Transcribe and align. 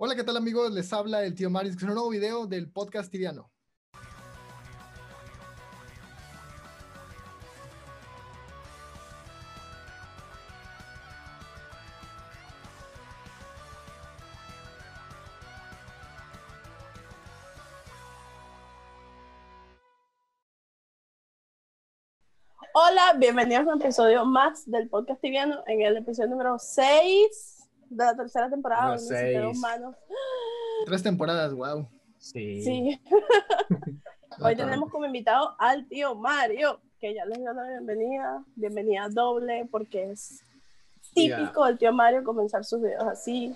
Hola, 0.00 0.14
¿qué 0.14 0.22
tal 0.22 0.36
amigos? 0.36 0.70
Les 0.70 0.92
habla 0.92 1.24
el 1.24 1.34
tío 1.34 1.50
Maris, 1.50 1.74
es 1.74 1.82
un 1.82 1.88
nuevo 1.88 2.08
video 2.08 2.46
del 2.46 2.70
podcast 2.70 3.10
tibiano. 3.10 3.50
Hola, 22.72 23.14
bienvenidos 23.18 23.66
a 23.66 23.74
un 23.74 23.82
episodio 23.82 24.24
más 24.24 24.70
del 24.70 24.88
podcast 24.88 25.20
tibiano, 25.20 25.64
en 25.66 25.82
el 25.82 25.96
episodio 25.96 26.30
número 26.30 26.56
6 26.56 27.57
de 27.90 28.04
la 28.04 28.16
tercera 28.16 28.50
temporada. 28.50 28.96
Donde 28.96 29.46
humanos. 29.46 29.96
Tres 30.86 31.02
temporadas, 31.02 31.52
wow. 31.52 31.88
Sí. 32.18 32.62
Sí. 32.62 33.00
Hoy 34.40 34.56
tenemos 34.56 34.90
como 34.90 35.06
invitado 35.06 35.54
al 35.58 35.86
tío 35.88 36.14
Mario, 36.14 36.80
que 37.00 37.14
ya 37.14 37.24
les 37.24 37.38
dio 37.38 37.52
la 37.52 37.68
bienvenida, 37.68 38.44
bienvenida 38.54 39.08
doble, 39.08 39.66
porque 39.70 40.10
es 40.10 40.42
típico 41.14 41.64
del 41.64 41.78
tío 41.78 41.92
Mario 41.92 42.22
comenzar 42.22 42.64
sus 42.64 42.80
videos 42.80 43.04
así. 43.04 43.54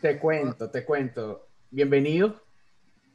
Te 0.00 0.18
cuento, 0.18 0.70
te 0.70 0.84
cuento. 0.84 1.46
Bienvenido. 1.70 2.40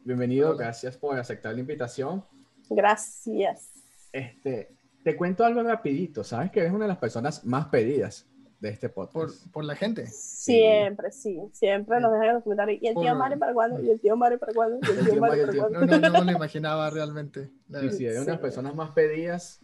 Bienvenido, 0.03 0.51
Hola. 0.51 0.65
gracias 0.65 0.97
por 0.97 1.19
aceptar 1.19 1.53
la 1.53 1.59
invitación. 1.59 2.23
Gracias. 2.69 3.69
Este, 4.11 4.73
te 5.03 5.15
cuento 5.17 5.43
algo 5.45 5.61
rapidito. 5.63 6.23
Sabes 6.23 6.51
que 6.51 6.61
eres 6.61 6.71
una 6.71 6.85
de 6.85 6.89
las 6.89 6.97
personas 6.97 7.45
más 7.45 7.67
pedidas 7.67 8.25
de 8.59 8.69
este 8.69 8.89
Por, 8.89 9.09
podcast. 9.09 9.47
por 9.51 9.63
la 9.65 9.75
gente. 9.75 10.07
Siempre, 10.07 11.11
sí, 11.11 11.39
siempre 11.53 11.99
nos 11.99 12.11
dejan 12.11 12.27
en 12.29 12.33
los 12.35 12.43
comentarios. 12.43 12.81
¿Y 12.81 12.87
el 12.87 12.95
tío 12.95 13.03
Por- 13.03 13.15
Mario 13.17 13.39
para 13.39 13.53
cuándo? 13.53 13.81
¿Y 13.81 13.89
el 13.89 13.99
tío 13.99 14.15
Mario 14.17 14.39
para 14.39 14.53
cuándo? 14.53 14.79
¿Y 14.81 14.89
el 14.91 14.97
tío 15.03 15.11
tío 15.11 15.21
Mario 15.21 15.41
para 15.43 15.51
tío- 15.53 15.61
cuándo? 15.61 15.79
No, 15.79 15.85
no, 15.99 16.09
no 16.09 16.25
me 16.25 16.31
lo 16.31 16.37
imaginaba 16.37 16.89
realmente. 16.89 17.49
Sí, 17.81 17.89
sí, 17.91 18.05
eres 18.05 18.17
una 18.17 18.25
de 18.25 18.31
las 18.31 18.37
Sí. 18.37 18.41
personas 18.41 18.75
más 18.75 18.91
pedidas. 18.91 19.61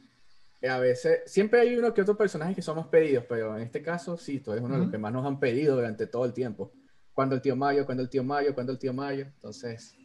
Eh, 0.61 0.69
A 0.69 0.79
veces, 0.79 1.21
siempre 1.25 1.59
hay 1.61 1.75
uno 1.75 1.93
que 1.93 2.01
otro 2.01 2.15
personaje 2.17 2.55
que 2.55 2.61
son 2.61 2.77
más 2.77 2.87
pedidos, 2.87 3.25
pero 3.27 3.55
en 3.57 3.63
este 3.63 3.81
caso, 3.81 4.15
sí, 4.17 4.39
tú 4.39 4.51
eres 4.53 4.63
uno 4.63 4.75
de 4.75 4.81
los 4.81 4.91
que 4.91 4.97
más 4.97 5.11
nos 5.11 5.25
han 5.25 5.39
pedido 5.39 5.75
durante 5.75 6.07
todo 6.07 6.25
el 6.25 6.33
tiempo. 6.33 6.71
Cuando 7.13 7.35
el 7.35 7.41
tío 7.41 7.55
Mario, 7.55 7.85
cuando 7.85 8.01
el 8.03 8.09
tío 8.09 8.23
Mario, 8.23 8.53
cuando 8.53 8.71
el 8.71 8.79
tío 8.79 8.93
Mario. 8.93 9.25
Entonces, 9.35 9.95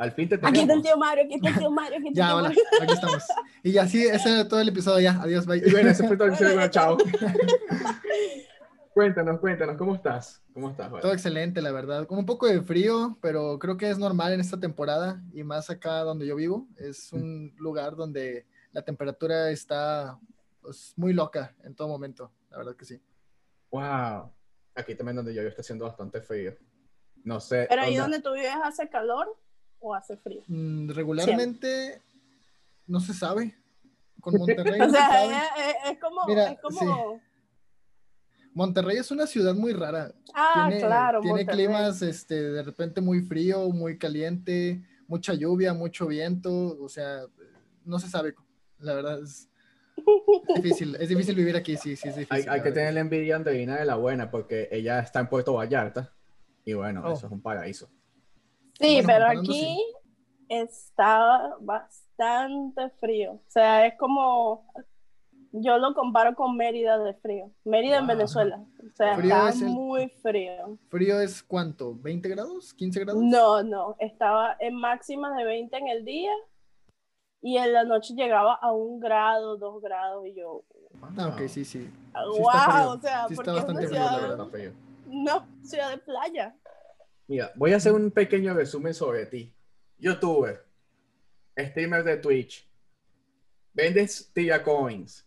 al 0.00 0.12
fin 0.12 0.28
te 0.30 0.38
tenemos. 0.38 0.50
Aquí 0.50 0.60
está 0.62 0.74
el 0.74 0.82
tío 0.82 0.96
Mario, 0.96 1.24
aquí 1.24 1.34
está 1.34 1.48
el 1.50 1.58
tío 1.58 1.70
Mario, 1.80 1.98
aquí 1.98 2.08
está 2.08 2.18
Ya, 2.20 2.26
tío 2.28 2.36
hola, 2.36 2.48
Mario. 2.48 2.62
aquí 2.80 2.92
estamos. 2.94 3.22
Y 3.62 3.76
así, 3.78 4.02
ese 4.06 4.30
era 4.32 4.48
todo 4.48 4.60
el 4.60 4.68
episodio 4.68 5.00
ya. 5.00 5.20
Adiós, 5.20 5.44
bye. 5.44 5.62
Y 5.64 5.70
bueno, 5.70 5.90
ese 5.90 6.08
fue 6.08 6.16
todo 6.16 6.28
el 6.28 6.34
episodio. 6.34 6.54
Bueno, 6.54 6.70
chao. 6.70 6.96
cuéntanos, 8.94 9.40
cuéntanos, 9.40 9.76
¿cómo 9.76 9.94
estás? 9.94 10.42
¿Cómo 10.54 10.70
estás? 10.70 10.88
Juan? 10.88 11.02
Todo 11.02 11.12
excelente, 11.12 11.60
la 11.60 11.70
verdad. 11.70 12.06
Con 12.06 12.18
un 12.18 12.24
poco 12.24 12.46
de 12.46 12.62
frío, 12.62 13.18
pero 13.20 13.58
creo 13.58 13.76
que 13.76 13.90
es 13.90 13.98
normal 13.98 14.32
en 14.32 14.40
esta 14.40 14.58
temporada 14.58 15.22
y 15.34 15.44
más 15.44 15.68
acá 15.68 15.98
donde 16.00 16.26
yo 16.26 16.34
vivo. 16.34 16.66
Es 16.78 17.12
un 17.12 17.52
lugar 17.58 17.94
donde 17.94 18.46
la 18.72 18.80
temperatura 18.82 19.50
está 19.50 20.18
pues, 20.62 20.94
muy 20.96 21.12
loca 21.12 21.54
en 21.62 21.74
todo 21.74 21.88
momento. 21.88 22.32
La 22.50 22.56
verdad 22.56 22.74
que 22.74 22.86
sí. 22.86 22.98
Wow. 23.70 24.32
Aquí 24.74 24.94
también 24.94 25.16
donde 25.16 25.34
yo 25.34 25.40
vivo 25.42 25.50
está 25.50 25.60
haciendo 25.60 25.84
bastante 25.84 26.22
frío. 26.22 26.54
No 27.22 27.38
sé. 27.38 27.66
Pero 27.68 27.82
ahí 27.82 27.98
onda- 27.98 28.02
donde 28.04 28.20
tú 28.20 28.32
vives 28.32 28.54
hace 28.64 28.88
calor 28.88 29.36
o 29.80 29.94
hace 29.94 30.16
frío. 30.16 30.42
Mm, 30.46 30.90
regularmente 30.90 32.02
no 32.86 33.00
se 33.00 33.14
sabe. 33.14 33.56
Con 34.20 34.34
Monterrey 34.38 34.80
O 34.80 34.84
no 34.86 34.90
se 34.90 34.96
sea, 34.96 35.08
sabe. 35.08 35.26
es, 35.34 35.42
es- 35.66 35.92
es 35.92 35.98
como, 36.00 36.26
Mira, 36.26 36.50
es 36.52 36.58
como, 36.60 37.20
Monterrey 38.52 38.96
es 38.98 39.10
una 39.10 39.26
ciudad 39.26 39.54
muy 39.54 39.72
rara. 39.72 40.12
ah, 40.34 40.66
tiene, 40.68 40.84
claro, 40.84 41.20
tiene 41.20 41.38
Monterrey. 41.38 41.66
climas 41.66 42.02
este, 42.02 42.34
de 42.50 42.62
repente 42.62 43.00
muy 43.00 43.22
frío, 43.22 43.68
muy 43.70 43.96
caliente, 43.96 44.82
mucha 45.06 45.34
lluvia, 45.34 45.72
mucho 45.72 46.06
viento, 46.08 46.76
o 46.80 46.88
sea, 46.88 47.20
no 47.84 47.98
se 47.98 48.08
sabe, 48.08 48.34
la 48.80 48.94
verdad 48.94 49.22
es 49.22 49.48
difícil, 50.56 50.96
es 50.96 51.08
difícil 51.08 51.34
vivir 51.36 51.56
aquí, 51.56 51.76
sí, 51.76 51.94
sí, 51.96 52.08
es 52.08 52.16
difícil. 52.16 52.48
Hay, 52.50 52.60
que 52.62 52.72
tener 52.72 52.92
la 52.94 53.00
envidia 53.00 53.34
a 53.34 53.36
Andreina 53.38 53.76
de 53.78 53.84
la 53.84 53.94
buena 53.96 54.30
porque 54.30 54.68
ella 54.72 54.98
está 55.00 55.20
en 55.20 55.28
Puerto 55.28 55.54
Vallarta. 55.54 56.12
Y 56.64 56.72
bueno, 56.74 57.02
Oh. 57.04 57.12
eso 57.12 57.26
es 57.26 57.32
un 57.32 57.40
paraíso. 57.40 57.88
Sí, 58.80 58.94
Bueno, 59.02 59.06
pero 59.06 59.26
aquí 59.40 59.78
está 60.48 61.54
bastante 61.60 62.90
frío. 63.00 63.32
O 63.34 63.42
sea, 63.48 63.86
es 63.86 63.94
como, 63.98 64.66
yo 65.52 65.78
lo 65.78 65.94
comparo 65.94 66.34
con 66.34 66.56
Mérida 66.56 66.98
de 66.98 67.14
frío. 67.14 67.50
Mérida 67.64 67.98
en 67.98 68.06
Wow. 68.06 68.16
Venezuela. 68.16 68.64
O 68.78 68.96
sea, 68.96 69.16
Frío 69.16 69.34
está 69.34 69.48
es 69.50 69.62
el- 69.62 69.68
muy 69.68 70.08
frío. 70.22 70.78
¿Frío 70.88 71.20
es 71.20 71.42
cuánto? 71.42 71.94
¿20 71.94 72.28
grados? 72.28 72.74
¿15 72.76 73.00
grados? 73.00 73.22
No, 73.22 73.62
no, 73.62 73.96
estaba 73.98 74.56
en 74.60 74.74
máximas 74.74 75.36
de 75.36 75.44
20 75.44 75.76
en 75.76 75.88
el 75.88 76.04
día 76.04 76.32
y 77.42 77.56
en 77.56 77.72
la 77.72 77.84
noche 77.84 78.14
llegaba 78.14 78.54
a 78.54 78.72
un 78.72 79.00
grado, 79.00 79.56
dos 79.56 79.80
grados 79.82 80.26
y 80.26 80.34
yo, 80.34 80.62
Ah, 81.16 81.28
ok, 81.28 81.48
sí, 81.48 81.64
sí. 81.64 81.88
wow, 82.14 82.34
Sí 82.34 82.42
frío. 82.70 82.90
o 82.90 82.98
sea, 83.00 83.28
Sí 83.28 83.34
está 83.34 83.36
porque 83.36 83.50
es 83.50 83.56
bastante 83.56 83.88
frío, 83.88 84.00
la 84.04 84.18
verdad. 84.18 84.46
Frío. 84.48 84.72
ciudad 85.62 85.90
de 85.90 85.98
playa. 85.98 86.54
Mira, 87.30 87.52
voy 87.54 87.72
a 87.72 87.76
hacer 87.76 87.92
un 87.92 88.10
pequeño 88.10 88.52
resumen 88.54 88.92
sobre 88.92 89.24
ti. 89.26 89.54
Youtuber, 89.98 90.64
streamer 91.56 92.02
de 92.02 92.16
Twitch, 92.16 92.68
vendes 93.72 94.32
Tibia 94.34 94.60
Coins. 94.64 95.24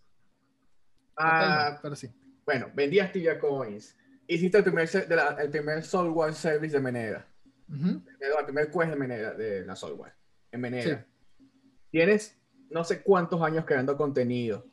Ah, 1.16 1.72
no, 1.76 1.80
pero 1.82 1.96
sí. 1.96 2.10
bueno, 2.46 2.70
vendías 2.76 3.10
Tibia 3.14 3.40
Coins. 3.40 3.96
Hiciste 4.28 4.58
el 4.58 4.64
primer, 4.66 4.90
de 4.92 5.16
la- 5.16 5.38
el 5.40 5.50
primer 5.50 5.82
software 5.86 6.34
service 6.34 6.76
de. 6.82 7.26
Perdón, 7.70 8.04
el 8.40 8.46
primer 8.48 8.70
quest 8.70 8.90
de 8.90 8.96
Menera, 8.98 9.34
de 9.34 9.66
la 9.66 9.74
software. 9.78 10.12
En 10.52 10.60
Menera. 10.60 11.06
Tienes 11.90 12.38
no 12.70 12.84
sé 12.84 13.02
cuántos 13.02 13.42
años 13.42 13.64
creando 13.66 13.96
contenido. 13.96 14.66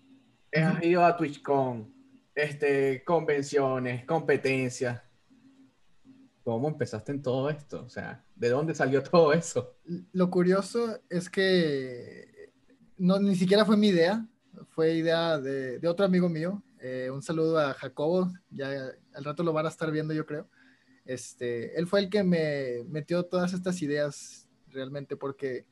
Has 0.53 0.79
Ujú. 0.79 0.85
ido 0.85 1.05
a 1.05 1.17
TwitchCon, 1.17 1.95
este, 2.35 3.05
convenciones, 3.05 4.05
competencias. 4.05 5.01
¿Cómo 6.45 6.69
empezaste 6.69 7.13
en 7.13 7.23
todo 7.23 7.51
esto? 7.51 7.85
O 7.85 7.89
sea, 7.89 8.25
¿de 8.35 8.49
dónde 8.49 8.75
salió 8.75 9.03
todo 9.03 9.33
eso? 9.33 9.77
Lo 10.13 10.31
curioso 10.31 10.99
es 11.09 11.29
que 11.29 12.53
no, 12.97 13.19
ni 13.19 13.35
siquiera 13.35 13.65
fue 13.65 13.77
mi 13.77 13.89
idea, 13.89 14.27
fue 14.69 14.95
idea 14.95 15.39
de, 15.39 15.79
de 15.79 15.89
otro 15.89 16.05
amigo 16.05 16.29
mío. 16.29 16.63
Eh, 16.81 17.11
un 17.11 17.23
saludo 17.23 17.59
a 17.59 17.75
Jacobo, 17.75 18.31
ya 18.51 18.93
al 19.15 19.25
rato 19.25 19.43
lo 19.43 19.53
van 19.53 19.67
a 19.67 19.71
estar 19.71 19.91
viendo, 19.91 20.15
yo 20.15 20.25
creo. 20.27 20.49
Este, 21.05 21.79
él 21.79 21.87
fue 21.87 22.01
el 22.01 22.11
que 22.11 22.23
me 22.23 22.85
metió 22.89 23.25
todas 23.25 23.53
estas 23.53 23.83
ideas 23.83 24.49
realmente, 24.69 25.17
porque 25.17 25.67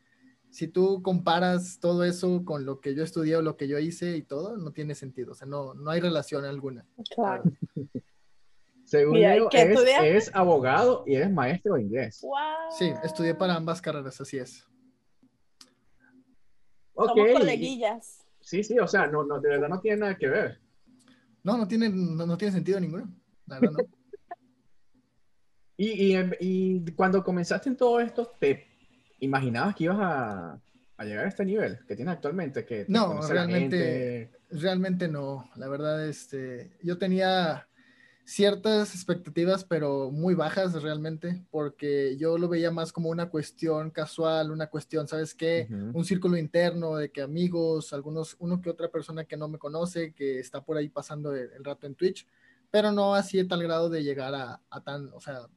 si 0.51 0.69
tú 0.69 1.03
comparas 1.03 1.79
todo 1.81 2.05
eso 2.05 2.45
con 2.45 2.65
lo 2.65 2.81
que 2.81 2.95
yo 2.95 3.05
estudié 3.05 3.37
o 3.37 3.43
lo 3.43 3.57
que 3.57 3.69
yo 3.69 3.79
hice 3.79 4.17
y 4.17 4.23
todo, 4.23 4.57
no 4.57 4.73
tiene 4.73 4.95
sentido, 4.95 5.33
o 5.33 5.35
sea, 5.35 5.47
no, 5.47 5.75
no 5.75 5.91
hay 5.91 6.01
relación 6.01 6.45
alguna. 6.45 6.87
Claro. 7.15 7.45
Según 8.89 9.13
Mira, 9.17 9.35
eres 9.35 10.35
abogado 10.35 11.05
y 11.07 11.15
eres 11.15 11.31
maestro 11.31 11.75
de 11.75 11.83
inglés. 11.83 12.23
Wow. 12.23 12.39
Sí, 12.71 12.91
estudié 13.05 13.35
para 13.35 13.55
ambas 13.55 13.83
carreras, 13.83 14.19
así 14.19 14.39
es. 14.39 14.67
Ok. 16.95 17.11
Somos 17.11 17.33
coleguillas. 17.33 18.25
Sí, 18.41 18.65
sí, 18.65 18.79
o 18.79 18.89
sea, 18.89 19.07
no, 19.07 19.25
no, 19.25 19.41
de 19.41 19.51
verdad 19.51 19.69
no 19.69 19.79
tiene 19.79 19.99
nada 19.99 20.17
que 20.17 20.27
ver. 20.29 20.59
No, 21.43 21.59
no 21.59 21.69
tiene, 21.69 21.91
no, 21.91 22.25
no 22.25 22.39
tiene 22.39 22.53
sentido 22.53 22.81
ninguno. 22.81 23.13
La 23.47 23.61
verdad, 23.61 23.77
no. 23.77 23.85
Y, 25.81 26.17
y, 26.17 26.19
y 26.41 26.93
cuando 26.93 27.23
comenzaste 27.23 27.69
en 27.69 27.77
todo 27.77 28.01
esto, 28.01 28.35
¿te 28.41 28.67
imaginabas 29.21 29.77
que 29.77 29.85
ibas 29.85 29.99
a, 30.01 30.61
a 30.97 31.05
llegar 31.05 31.27
a 31.27 31.29
este 31.29 31.45
nivel 31.45 31.79
que 31.87 31.95
tienes 31.95 32.15
actualmente? 32.15 32.65
Que 32.65 32.85
No, 32.89 33.21
realmente-? 33.21 34.33
Realmente 34.51 35.07
no, 35.07 35.49
la 35.55 35.69
verdad, 35.69 36.05
este, 36.09 36.79
yo 36.83 36.99
tenía 36.99 37.69
ciertas 38.29 38.95
expectativas, 38.95 39.65
pero 39.65 40.11
muy 40.11 40.35
bajas 40.35 40.83
realmente, 40.83 41.47
porque 41.51 42.15
yo 42.19 42.37
lo 42.37 42.47
veía 42.47 42.71
más 42.71 42.93
como 42.93 43.09
una 43.09 43.31
cuestión 43.31 43.91
casual, 43.91 44.51
una 44.51 44.67
cuestión, 44.67 45.09
¿sabes 45.09 45.35
qué? 45.35 45.67
Un 45.71 46.05
círculo 46.05 46.37
interno 46.37 46.97
de 46.97 47.11
que 47.11 47.23
amigos, 47.23 47.95
algunos, 47.95 48.37
uno 48.39 48.61
que 48.61 48.69
otra 48.69 48.91
persona 48.91 49.25
que 49.25 49.39
no 49.39 49.49
me 49.49 49.57
conoce, 49.57 50.13
que 50.13 50.41
está 50.41 50.63
por 50.63 50.77
ahí 50.77 50.91
pasando 50.91 51.35
el, 51.35 51.51
el 51.53 51.65
rato 51.65 51.87
en 51.87 51.95
Twitch, 51.95 52.27
pero 52.71 52.93
no 52.93 53.15
así 53.15 53.41
a 53.41 53.49
tal 53.49 53.63
grado 53.63 53.89
de 53.89 54.05
llegar 54.05 54.35
a, 54.35 54.61
a 54.69 54.85
tan, 54.85 55.11
o 55.15 55.21
sea, 55.21 55.49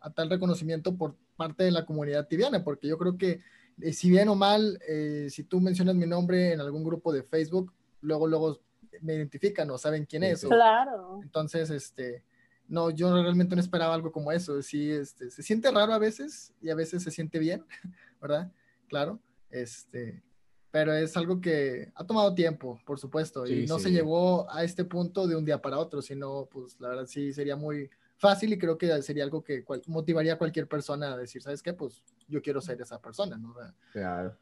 a 0.00 0.12
tal 0.12 0.28
reconocimiento 0.28 0.96
por 0.96 1.14
parte 1.36 1.62
de 1.62 1.70
la 1.70 1.86
comunidad 1.86 2.26
tibiana, 2.26 2.64
porque 2.64 2.88
yo 2.88 2.98
creo 2.98 3.16
que 3.16 3.40
eh, 3.80 3.92
si 3.92 4.10
bien 4.10 4.28
o 4.28 4.34
mal, 4.34 4.80
eh, 4.88 5.28
si 5.30 5.44
tú 5.44 5.60
mencionas 5.60 5.94
mi 5.94 6.06
nombre 6.06 6.54
en 6.54 6.60
algún 6.60 6.82
grupo 6.82 7.12
de 7.12 7.22
Facebook, 7.22 7.72
luego, 8.00 8.26
luego 8.26 8.60
me 9.02 9.14
identifican 9.14 9.70
o 9.70 9.78
saben 9.78 10.04
quién 10.06 10.22
es. 10.24 10.40
sí. 10.40 10.46
o- 10.46 10.50
Claro. 10.50 11.20
entonces, 11.22 11.70
este, 11.70 12.24
no, 12.68 12.90
yo 12.90 13.12
realmente 13.22 13.54
no 13.54 13.60
esperaba 13.60 13.94
algo 13.94 14.10
como 14.12 14.32
eso. 14.32 14.60
Sí, 14.62 14.90
este, 14.90 15.30
se 15.30 15.42
siente 15.42 15.70
raro 15.70 15.92
a 15.92 15.98
veces 15.98 16.52
y 16.60 16.70
a 16.70 16.74
veces 16.74 17.02
se 17.02 17.10
siente 17.10 17.38
bien, 17.38 17.64
¿verdad? 18.20 18.50
Claro, 18.88 19.20
este, 19.50 20.22
pero 20.70 20.92
es 20.92 21.16
algo 21.16 21.40
que 21.40 21.90
ha 21.94 22.04
tomado 22.04 22.34
tiempo, 22.34 22.78
por 22.84 22.98
supuesto, 22.98 23.46
y 23.46 23.62
Sí, 23.62 23.66
no 23.68 23.78
se 23.78 23.88
sí. 23.88 23.94
llegó 23.94 24.50
a 24.50 24.64
este 24.64 24.84
punto 24.84 25.26
de 25.26 25.36
un 25.36 25.44
día 25.44 25.60
para 25.62 25.78
otro, 25.78 26.02
sino, 26.02 26.46
pues, 26.50 26.78
la 26.80 26.88
verdad 26.88 27.06
sí 27.06 27.32
sería 27.32 27.56
muy, 27.56 27.88
fácil 28.18 28.52
y 28.52 28.58
creo 28.58 28.78
que 28.78 29.02
sería 29.02 29.24
algo 29.24 29.42
que 29.44 29.64
motivaría 29.88 30.34
a 30.34 30.38
cualquier 30.38 30.66
persona 30.66 31.12
a 31.12 31.16
decir, 31.16 31.42
¿sabes 31.42 31.62
qué? 31.62 31.72
Pues 31.74 32.02
yo 32.28 32.40
quiero 32.40 32.60
ser 32.60 32.80
esa 32.80 33.00
persona, 33.00 33.36
¿no? 33.36 33.54
Claro. 33.92 34.36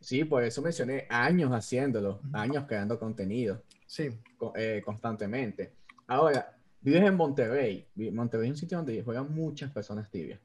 Sí, 0.00 0.24
por 0.24 0.42
eso 0.42 0.60
mencioné 0.60 1.06
años 1.08 1.52
haciéndolo, 1.52 2.20
años 2.32 2.64
creando 2.66 2.98
contenido. 2.98 3.62
Sí. 3.92 4.08
Eh, 4.54 4.80
constantemente. 4.82 5.74
Ahora, 6.06 6.56
vives 6.80 7.02
en 7.02 7.14
Monterrey. 7.14 7.86
Monterrey 7.94 8.48
es 8.48 8.52
un 8.52 8.56
sitio 8.56 8.78
donde 8.78 9.02
juegan 9.02 9.34
muchas 9.34 9.70
personas 9.70 10.10
tibias. 10.10 10.40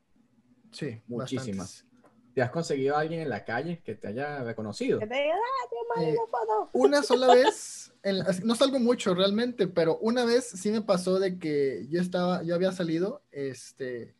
Sí, 0.69 1.01
muchísimas. 1.07 1.85
¿Te 2.35 2.41
has 2.41 2.51
conseguido 2.51 2.97
a 2.97 2.99
alguien 2.99 3.21
en 3.21 3.29
la 3.29 3.45
calle 3.45 3.81
que 3.85 3.95
te 3.95 4.09
haya 4.09 4.43
reconocido? 4.43 4.99
Que 4.99 5.07
te 5.07 5.15
diga, 5.15 5.35
ah, 5.35 6.03
eh, 6.03 6.15
una 6.73 7.01
sola 7.01 7.33
vez, 7.33 7.93
no 8.43 8.53
salgo 8.53 8.79
mucho 8.79 9.15
realmente, 9.15 9.65
pero 9.65 9.97
una 9.99 10.25
vez 10.25 10.49
sí 10.49 10.69
me 10.69 10.81
pasó 10.81 11.17
de 11.17 11.39
que 11.39 11.87
yo 11.89 12.01
estaba, 12.01 12.43
yo 12.43 12.53
había 12.53 12.73
salido, 12.73 13.23
este, 13.31 14.13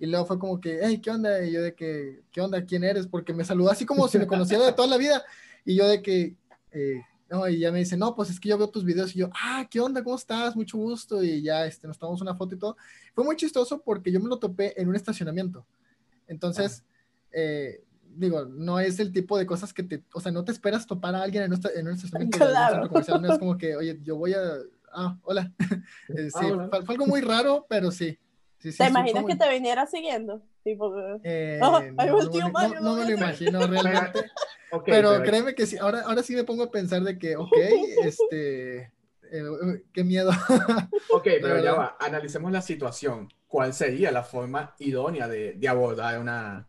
y 0.00 0.06
luego 0.06 0.26
fue 0.26 0.40
como 0.40 0.60
que, 0.60 0.80
hey, 0.82 1.00
¿qué 1.00 1.10
onda? 1.12 1.44
Y 1.44 1.52
yo 1.52 1.62
de 1.62 1.76
que, 1.76 2.24
¿qué 2.32 2.40
onda? 2.40 2.64
¿Quién 2.64 2.82
eres? 2.82 3.06
Porque 3.06 3.32
me 3.32 3.44
saludó 3.44 3.70
así 3.70 3.86
como 3.86 4.08
si 4.08 4.18
me 4.18 4.26
conociera 4.26 4.66
de 4.66 4.72
toda 4.72 4.88
la 4.88 4.96
vida. 4.96 5.24
Y 5.64 5.76
yo 5.76 5.86
de 5.86 6.02
que, 6.02 6.34
eh, 6.72 7.02
no, 7.34 7.48
y 7.48 7.58
ya 7.58 7.72
me 7.72 7.80
dice, 7.80 7.96
no, 7.96 8.14
pues 8.14 8.30
es 8.30 8.38
que 8.38 8.48
yo 8.48 8.58
veo 8.58 8.68
tus 8.68 8.84
videos 8.84 9.14
y 9.14 9.18
yo, 9.18 9.30
ah, 9.34 9.66
¿qué 9.68 9.80
onda? 9.80 10.04
¿Cómo 10.04 10.16
estás? 10.16 10.54
Mucho 10.54 10.78
gusto. 10.78 11.22
Y 11.22 11.42
ya 11.42 11.66
este, 11.66 11.88
nos 11.88 11.98
tomamos 11.98 12.20
una 12.22 12.34
foto 12.34 12.54
y 12.54 12.58
todo. 12.58 12.76
Fue 13.12 13.24
muy 13.24 13.36
chistoso 13.36 13.82
porque 13.82 14.12
yo 14.12 14.20
me 14.20 14.28
lo 14.28 14.38
topé 14.38 14.80
en 14.80 14.88
un 14.88 14.94
estacionamiento. 14.94 15.66
Entonces, 16.28 16.84
eh, 17.32 17.82
digo, 18.16 18.44
no 18.44 18.78
es 18.78 19.00
el 19.00 19.12
tipo 19.12 19.36
de 19.36 19.46
cosas 19.46 19.72
que 19.72 19.82
te, 19.82 20.04
o 20.12 20.20
sea, 20.20 20.30
no 20.30 20.44
te 20.44 20.52
esperas 20.52 20.86
topar 20.86 21.14
a 21.16 21.22
alguien 21.22 21.42
en, 21.42 21.52
un, 21.52 21.60
en 21.74 21.88
un 21.88 21.94
estacionamiento 21.94 22.38
comercial, 22.88 23.20
no 23.20 23.32
es 23.32 23.38
como 23.38 23.58
que, 23.58 23.76
oye, 23.76 23.98
yo 24.02 24.16
voy 24.16 24.34
a, 24.34 24.40
ah, 24.92 25.18
hola. 25.22 25.52
Eh, 26.08 26.30
sí, 26.30 26.46
ah, 26.52 26.68
Fue, 26.84 26.94
algo 26.94 27.06
muy 27.06 27.20
raro, 27.20 27.66
pero 27.68 27.90
sí. 27.90 28.16
Sí, 28.72 28.78
¿Te 28.78 28.88
imaginas 28.88 29.24
que 29.24 29.36
te 29.36 29.48
viniera 29.50 29.86
siguiendo? 29.86 30.42
Tipo, 30.62 30.94
eh, 31.22 31.60
oh, 31.62 31.80
no, 31.80 32.80
no, 32.80 32.94
me 32.96 33.04
lo 33.04 33.10
imagino 33.10 33.66
realmente. 33.66 34.30
pero, 34.86 35.22
créeme 35.22 35.54
que 35.54 35.66
sí, 35.66 35.76
ahora, 35.76 36.02
ahora 36.02 36.22
sí 36.22 36.34
me 36.34 36.44
pongo 36.44 36.64
a 36.64 36.70
pensar 36.70 37.02
de 37.02 37.18
que, 37.18 37.36
ok, 37.36 37.56
este, 38.04 38.92
eh, 39.30 39.82
qué 39.92 40.04
miedo. 40.04 40.30
ok, 41.12 41.24
pero 41.40 41.62
ya 41.62 41.74
va, 41.74 41.96
analicemos 42.00 42.50
la 42.52 42.62
situación. 42.62 43.28
¿Cuál 43.46 43.72
sería 43.72 44.10
la 44.10 44.24
forma 44.24 44.74
idónea 44.78 45.28
de, 45.28 45.52
de 45.52 45.68
abordar 45.68 46.18
una, 46.18 46.68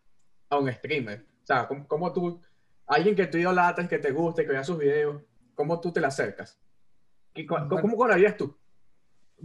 a 0.50 0.58
un 0.58 0.72
streamer? 0.72 1.26
O 1.42 1.46
sea, 1.46 1.68
¿cómo, 1.88 2.12
tú, 2.14 2.42
alguien 2.86 3.16
que 3.16 3.28
tú 3.28 3.38
idolatas, 3.38 3.88
que 3.88 3.98
te 3.98 4.12
guste, 4.12 4.46
que 4.46 4.52
vea 4.52 4.64
sus 4.64 4.78
videos, 4.78 5.22
¿cómo 5.56 5.80
tú 5.80 5.92
te 5.92 6.02
la 6.02 6.10
acercas? 6.10 6.60
¿Cómo, 7.48 7.68
bueno, 7.68 7.82
¿Cómo 7.82 8.06
harías 8.06 8.38
tú? 8.38 8.56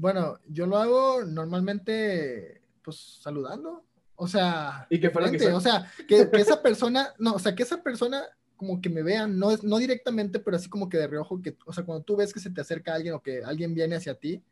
Bueno, 0.01 0.39
yo 0.49 0.67
lo 0.67 0.79
hago 0.79 1.25
normalmente, 1.27 2.63
pues, 2.83 3.19
saludando. 3.21 3.85
O 4.17 4.27
sea, 4.27 4.87
¿Y 4.89 4.99
que 4.99 5.09
o 5.09 5.61
sea, 5.61 5.91
que, 6.09 6.29
esa 6.33 6.63
persona, 6.63 7.13
no, 7.19 7.35
o 7.35 7.39
sea, 7.39 7.55
que 7.55 7.63
esa 7.63 7.83
persona 7.83 8.23
como 8.57 8.81
que 8.81 8.89
me 8.89 9.03
vean, 9.03 9.39
no, 9.39 9.55
no 9.63 9.77
directamente, 9.77 10.39
pero 10.39 10.57
así 10.57 10.71
como 10.71 10.89
que 10.89 10.97
de 10.97 11.07
reojo, 11.07 11.43
que, 11.43 11.57
o 11.67 11.73
sea, 11.73 11.85
cuando 11.85 12.03
tú 12.03 12.17
ves 12.17 12.33
que 12.33 12.41
se 12.41 12.51
te 12.51 12.63
acerca 12.63 12.95
alguien 12.95 13.15
o 13.15 13.23
que 13.23 13.43
alguien 13.45 13.75
viene 13.75 13.97
hacia 13.97 14.15
ti, 14.15 14.43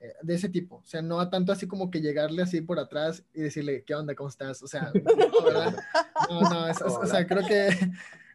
eh, 0.00 0.14
de 0.20 0.34
ese 0.34 0.48
tipo, 0.48 0.76
o 0.76 0.84
sea, 0.84 1.00
no 1.00 1.20
a 1.20 1.30
tanto 1.30 1.52
así 1.52 1.68
como 1.68 1.88
que 1.88 2.00
llegarle 2.00 2.42
así 2.42 2.60
por 2.60 2.80
atrás 2.80 3.22
y 3.32 3.40
decirle, 3.40 3.84
¿qué 3.84 3.94
onda? 3.94 4.16
¿Cómo 4.16 4.28
estás? 4.28 4.62
O 4.64 4.66
sea, 4.66 4.92
no, 4.94 5.44
¿verdad? 5.44 5.76
No, 6.28 6.40
no, 6.40 6.66
o 7.00 7.06
sea, 7.06 7.24
creo 7.24 7.46
que, 7.46 7.70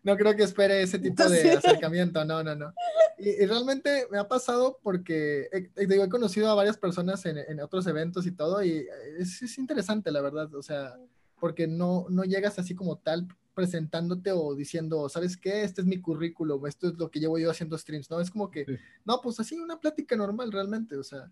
no 0.08 0.16
creo 0.16 0.34
que 0.38 0.44
espere 0.44 0.82
ese 0.82 1.00
tipo 1.00 1.28
de 1.28 1.52
acercamiento, 1.52 2.24
no, 2.24 2.42
no, 2.42 2.56
no. 2.56 2.74
Y, 3.18 3.46
realmente 3.46 4.08
me 4.10 4.18
ha 4.18 4.26
pasado 4.26 4.80
porque, 4.82 5.50
digo, 5.76 6.06
he 6.06 6.10
conocido 6.10 6.50
a 6.50 6.56
varias 6.56 6.78
personas 6.78 7.26
en, 7.26 7.38
en 7.38 7.60
otros 7.60 7.86
eventos 7.88 8.26
y 8.26 8.32
todo, 8.32 8.64
y 8.64 8.88
es, 9.20 9.42
es, 9.42 9.58
interesante, 9.58 10.10
la 10.10 10.22
verdad, 10.22 10.56
o 10.56 10.64
sea, 10.64 10.96
porque 11.42 11.68
no, 11.68 12.06
no 12.10 12.24
llegas 12.24 12.58
así 12.58 12.74
como 12.74 13.00
tal 13.00 13.28
presentándote 13.54 14.32
o 14.32 14.56
diciendo, 14.56 15.10
¿sabes 15.10 15.36
qué? 15.36 15.64
Este 15.64 15.82
es 15.82 15.88
mi 15.88 16.00
currículum, 16.00 16.66
esto 16.68 16.88
es 16.88 16.94
lo 16.94 17.12
que 17.12 17.20
llevo 17.20 17.38
yo 17.38 17.52
haciendo 17.52 17.78
streams, 17.78 18.10
¿no? 18.10 18.22
Es 18.22 18.32
como 18.32 18.50
que, 18.50 18.66
no, 19.04 19.20
pues 19.20 19.42
así 19.42 19.60
una 19.60 19.78
plática 19.78 20.16
normal 20.16 20.54
realmente, 20.54 20.96
o 20.96 21.04
sea, 21.04 21.30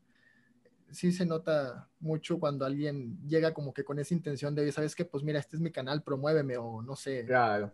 sí 0.91 1.13
se 1.13 1.25
nota 1.25 1.87
mucho 2.01 2.41
cuando 2.41 2.65
alguien 2.65 3.25
llega 3.25 3.53
como 3.53 3.73
que 3.73 3.85
con 3.85 3.99
esa 3.99 4.13
intención 4.13 4.53
de, 4.53 4.69
¿sabes 4.73 4.95
qué? 4.95 5.05
Pues 5.05 5.23
mira, 5.23 5.39
este 5.39 5.55
es 5.55 5.61
mi 5.61 5.71
canal, 5.71 6.03
promuéveme 6.03 6.57
o 6.57 6.81
no 6.81 6.97
sé. 6.97 7.23
Claro. 7.25 7.71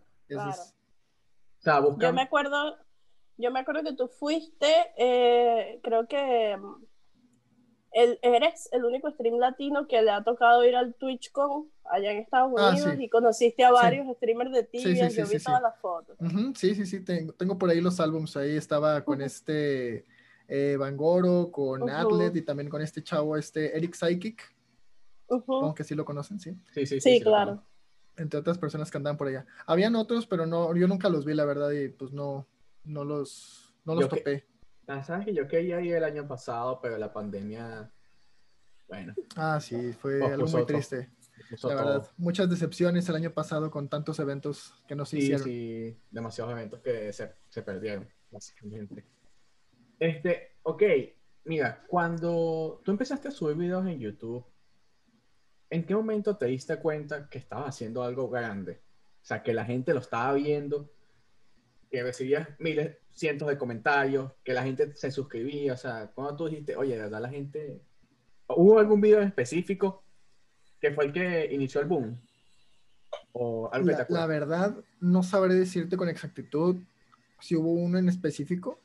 Yo 2.08 2.14
me 2.14 2.22
acuerdo, 2.22 2.78
yo 3.38 3.52
me 3.52 3.60
acuerdo 3.60 3.84
que 3.84 3.94
tú 3.94 4.08
fuiste, 4.08 4.74
eh, 4.98 5.80
creo 5.84 6.08
que 6.08 6.58
mm, 6.58 6.86
el, 7.94 8.20
eres 8.22 8.70
el 8.72 8.86
único 8.86 9.12
stream 9.12 9.38
latino 9.38 9.88
que 9.88 10.02
le 10.02 10.12
ha 10.12 10.24
tocado 10.24 10.64
ir 10.64 10.76
al 10.76 10.96
TwitchCon 10.96 11.70
allá 11.86 12.12
en 12.12 12.20
Estados 12.20 12.54
ah, 12.58 12.70
Unidos 12.70 12.96
y 13.00 13.10
conociste 13.10 13.64
a 13.64 13.72
varios 13.72 14.08
streamers 14.16 14.52
de 14.52 14.64
ti 14.64 14.80
yo 14.80 15.28
vi 15.28 15.40
todas 15.40 15.62
las 15.62 15.78
fotos. 15.80 16.18
sí, 16.56 16.76
sí, 16.76 16.86
sí, 16.86 17.04
tengo, 17.04 17.34
tengo 17.34 17.58
por 17.58 17.70
ahí 17.70 17.82
los 17.82 18.00
álbums, 18.00 18.38
ahí 18.38 18.56
estaba 18.56 19.04
con 19.04 19.22
este 19.22 20.06
eh, 20.48 20.78
Goro, 20.96 21.52
con 21.52 21.90
Atlet 21.90 22.36
y 22.36 22.42
también 22.42 22.70
con 22.70 22.82
este 22.82 23.04
chavo, 23.04 23.38
este 23.38 23.76
Eric 23.76 23.94
Psychic. 23.94 24.54
Uh 25.28 25.74
que 25.74 25.86
sí 25.86 25.96
lo 25.96 26.04
conocen, 26.04 26.40
sí. 26.40 26.58
Sí, 26.74 26.86
sí, 26.86 27.00
sí. 27.00 27.22
claro. 27.22 27.64
Entre 28.22 28.40
otras 28.40 28.60
personas 28.60 28.92
que 28.92 28.98
andaban 28.98 29.18
por 29.18 29.28
allá. 29.28 29.48
Habían 29.66 29.96
otros, 29.96 30.28
pero 30.28 30.46
no, 30.46 30.76
yo 30.76 30.88
nunca 30.88 31.10
los 31.10 31.26
vi, 31.26 31.34
la 31.34 31.44
verdad, 31.44 31.72
y 31.72 31.90
pues 31.90 32.12
no, 32.12 32.48
no 32.84 33.04
los, 33.04 33.74
no 33.84 33.96
los 33.96 34.08
topé. 34.08 34.46
Ah, 34.88 35.04
sabes 35.04 35.26
que 35.26 35.34
yo 35.34 35.48
quería 35.48 35.82
ir 35.82 35.96
el 35.96 36.04
año 36.04 36.28
pasado, 36.28 36.80
pero 36.82 37.00
la 37.00 37.12
pandemia, 37.12 37.92
bueno. 38.88 39.16
Ah, 39.36 39.60
sí, 39.60 39.94
fue 39.94 40.24
algo 40.24 40.46
muy 40.46 40.66
triste. 40.66 41.10
La 41.64 41.76
verdad, 41.76 42.12
muchas 42.18 42.48
decepciones 42.48 43.10
el 43.10 43.16
año 43.16 43.34
pasado 43.34 43.72
con 43.72 43.90
tantos 43.90 44.20
eventos 44.20 44.76
que 44.88 44.96
no 44.96 45.04
se 45.06 45.18
hicieron. 45.18 45.44
Sí, 45.44 45.98
demasiados 46.12 46.52
eventos 46.54 46.80
que 46.82 47.12
se, 47.12 47.34
se 47.50 47.62
perdieron, 47.64 48.08
básicamente. 48.30 49.04
Este, 50.00 50.58
ok, 50.62 50.84
mira, 51.46 51.84
cuando 51.88 52.82
tú 52.86 52.92
empezaste 52.92 53.30
a 53.30 53.32
subir 53.32 53.58
videos 53.58 53.88
en 53.88 54.00
YouTube, 54.00 54.46
¿en 55.72 55.84
qué 55.86 55.96
momento 55.96 56.38
te 56.38 56.46
diste 56.46 56.78
cuenta 56.78 57.28
que 57.28 57.40
estabas 57.40 57.70
haciendo 57.70 58.04
algo 58.04 58.30
grande? 58.30 58.74
O 59.24 59.26
sea, 59.26 59.42
que 59.42 59.54
la 59.54 59.66
gente 59.66 59.94
lo 59.94 60.00
estaba 60.00 60.34
viendo, 60.34 60.92
que 61.90 62.04
recibías 62.04 62.48
miles, 62.60 62.98
cientos 63.12 63.48
de 63.48 63.58
comentarios, 63.58 64.32
que 64.44 64.54
la 64.54 64.64
gente 64.64 64.96
se 64.96 65.10
suscribía. 65.10 65.74
O 65.74 65.78
sea, 65.78 66.12
cuando 66.14 66.36
tú 66.36 66.48
dijiste, 66.48 66.76
oye, 66.76 66.96
de 66.96 67.02
verdad 67.02 67.22
la 67.22 67.30
gente. 67.30 67.82
¿Hubo 68.48 68.78
algún 68.78 69.02
video 69.02 69.22
en 69.22 69.30
específico 69.30 70.04
que 70.80 70.92
fue 70.92 71.06
el 71.06 71.14
que 71.14 71.50
inició 71.52 71.82
el 71.82 71.88
boom? 71.88 72.22
¿O 73.32 73.70
algo 73.72 73.90
la, 73.90 74.06
la 74.10 74.28
verdad, 74.28 74.76
no 75.00 75.24
sabré 75.24 75.56
decirte 75.56 75.98
con 75.98 76.10
exactitud 76.10 76.76
si 77.40 77.56
hubo 77.56 77.72
uno 77.72 77.98
en 77.98 78.10
específico 78.10 78.78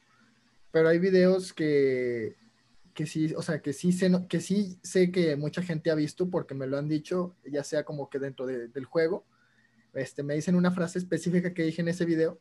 pero 0.76 0.90
hay 0.90 0.98
videos 0.98 1.54
que, 1.54 2.36
que 2.96 3.06
sí, 3.06 3.34
o 3.36 3.42
sea, 3.42 3.60
que 3.60 3.74
sí, 3.74 3.92
sé, 3.92 4.10
que 4.26 4.40
sí 4.40 4.80
sé 4.82 5.12
que 5.12 5.36
mucha 5.36 5.62
gente 5.62 5.90
ha 5.90 5.94
visto 5.94 6.30
porque 6.30 6.54
me 6.54 6.66
lo 6.66 6.78
han 6.78 6.88
dicho, 6.88 7.36
ya 7.44 7.62
sea 7.62 7.84
como 7.84 8.08
que 8.08 8.18
dentro 8.18 8.46
del 8.46 8.84
juego, 8.86 9.26
este, 9.92 10.22
me 10.22 10.34
dicen 10.34 10.56
una 10.56 10.72
frase 10.72 10.98
específica 10.98 11.52
que 11.52 11.64
dije 11.64 11.82
en 11.82 11.88
ese 11.88 12.06
video. 12.06 12.40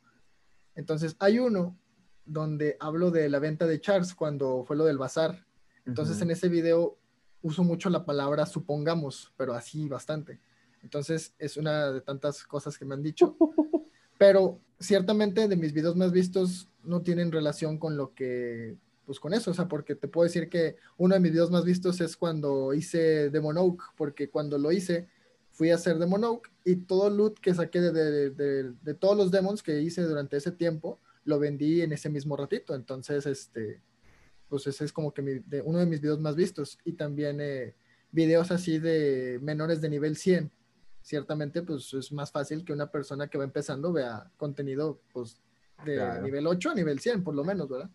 Entonces, 0.73 1.17
hay 1.19 1.39
uno 1.39 1.77
donde 2.25 2.77
hablo 2.79 3.11
de 3.11 3.27
la 3.27 3.39
venta 3.39 3.67
de 3.67 3.81
Charles 3.81 4.15
cuando 4.15 4.63
fue 4.65 4.77
lo 4.77 4.85
del 4.85 4.97
bazar. 4.97 5.45
Entonces, 5.85 6.21
en 6.21 6.31
ese 6.31 6.47
video 6.47 6.97
uso 7.41 7.65
mucho 7.65 7.89
la 7.89 8.05
palabra 8.05 8.45
supongamos, 8.45 9.33
pero 9.35 9.55
así 9.55 9.89
bastante. 9.89 10.39
Entonces, 10.83 11.35
es 11.37 11.57
una 11.57 11.91
de 11.91 11.99
tantas 11.99 12.45
cosas 12.45 12.77
que 12.77 12.85
me 12.85 12.93
han 12.93 13.03
dicho. 13.03 13.35
Pero 14.17 14.61
ciertamente 14.79 15.49
de 15.49 15.57
mis 15.57 15.73
videos 15.73 15.97
más 15.97 16.13
vistos 16.13 16.69
no 16.83 17.01
tienen 17.01 17.33
relación 17.33 17.77
con 17.77 17.97
lo 17.97 18.13
que, 18.13 18.77
pues 19.05 19.19
con 19.19 19.33
eso, 19.33 19.51
o 19.51 19.53
sea, 19.53 19.67
porque 19.67 19.95
te 19.95 20.07
puedo 20.07 20.25
decir 20.25 20.49
que 20.49 20.77
uno 20.97 21.13
de 21.13 21.21
mis 21.21 21.31
videos 21.31 21.51
más 21.51 21.63
vistos 21.63 22.01
es 22.01 22.17
cuando 22.17 22.73
hice 22.73 23.29
Demon 23.29 23.57
Oak, 23.57 23.93
porque 23.95 24.29
cuando 24.29 24.57
lo 24.57 24.71
hice 24.71 25.07
fui 25.51 25.71
a 25.71 25.75
hacer 25.75 25.97
Demon 25.97 26.23
Oak 26.23 26.51
y 26.63 26.75
todo 26.77 27.09
loot 27.09 27.39
que 27.39 27.53
saqué 27.53 27.79
de, 27.79 28.31
de, 28.31 28.93
todos 28.95 29.15
los 29.15 29.31
demons 29.31 29.63
que 29.63 29.81
hice 29.81 30.01
durante 30.01 30.37
ese 30.37 30.51
tiempo, 30.51 30.99
lo 31.23 31.39
vendí 31.39 31.81
en 31.81 31.93
ese 31.93 32.09
mismo 32.09 32.35
ratito, 32.35 32.75
entonces, 32.75 33.25
este, 33.25 33.81
pues 34.49 34.67
ese 34.67 34.85
es 34.85 34.93
como 34.93 35.13
que 35.13 35.21
mi, 35.21 35.41
uno 35.63 35.79
de 35.79 35.85
mis 35.85 36.01
videos 36.01 36.19
más 36.19 36.35
vistos. 36.35 36.77
Y 36.83 36.93
también 36.93 37.39
eh, 37.41 37.75
videos 38.11 38.51
así 38.51 38.79
de 38.79 39.39
menores 39.41 39.81
de 39.81 39.89
nivel 39.89 40.15
100 40.15 40.51
ciertamente 41.01 41.61
pues 41.61 41.93
es 41.93 42.11
más 42.11 42.31
fácil 42.31 42.65
que 42.65 42.73
una 42.73 42.89
persona 42.89 43.27
que 43.27 43.37
va 43.37 43.43
empezando 43.43 43.93
vea 43.93 44.31
contenido 44.37 44.99
pues 45.13 45.39
de 45.85 46.19
nivel 46.23 46.47
8 46.47 46.71
a 46.71 46.73
nivel 46.73 46.99
100 46.99 47.23
por 47.23 47.35
lo 47.35 47.43
menos, 47.43 47.69
¿verdad? 47.69 47.91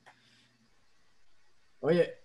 Oye, 1.80 2.18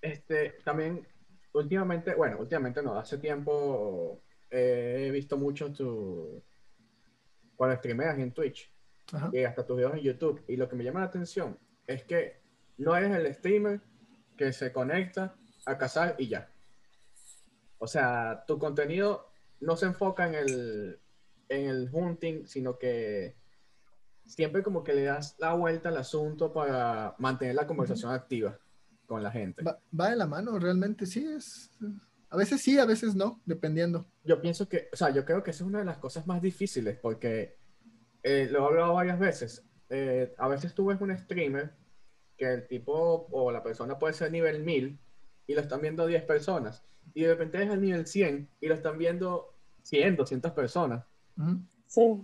este 0.00 0.56
también 0.64 1.06
últimamente, 1.52 2.14
bueno, 2.14 2.38
últimamente 2.38 2.82
no, 2.82 2.98
hace 2.98 3.18
tiempo 3.18 4.20
he 4.50 5.10
visto 5.12 5.36
mucho 5.36 5.72
tu 5.72 6.42
cuando 7.56 7.76
streameas 7.76 8.18
en 8.18 8.32
Twitch 8.32 8.72
y 9.32 9.42
hasta 9.42 9.64
tus 9.64 9.76
videos 9.76 9.94
en 9.94 10.00
YouTube 10.00 10.44
y 10.48 10.56
lo 10.56 10.68
que 10.68 10.76
me 10.76 10.84
llama 10.84 11.00
la 11.00 11.06
atención 11.06 11.58
es 11.86 12.04
que 12.04 12.40
no 12.76 12.94
eres 12.96 13.16
el 13.16 13.34
streamer 13.34 13.80
que 14.36 14.52
se 14.52 14.72
conecta 14.72 15.34
a 15.66 15.76
cazar 15.76 16.14
y 16.18 16.28
ya. 16.28 16.50
O 17.78 17.86
sea, 17.86 18.44
tu 18.46 18.58
contenido 18.58 19.30
no 19.60 19.76
se 19.76 19.86
enfoca 19.86 20.26
en 20.26 20.34
el, 20.34 21.00
en 21.48 21.68
el 21.68 21.88
hunting, 21.92 22.46
sino 22.46 22.78
que 22.78 23.36
siempre 24.24 24.62
como 24.62 24.84
que 24.84 24.94
le 24.94 25.04
das 25.04 25.36
la 25.38 25.54
vuelta 25.54 25.88
al 25.88 25.96
asunto 25.96 26.52
para 26.52 27.14
mantener 27.18 27.54
la 27.54 27.66
conversación 27.66 28.12
activa 28.12 28.58
con 29.08 29.22
la 29.22 29.32
gente. 29.32 29.64
Va, 29.64 29.80
va, 29.98 30.10
de 30.10 30.16
la 30.16 30.26
mano, 30.26 30.58
realmente 30.58 31.06
sí 31.06 31.26
es. 31.26 31.72
A 32.30 32.36
veces 32.36 32.60
sí, 32.60 32.78
a 32.78 32.84
veces 32.84 33.16
no, 33.16 33.40
dependiendo. 33.46 34.06
Yo 34.22 34.40
pienso 34.40 34.68
que, 34.68 34.88
o 34.92 34.96
sea, 34.96 35.10
yo 35.10 35.24
creo 35.24 35.42
que 35.42 35.50
esa 35.50 35.64
es 35.64 35.68
una 35.68 35.78
de 35.78 35.86
las 35.86 35.96
cosas 35.96 36.26
más 36.26 36.42
difíciles 36.42 36.98
porque 36.98 37.56
eh, 38.22 38.48
lo 38.52 38.60
he 38.60 38.66
hablado 38.66 38.94
varias 38.94 39.18
veces. 39.18 39.64
Eh, 39.88 40.34
a 40.36 40.46
veces 40.46 40.74
tú 40.74 40.86
ves 40.86 41.00
un 41.00 41.16
streamer 41.16 41.74
que 42.36 42.52
el 42.52 42.68
tipo 42.68 43.26
o 43.32 43.50
la 43.50 43.62
persona 43.62 43.98
puede 43.98 44.12
ser 44.12 44.30
nivel 44.30 44.62
1000 44.62 45.00
y 45.46 45.54
lo 45.54 45.60
están 45.62 45.80
viendo 45.80 46.06
10 46.06 46.24
personas 46.24 46.84
y 47.14 47.22
de 47.22 47.28
repente 47.28 47.62
es 47.62 47.70
al 47.70 47.80
nivel 47.80 48.06
100 48.06 48.48
y 48.60 48.68
lo 48.68 48.74
están 48.74 48.98
viendo 48.98 49.54
100, 49.82 50.16
200 50.16 50.52
personas. 50.52 51.04
Sí. 51.86 52.22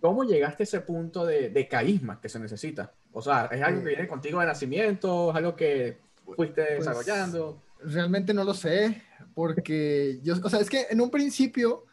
¿Cómo 0.00 0.24
llegaste 0.24 0.62
a 0.62 0.64
ese 0.64 0.80
punto 0.80 1.24
de, 1.24 1.50
de, 1.50 1.68
carisma 1.68 2.20
que 2.20 2.28
se 2.28 2.40
necesita? 2.40 2.92
O 3.12 3.22
sea, 3.22 3.46
¿es 3.46 3.62
algo 3.62 3.82
que 3.82 3.90
viene 3.90 4.08
contigo 4.08 4.40
de 4.40 4.46
nacimiento? 4.46 5.30
¿Es 5.30 5.36
algo 5.36 5.54
que 5.54 5.98
fuiste 6.34 6.62
pues, 6.62 6.78
desarrollando? 6.78 7.62
Realmente 7.80 8.34
no 8.34 8.44
lo 8.44 8.54
sé, 8.54 9.02
porque 9.34 10.18
yo, 10.22 10.34
o 10.42 10.50
sea, 10.50 10.60
es 10.60 10.70
que 10.70 10.86
en 10.90 11.00
un 11.00 11.10
principio, 11.10 11.84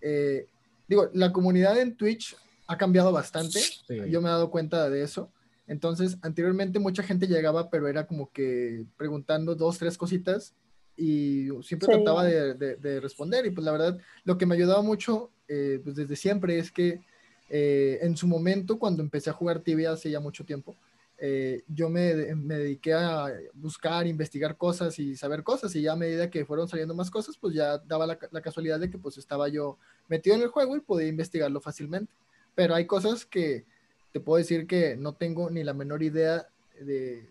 eh, 0.00 0.46
digo, 0.88 1.08
la 1.14 1.32
comunidad 1.32 1.78
en 1.78 1.96
Twitch 1.96 2.36
ha 2.66 2.76
cambiado 2.76 3.12
bastante, 3.12 3.60
yo 3.88 4.20
me 4.20 4.28
he 4.28 4.32
dado 4.32 4.50
cuenta 4.50 4.88
de 4.90 5.02
eso. 5.02 5.30
Entonces, 5.66 6.18
anteriormente 6.22 6.80
mucha 6.80 7.04
gente 7.04 7.28
llegaba, 7.28 7.70
pero 7.70 7.86
era 7.86 8.06
como 8.06 8.30
que 8.32 8.86
preguntando 8.96 9.54
dos, 9.54 9.78
tres 9.78 9.96
cositas 9.96 10.52
y 10.96 11.48
siempre 11.62 11.88
trataba 11.88 12.24
de, 12.24 12.54
de, 12.54 13.00
responder. 13.00 13.46
Y 13.46 13.50
pues 13.50 13.64
la 13.64 13.72
verdad, 13.72 13.98
lo 14.24 14.36
que 14.36 14.46
me 14.46 14.56
ayudaba 14.56 14.82
mucho, 14.82 15.30
eh, 15.48 15.80
pues 15.82 15.94
desde 15.96 16.16
siempre, 16.16 16.58
es 16.58 16.72
que 16.72 17.00
eh, 17.48 17.98
en 18.02 18.16
su 18.16 18.26
momento, 18.26 18.78
cuando 18.78 19.02
empecé 19.02 19.30
a 19.30 19.32
jugar 19.32 19.60
tibia 19.60 19.92
hace 19.92 20.10
ya 20.10 20.20
mucho 20.20 20.44
tiempo, 20.44 20.76
eh, 21.22 21.64
yo 21.68 21.90
me, 21.90 22.34
me, 22.34 22.56
dediqué 22.56 22.94
a 22.94 23.26
buscar, 23.52 24.06
investigar 24.06 24.56
cosas 24.56 24.98
y 24.98 25.16
saber 25.16 25.42
cosas 25.42 25.76
y 25.76 25.82
ya 25.82 25.92
a 25.92 25.96
medida 25.96 26.30
que 26.30 26.46
fueron 26.46 26.66
saliendo 26.66 26.94
más 26.94 27.10
cosas, 27.10 27.36
pues 27.36 27.54
ya 27.54 27.76
daba 27.76 28.06
la, 28.06 28.18
la, 28.30 28.40
casualidad 28.40 28.80
de 28.80 28.88
que 28.88 28.96
pues 28.96 29.18
estaba 29.18 29.48
yo 29.48 29.76
metido 30.08 30.34
en 30.34 30.40
el 30.40 30.48
juego 30.48 30.76
y 30.76 30.80
podía 30.80 31.08
investigarlo 31.08 31.60
fácilmente. 31.60 32.10
Pero 32.54 32.74
hay 32.74 32.86
cosas 32.86 33.26
que 33.26 33.66
te 34.12 34.20
puedo 34.20 34.38
decir 34.38 34.66
que 34.66 34.96
no 34.96 35.14
tengo 35.14 35.50
ni 35.50 35.62
la 35.62 35.74
menor 35.74 36.02
idea 36.02 36.48
de, 36.80 37.28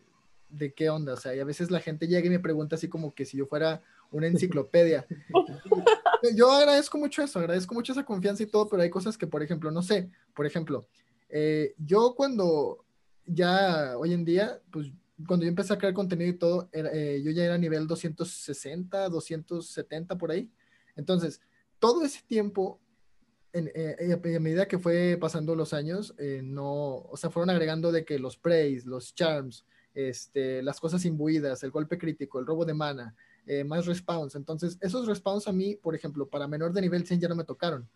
de 0.49 0.71
qué 0.71 0.91
onda. 0.91 1.13
O 1.13 1.17
sea, 1.17 1.35
y 1.35 1.39
a 1.39 1.45
veces 1.45 1.71
la 1.71 1.79
gente 1.79 2.07
llega 2.07 2.27
y 2.27 2.29
me 2.29 2.39
pregunta 2.39 2.75
así 2.75 2.89
como 2.89 3.13
que 3.15 3.25
si 3.25 3.37
yo 3.37 3.47
fuera 3.47 3.81
una 4.11 4.27
enciclopedia. 4.27 5.05
yo 6.35 6.51
agradezco 6.51 6.97
mucho 6.99 7.23
eso, 7.23 7.39
agradezco 7.39 7.73
mucho 7.73 7.93
esa 7.93 8.05
confianza 8.05 8.43
y 8.43 8.47
todo, 8.47 8.69
pero 8.69 8.83
hay 8.83 8.89
cosas 8.89 9.17
que, 9.17 9.27
por 9.27 9.41
ejemplo, 9.41 9.71
no 9.71 9.81
sé, 9.81 10.09
por 10.35 10.45
ejemplo, 10.45 10.87
eh, 11.29 11.73
yo 11.77 12.13
cuando 12.15 12.85
ya 13.29 13.97
hoy 13.97 14.13
en 14.13 14.25
día, 14.25 14.61
pues 14.71 14.91
cuando 15.27 15.45
yo 15.45 15.49
empecé 15.49 15.73
a 15.73 15.77
crear 15.77 15.93
contenido 15.93 16.29
y 16.29 16.37
todo, 16.37 16.69
eh, 16.71 17.21
yo 17.23 17.31
ya 17.31 17.45
era 17.45 17.57
nivel 17.57 17.87
260, 17.87 19.09
270 19.09 20.17
por 20.17 20.31
ahí. 20.31 20.49
Entonces, 20.95 21.41
todo 21.77 22.03
ese 22.03 22.21
tiempo, 22.25 22.79
en, 23.51 23.71
eh, 23.73 24.13
a 24.13 24.39
medida 24.39 24.67
que 24.67 24.79
fue 24.79 25.17
pasando 25.19 25.55
los 25.55 25.73
años, 25.73 26.13
eh, 26.17 26.41
no, 26.43 26.97
o 26.97 27.17
sea, 27.17 27.29
fueron 27.29 27.49
agregando 27.49 27.91
de 27.91 28.05
que 28.05 28.19
los 28.19 28.37
praise, 28.37 28.87
los 28.87 29.13
charms, 29.13 29.65
este, 29.93 30.61
las 30.63 30.79
cosas 30.79 31.03
imbuidas, 31.05 31.63
el 31.63 31.71
golpe 31.71 31.97
crítico, 31.97 32.39
el 32.39 32.45
robo 32.45 32.65
de 32.65 32.73
mana, 32.73 33.15
más 33.65 33.87
respawns. 33.87 34.35
Entonces, 34.35 34.77
esos 34.79 35.07
respawns 35.07 35.47
a 35.47 35.51
mí, 35.51 35.75
por 35.75 35.95
ejemplo, 35.95 36.29
para 36.29 36.47
menor 36.47 36.71
de 36.71 36.81
nivel 36.81 37.07
100 37.07 37.19
ya 37.19 37.27
no 37.27 37.35
me 37.35 37.43
tocaron. 37.43 37.89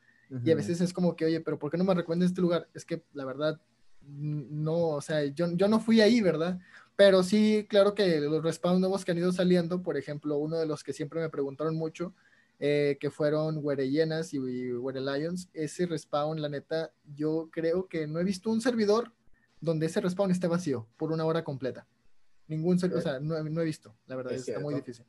Y 0.43 0.49
a 0.49 0.55
veces 0.55 0.81
es 0.81 0.91
como 0.91 1.15
que, 1.15 1.25
oye, 1.25 1.41
pero 1.41 1.59
¿por 1.59 1.69
qué 1.69 1.77
no 1.77 1.83
me 1.83 1.93
recomiendas 1.93 2.31
este 2.31 2.41
lugar? 2.41 2.67
Es 2.73 2.85
que 2.85 3.03
la 3.13 3.23
verdad 3.23 3.61
no, 4.07 4.89
o 4.89 5.01
sea, 5.01 5.25
yo, 5.25 5.47
yo 5.55 5.67
no 5.67 5.79
fui 5.79 6.01
ahí, 6.01 6.21
¿verdad? 6.21 6.59
Pero 6.95 7.23
sí, 7.23 7.65
claro 7.69 7.95
que 7.95 8.19
los 8.19 8.43
respawns 8.43 8.79
nuevos 8.79 9.03
que 9.03 9.11
han 9.11 9.17
ido 9.17 9.31
saliendo, 9.31 9.81
por 9.81 9.97
ejemplo, 9.97 10.37
uno 10.37 10.59
de 10.59 10.65
los 10.65 10.83
que 10.83 10.93
siempre 10.93 11.19
me 11.19 11.29
preguntaron 11.29 11.75
mucho, 11.75 12.13
eh, 12.59 12.97
que 12.99 13.09
fueron 13.09 13.61
Llenas 13.63 14.33
y 14.33 14.39
Were 14.73 15.01
Lions, 15.01 15.49
ese 15.53 15.85
respawn, 15.85 16.41
la 16.41 16.49
neta, 16.49 16.91
yo 17.15 17.49
creo 17.51 17.87
que 17.87 18.05
no 18.05 18.19
he 18.19 18.23
visto 18.23 18.51
un 18.51 18.61
servidor 18.61 19.11
donde 19.59 19.87
ese 19.87 20.01
respawn 20.01 20.29
esté 20.29 20.47
vacío 20.47 20.87
por 20.97 21.11
una 21.11 21.25
hora 21.25 21.43
completa. 21.43 21.87
Ningún 22.47 22.77
servidor, 22.77 22.99
o 22.99 23.03
sea, 23.03 23.19
no, 23.19 23.41
no, 23.41 23.61
he 23.61 23.65
visto, 23.65 23.95
la 24.05 24.15
verdad, 24.15 24.33
es 24.33 24.47
está 24.47 24.59
muy 24.59 24.75
difícil. 24.75 25.05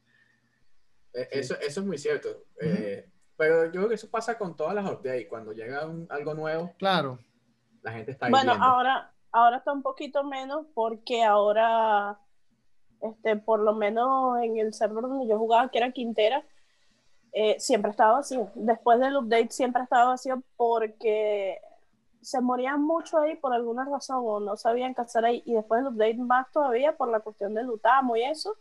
Eh, 1.12 1.28
eso, 1.32 1.54
eso 1.60 1.80
es 1.80 1.86
muy 1.86 1.98
cierto. 1.98 2.44
Eh, 2.60 3.08
pero 3.36 3.66
yo 3.66 3.72
creo 3.72 3.88
que 3.88 3.96
eso 3.96 4.08
pasa 4.08 4.38
con 4.38 4.56
todas 4.56 4.74
las 4.74 4.90
updates. 4.90 5.26
Cuando 5.28 5.52
llega 5.52 5.80
algo 6.08 6.34
nuevo, 6.34 6.72
claro 6.78 7.18
la 7.84 7.92
gente 7.92 8.12
está 8.12 8.28
Bueno, 8.30 8.52
ahora, 8.58 9.12
ahora 9.30 9.58
está 9.58 9.72
un 9.72 9.82
poquito 9.82 10.24
menos 10.24 10.66
porque 10.74 11.22
ahora, 11.22 12.18
este, 13.00 13.36
por 13.36 13.60
lo 13.60 13.74
menos 13.74 14.42
en 14.42 14.56
el 14.56 14.72
server 14.72 15.02
donde 15.02 15.28
yo 15.28 15.38
jugaba, 15.38 15.68
que 15.68 15.78
era 15.78 15.92
Quintera, 15.92 16.42
eh, 17.32 17.56
siempre 17.60 17.90
estaba 17.90 18.14
vacío. 18.14 18.50
Después 18.54 18.98
del 19.00 19.16
update 19.16 19.50
siempre 19.50 19.82
estaba 19.82 20.06
vacío 20.06 20.42
porque 20.56 21.60
se 22.22 22.40
morían 22.40 22.82
mucho 22.82 23.18
ahí 23.18 23.36
por 23.36 23.52
alguna 23.52 23.84
razón 23.84 24.22
o 24.24 24.40
no 24.40 24.56
sabían 24.56 24.94
qué 24.94 25.02
hacer 25.02 25.26
ahí. 25.26 25.42
Y 25.44 25.52
después 25.52 25.82
del 25.82 25.92
update 25.92 26.16
más 26.16 26.50
todavía 26.50 26.96
por 26.96 27.10
la 27.10 27.20
cuestión 27.20 27.52
del 27.52 27.66
lutamo 27.66 28.16
y 28.16 28.22
eso. 28.22 28.56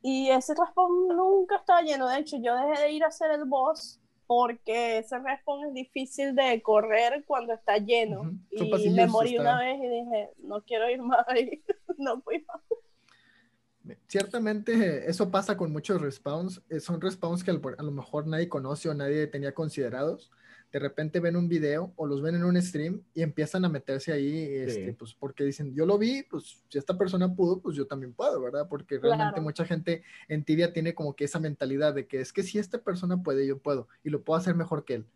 Y 0.00 0.30
ese 0.30 0.54
respawn 0.54 1.08
nunca 1.08 1.56
estaba 1.56 1.82
lleno. 1.82 2.08
De 2.08 2.18
hecho, 2.18 2.36
yo 2.36 2.54
dejé 2.54 2.82
de 2.82 2.92
ir 2.92 3.04
a 3.04 3.08
hacer 3.08 3.30
el 3.32 3.44
boss 3.44 4.01
porque 4.34 4.96
ese 4.96 5.18
respawn 5.18 5.66
es 5.66 5.74
difícil 5.74 6.34
de 6.34 6.62
correr 6.62 7.22
cuando 7.26 7.52
está 7.52 7.76
lleno. 7.76 8.34
Y 8.50 8.88
me 8.88 9.06
morí 9.06 9.36
una 9.36 9.58
vez 9.58 9.78
y 9.78 9.88
dije, 9.88 10.30
no 10.38 10.62
quiero 10.62 10.88
ir 10.88 11.02
más 11.02 11.22
ahí, 11.28 11.62
no 11.98 12.22
fui 12.22 12.42
más. 12.48 13.98
Ciertamente 14.06 15.10
eso 15.10 15.30
pasa 15.30 15.54
con 15.54 15.70
muchos 15.70 16.00
respawns. 16.00 16.62
Eh, 16.70 16.80
son 16.80 16.98
respawns 16.98 17.44
que 17.44 17.50
a 17.50 17.82
lo 17.82 17.92
mejor 17.92 18.26
nadie 18.26 18.48
conoce 18.48 18.88
o 18.88 18.94
nadie 18.94 19.26
tenía 19.26 19.52
considerados 19.52 20.30
de 20.72 20.78
repente 20.78 21.20
ven 21.20 21.36
un 21.36 21.48
video 21.48 21.92
o 21.96 22.06
los 22.06 22.22
ven 22.22 22.34
en 22.34 22.44
un 22.44 22.60
stream 22.60 23.02
y 23.12 23.20
empiezan 23.20 23.64
a 23.66 23.68
meterse 23.68 24.10
ahí, 24.10 24.46
este, 24.54 24.94
pues 24.94 25.12
porque 25.12 25.44
dicen, 25.44 25.74
yo 25.74 25.84
lo 25.84 25.98
vi, 25.98 26.22
pues 26.22 26.64
si 26.66 26.78
esta 26.78 26.96
persona 26.96 27.32
pudo, 27.34 27.60
pues 27.60 27.76
yo 27.76 27.86
también 27.86 28.14
puedo, 28.14 28.40
¿verdad? 28.40 28.66
Porque 28.70 28.98
realmente 28.98 29.42
mucha 29.42 29.66
gente 29.66 30.02
en 30.28 30.44
tibia 30.44 30.72
tiene 30.72 30.94
como 30.94 31.14
que 31.14 31.24
esa 31.24 31.38
mentalidad 31.38 31.94
de 31.94 32.06
que 32.06 32.22
es 32.22 32.32
que 32.32 32.42
si 32.42 32.58
esta 32.58 32.78
persona 32.78 33.22
puede, 33.22 33.46
yo 33.46 33.58
puedo 33.58 33.86
y 34.02 34.08
lo 34.08 34.22
puedo 34.22 34.38
hacer 34.38 34.54
mejor 34.54 34.86
que 34.86 34.94
él 34.94 35.06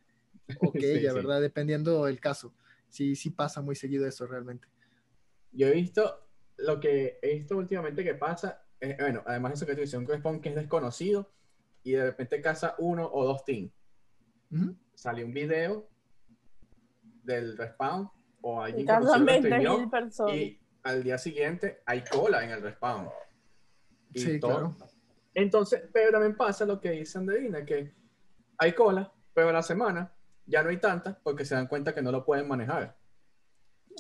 o 0.61 0.73
que 0.73 0.99
ella, 0.99 1.15
¿verdad? 1.15 1.41
Dependiendo 1.41 2.05
del 2.05 2.21
caso. 2.21 2.53
Sí, 2.91 3.17
sí 3.17 3.31
pasa 3.31 3.63
muy 3.63 3.77
seguido 3.77 4.07
eso 4.07 4.27
realmente. 4.27 4.69
Yo 5.53 5.69
he 5.69 5.73
visto 5.73 6.29
lo 6.59 6.81
que 6.81 7.19
he 7.23 7.35
visto 7.35 7.57
últimamente 7.57 8.05
que 8.05 8.15
pasa, 8.15 8.63
bueno, 8.99 9.23
además 9.25 9.53
de 9.53 9.55
eso 9.57 9.67
que 9.67 9.75
tú 9.75 9.81
dices, 9.81 9.99
un 9.99 10.07
respawn 10.07 10.41
que 10.43 10.51
es 10.51 10.55
desconocido 10.55 11.33
y 11.83 11.93
de 11.93 12.05
repente 12.05 12.43
casa 12.43 12.75
uno 12.79 13.09
o 13.11 13.25
dos 13.25 13.43
teams 13.47 13.73
salió 14.97 15.25
un 15.25 15.33
video 15.33 15.88
del 17.23 17.57
respawn 17.57 18.11
o 18.41 18.61
alguien 18.61 18.87
que 18.87 20.35
y 20.35 20.61
al 20.83 21.03
día 21.03 21.19
siguiente 21.19 21.83
hay 21.85 22.03
cola 22.03 22.45
en 22.45 22.50
el 22.50 22.62
respawn. 22.62 23.09
sí, 24.15 24.41
claro. 24.41 24.76
Entonces, 25.35 25.83
pero 25.93 26.12
también 26.12 26.35
pasa 26.35 26.65
lo 26.65 26.81
que 26.81 26.93
dice 26.93 27.19
Anderina, 27.19 27.65
que 27.65 27.93
hay 28.57 28.73
cola, 28.73 29.12
pero 29.35 29.50
a 29.50 29.53
la 29.53 29.62
semana 29.62 30.11
ya 30.47 30.62
no 30.62 30.71
hay 30.71 30.79
tantas 30.79 31.17
porque 31.23 31.45
se 31.45 31.55
dan 31.55 31.67
cuenta 31.67 31.95
que 31.95 32.00
no 32.00 32.11
lo 32.11 32.25
pueden 32.25 32.49
manejar. 32.49 32.97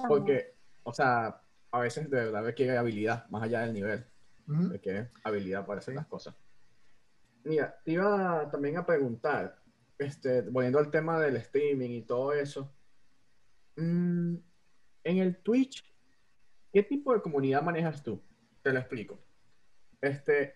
Porque, 0.08 0.54
o 0.82 0.94
sea, 0.94 1.42
a 1.70 1.80
veces 1.80 2.08
de 2.08 2.16
verdad 2.16 2.42
requiere 2.42 2.78
habilidad, 2.78 3.28
más 3.28 3.42
allá 3.42 3.60
del 3.60 3.74
nivel. 3.74 4.06
Requiere 4.46 5.10
habilidad 5.24 5.66
para 5.66 5.80
hacer 5.80 5.94
las 5.94 6.06
cosas. 6.06 6.34
Mira, 7.44 7.78
te 7.84 7.92
iba 7.92 8.48
también 8.50 8.78
a 8.78 8.86
preguntar, 8.86 9.58
este, 9.98 10.42
volviendo 10.42 10.78
al 10.78 10.90
tema 10.90 11.20
del 11.20 11.36
streaming 11.36 11.90
y 11.90 12.02
todo 12.02 12.32
eso, 12.32 12.72
mm, 13.76 14.36
en 15.04 15.18
el 15.18 15.36
Twitch, 15.38 15.84
¿qué 16.72 16.82
tipo 16.82 17.14
de 17.14 17.22
comunidad 17.22 17.62
manejas 17.62 18.02
tú? 18.02 18.22
Te 18.62 18.72
lo 18.72 18.78
explico. 18.78 19.18
Este, 20.00 20.54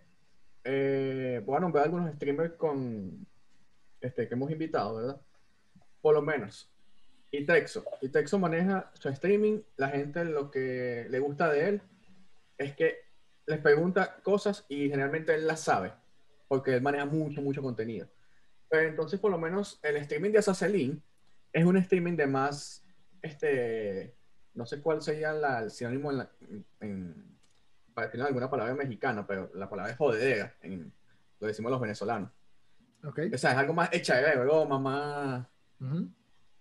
eh, 0.65 1.43
voy 1.45 1.57
a 1.57 1.61
nombrar 1.61 1.85
algunos 1.85 2.15
streamers 2.15 2.55
con, 2.55 3.27
este, 4.01 4.29
que 4.29 4.35
hemos 4.35 4.51
invitado, 4.51 4.97
¿verdad? 4.97 5.21
Por 6.01 6.15
lo 6.15 6.23
menos. 6.23 6.71
Y 7.31 7.47
Texo. 7.47 7.85
Y 8.01 8.09
Texo 8.09 8.39
maneja 8.39 8.91
su 8.95 9.09
streaming. 9.09 9.63
La 9.77 9.89
gente 9.89 10.25
lo 10.25 10.51
que 10.51 11.07
le 11.09 11.19
gusta 11.21 11.49
de 11.51 11.69
él 11.69 11.83
es 12.59 12.75
que 12.75 12.97
les 13.47 13.59
pregunta 13.61 14.17
cosas 14.23 14.67
y 14.69 14.89
generalmente 14.89 15.35
él 15.35 15.47
las 15.47 15.61
sabe. 15.61 15.93
Porque 16.49 16.75
él 16.75 16.83
maneja 16.83 17.07
mucho, 17.07 17.41
mucho 17.41 17.63
contenido. 17.63 18.09
Pero 18.71 18.89
entonces, 18.89 19.19
por 19.19 19.33
lo 19.33 19.39
menos, 19.39 19.81
el 19.83 19.97
streaming 19.97 20.31
de 20.31 20.39
Assassin 20.39 21.03
es 21.53 21.65
un 21.65 21.77
streaming 21.77 22.17
de 22.17 22.27
más, 22.29 22.85
este, 23.21 24.15
no 24.55 24.65
sé 24.65 24.81
cuál 24.81 25.03
sería 25.03 25.33
el 25.59 25.71
sinónimo 25.71 26.13
en, 26.81 27.37
para 27.93 28.07
decirlo 28.07 28.27
alguna 28.27 28.49
palabra 28.49 28.75
mexicana, 28.75 29.27
pero 29.27 29.51
la 29.55 29.69
palabra 29.69 29.93
es 29.93 29.99
jodedera, 29.99 30.55
en, 30.63 30.93
lo 31.41 31.49
decimos 31.49 31.73
los 31.73 31.81
venezolanos. 31.81 32.31
O 33.03 33.13
sea, 33.13 33.53
es 33.53 33.59
algo 33.59 33.75
más 33.75 33.89
hecha 33.93 34.17
de 34.17 34.37
broma, 34.37 34.79
más... 34.79 35.47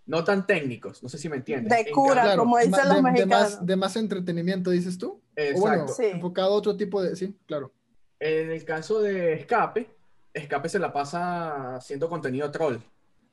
No 0.05 0.23
tan 0.23 0.47
técnicos, 0.47 1.03
no 1.03 1.09
sé 1.09 1.19
si 1.19 1.29
me 1.29 1.35
entiendes. 1.35 1.69
De 1.71 1.91
cura, 1.91 2.35
como 2.35 2.57
dicen 2.57 2.89
los 2.89 3.03
mexicanos. 3.03 3.63
De 3.63 3.75
más, 3.75 3.95
entretenimiento, 3.95 4.71
dices 4.71 4.97
tú. 4.97 5.21
Exacto. 5.35 5.93
enfocado 6.01 6.53
a 6.53 6.57
otro 6.57 6.75
tipo 6.75 7.03
de... 7.03 7.15
Sí, 7.15 7.37
claro. 7.45 7.71
En 8.19 8.49
el 8.49 8.65
caso 8.65 9.01
de 9.01 9.33
Escape, 9.33 9.98
Escape 10.33 10.69
se 10.69 10.79
la 10.79 10.93
pasa 10.93 11.75
haciendo 11.75 12.09
contenido 12.09 12.51
troll 12.51 12.77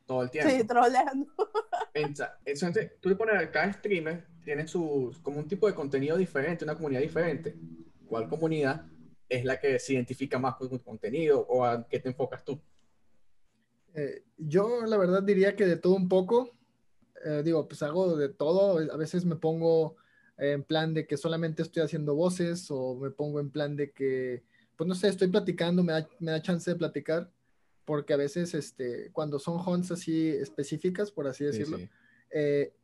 todo 0.07 0.23
el 0.23 0.31
tiempo. 0.31 0.50
Sí, 0.50 0.65
trolleando. 0.65 1.26
Entonces, 1.93 2.93
tú 3.00 3.09
le 3.09 3.17
pones 3.17 3.37
a 3.37 3.50
cada 3.50 3.73
streamer, 3.73 4.26
tiene 4.45 4.67
su, 4.69 5.15
como 5.23 5.38
un 5.38 5.49
tipo 5.49 5.67
de 5.67 5.75
contenido 5.75 6.17
diferente, 6.17 6.65
una 6.65 6.75
comunidad 6.75 7.00
diferente. 7.00 7.57
¿Cuál 8.07 8.29
comunidad 8.29 8.87
es 9.29 9.45
la 9.45 9.59
que 9.59 9.79
se 9.79 9.95
identifica 9.95 10.38
más 10.38 10.55
con 10.57 10.69
tu 10.69 10.83
contenido 10.83 11.41
o 11.41 11.65
a 11.65 11.87
qué 11.88 11.99
te 11.99 12.09
enfocas 12.09 12.45
tú? 12.45 12.61
Eh, 13.95 14.25
yo 14.37 14.85
la 14.87 14.97
verdad 14.99 15.23
diría 15.23 15.57
que 15.57 15.67
de 15.67 15.76
todo 15.76 15.95
un 15.95 16.09
poco. 16.09 16.50
Eh, 17.25 17.43
digo, 17.45 17.67
pues 17.67 17.83
hago 17.83 18.17
de 18.17 18.29
todo. 18.29 18.79
A 18.79 18.97
veces 18.97 19.25
me 19.25 19.37
pongo 19.37 19.97
en 20.38 20.62
plan 20.62 20.93
de 20.95 21.07
que 21.07 21.17
solamente 21.17 21.62
estoy 21.62 21.83
haciendo 21.83 22.15
voces 22.15 22.67
o 22.71 22.95
me 22.97 23.11
pongo 23.11 23.41
en 23.41 23.50
plan 23.50 23.75
de 23.75 23.93
que, 23.93 24.45
pues 24.76 24.87
no 24.88 24.95
sé, 24.95 25.09
estoy 25.09 25.28
platicando, 25.28 25.83
me 25.83 25.92
da, 25.92 26.09
me 26.21 26.33
da 26.33 26.42
chance 26.42 26.71
de 26.71 26.76
platicar 26.76 27.30
porque 27.87 28.12
a 28.12 28.16
veces 28.16 28.52
este, 28.52 29.11
cuando 29.12 29.38
son 29.38 29.61
hunts 29.64 29.92
así 29.92 30.28
específicas, 30.28 31.11
por 31.11 31.28
así 31.28 31.45
decirlo, 31.45 31.78
eh, 32.30 32.75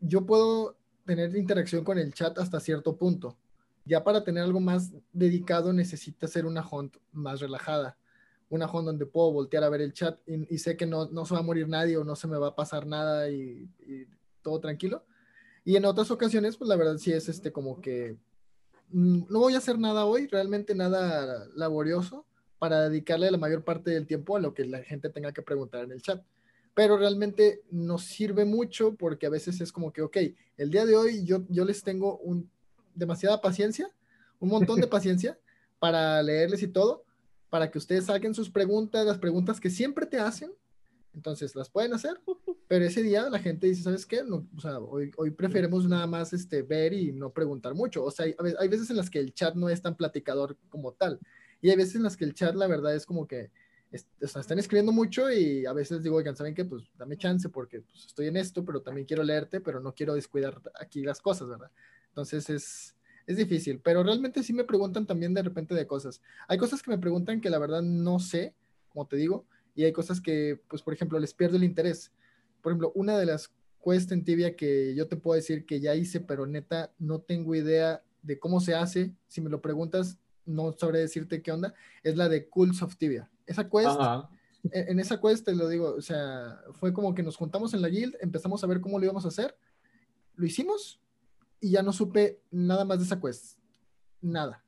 yo 0.00 0.26
puedo 0.26 0.76
tener 1.06 1.34
interacción 1.36 1.84
con 1.84 1.96
el 1.96 2.12
chat 2.12 2.36
hasta 2.38 2.60
cierto 2.60 2.96
punto. 2.96 3.38
Ya 3.84 4.02
para 4.02 4.24
tener 4.24 4.42
algo 4.42 4.58
más 4.58 4.92
dedicado 5.12 5.72
necesita 5.72 6.26
ser 6.26 6.44
una 6.44 6.66
hunt 6.68 6.96
más 7.12 7.40
relajada. 7.40 7.96
Una 8.48 8.66
hunt 8.66 8.86
donde 8.86 9.06
puedo 9.06 9.32
voltear 9.32 9.62
a 9.62 9.68
ver 9.68 9.80
el 9.80 9.92
chat 9.92 10.18
y, 10.26 10.58
sé 10.58 10.76
que 10.76 10.86
no, 10.86 11.06
no, 11.06 11.24
se 11.24 11.34
va 11.34 11.40
a 11.40 11.44
morir 11.44 11.68
nadie 11.68 11.96
o 11.96 12.02
no 12.02 12.16
se 12.16 12.26
me 12.26 12.36
va 12.36 12.48
a 12.48 12.56
pasar 12.56 12.84
nada 12.84 13.30
y, 13.30 13.70
y, 13.86 14.06
todo 14.42 14.58
tranquilo. 14.58 15.04
Y 15.64 15.76
en 15.76 15.84
otras 15.84 16.10
ocasiones, 16.10 16.56
pues 16.56 16.68
la 16.68 16.76
verdad 16.76 16.98
sí 16.98 17.12
es 17.12 17.28
este 17.28 17.52
como 17.52 17.80
que 17.80 18.16
no 18.90 19.38
voy 19.40 19.54
a 19.54 19.58
hacer 19.58 19.78
nada 19.78 20.04
hoy, 20.04 20.26
realmente 20.26 20.74
nada 20.74 21.46
laborioso 21.54 22.26
para 22.58 22.88
dedicarle 22.88 23.30
la 23.30 23.38
mayor 23.38 23.64
parte 23.64 23.90
del 23.90 24.06
tiempo 24.06 24.36
a 24.36 24.40
lo 24.40 24.54
que 24.54 24.64
la 24.64 24.82
gente 24.82 25.10
tenga 25.10 25.32
que 25.32 25.42
preguntar 25.42 25.84
en 25.84 25.92
el 25.92 26.02
chat. 26.02 26.22
Pero 26.74 26.96
realmente 26.96 27.62
nos 27.70 28.04
sirve 28.04 28.44
mucho 28.44 28.94
porque 28.94 29.26
a 29.26 29.30
veces 29.30 29.60
es 29.60 29.72
como 29.72 29.92
que, 29.92 30.02
ok, 30.02 30.16
el 30.56 30.70
día 30.70 30.84
de 30.84 30.96
hoy 30.96 31.24
yo, 31.24 31.44
yo 31.48 31.64
les 31.64 31.82
tengo 31.82 32.18
un, 32.18 32.50
demasiada 32.94 33.40
paciencia, 33.40 33.88
un 34.40 34.50
montón 34.50 34.80
de 34.80 34.86
paciencia 34.86 35.38
para 35.78 36.22
leerles 36.22 36.62
y 36.62 36.68
todo, 36.68 37.04
para 37.50 37.70
que 37.70 37.78
ustedes 37.78 38.06
saquen 38.06 38.34
sus 38.34 38.50
preguntas, 38.50 39.06
las 39.06 39.18
preguntas 39.18 39.60
que 39.60 39.70
siempre 39.70 40.06
te 40.06 40.18
hacen. 40.18 40.52
Entonces 41.16 41.56
las 41.56 41.70
pueden 41.70 41.94
hacer, 41.94 42.20
pero 42.68 42.84
ese 42.84 43.02
día 43.02 43.28
la 43.30 43.38
gente 43.38 43.66
dice, 43.66 43.82
¿sabes 43.82 44.04
qué? 44.04 44.22
No, 44.22 44.46
o 44.54 44.60
sea, 44.60 44.78
hoy, 44.78 45.10
hoy 45.16 45.30
preferimos 45.30 45.88
nada 45.88 46.06
más 46.06 46.32
este, 46.34 46.62
ver 46.62 46.92
y 46.92 47.10
no 47.10 47.32
preguntar 47.32 47.74
mucho. 47.74 48.04
O 48.04 48.10
sea, 48.10 48.26
hay, 48.26 48.34
hay 48.58 48.68
veces 48.68 48.90
en 48.90 48.96
las 48.96 49.08
que 49.08 49.18
el 49.18 49.32
chat 49.32 49.54
no 49.54 49.70
es 49.70 49.80
tan 49.80 49.96
platicador 49.96 50.56
como 50.68 50.92
tal. 50.92 51.18
Y 51.62 51.70
hay 51.70 51.76
veces 51.76 51.96
en 51.96 52.02
las 52.02 52.16
que 52.16 52.24
el 52.26 52.34
chat, 52.34 52.54
la 52.54 52.66
verdad, 52.66 52.94
es 52.94 53.06
como 53.06 53.26
que 53.26 53.50
están 54.20 54.58
escribiendo 54.58 54.92
mucho 54.92 55.30
y 55.30 55.64
a 55.64 55.72
veces 55.72 56.02
digo, 56.02 56.16
oigan, 56.16 56.36
¿saben 56.36 56.54
qué? 56.54 56.64
Pues 56.64 56.84
dame 56.96 57.16
chance 57.16 57.48
porque 57.48 57.80
pues, 57.80 58.06
estoy 58.06 58.26
en 58.26 58.36
esto, 58.36 58.64
pero 58.64 58.82
también 58.82 59.06
quiero 59.06 59.22
leerte, 59.22 59.60
pero 59.60 59.80
no 59.80 59.94
quiero 59.94 60.14
descuidar 60.14 60.60
aquí 60.80 61.02
las 61.02 61.20
cosas, 61.20 61.48
¿verdad? 61.48 61.70
Entonces 62.08 62.50
es, 62.50 62.96
es 63.26 63.36
difícil, 63.36 63.80
pero 63.80 64.02
realmente 64.02 64.42
sí 64.42 64.52
me 64.52 64.64
preguntan 64.64 65.06
también 65.06 65.34
de 65.34 65.42
repente 65.42 65.74
de 65.74 65.86
cosas. 65.86 66.20
Hay 66.48 66.58
cosas 66.58 66.82
que 66.82 66.90
me 66.90 66.98
preguntan 66.98 67.40
que 67.40 67.50
la 67.50 67.58
verdad 67.58 67.82
no 67.82 68.18
sé, 68.18 68.54
como 68.88 69.06
te 69.06 69.16
digo, 69.16 69.46
y 69.76 69.84
hay 69.84 69.92
cosas 69.92 70.20
que, 70.20 70.60
pues, 70.68 70.82
por 70.82 70.94
ejemplo, 70.94 71.20
les 71.20 71.34
pierdo 71.34 71.56
el 71.56 71.64
interés. 71.64 72.10
Por 72.62 72.72
ejemplo, 72.72 72.90
una 72.94 73.16
de 73.18 73.26
las 73.26 73.52
cuestas 73.78 74.12
en 74.12 74.24
tibia 74.24 74.56
que 74.56 74.94
yo 74.96 75.06
te 75.06 75.16
puedo 75.16 75.36
decir 75.36 75.66
que 75.66 75.78
ya 75.78 75.94
hice, 75.94 76.18
pero 76.18 76.46
neta 76.46 76.92
no 76.98 77.20
tengo 77.20 77.54
idea 77.54 78.02
de 78.22 78.38
cómo 78.38 78.58
se 78.60 78.74
hace. 78.74 79.14
Si 79.28 79.40
me 79.40 79.50
lo 79.50 79.60
preguntas, 79.60 80.18
no 80.46 80.72
sabré 80.72 81.00
decirte 81.00 81.42
qué 81.42 81.52
onda, 81.52 81.74
es 82.02 82.16
la 82.16 82.28
de 82.28 82.48
Cools 82.48 82.82
of 82.82 82.96
Tibia. 82.96 83.30
Esa 83.46 83.68
quest, 83.68 84.00
en, 84.72 84.88
en, 84.88 84.98
esa 84.98 85.20
quest 85.20 85.44
te 85.44 85.54
lo 85.54 85.68
digo, 85.68 85.94
o 85.94 86.00
sea, 86.00 86.58
fue 86.72 86.92
como 86.92 87.14
que 87.14 87.22
nos 87.22 87.36
juntamos 87.36 87.74
en 87.74 87.82
la 87.82 87.88
guild, 87.88 88.16
empezamos 88.20 88.64
a 88.64 88.66
ver 88.66 88.80
cómo 88.80 88.98
lo 88.98 89.04
íbamos 89.04 89.24
a 89.24 89.28
hacer, 89.28 89.56
lo 90.34 90.46
hicimos 90.46 91.00
y 91.60 91.70
ya 91.70 91.82
no 91.82 91.92
supe 91.92 92.40
nada 92.50 92.84
más 92.84 92.98
de 92.98 93.04
esa 93.04 93.20
quest. 93.20 93.58
Nada. 94.20 94.64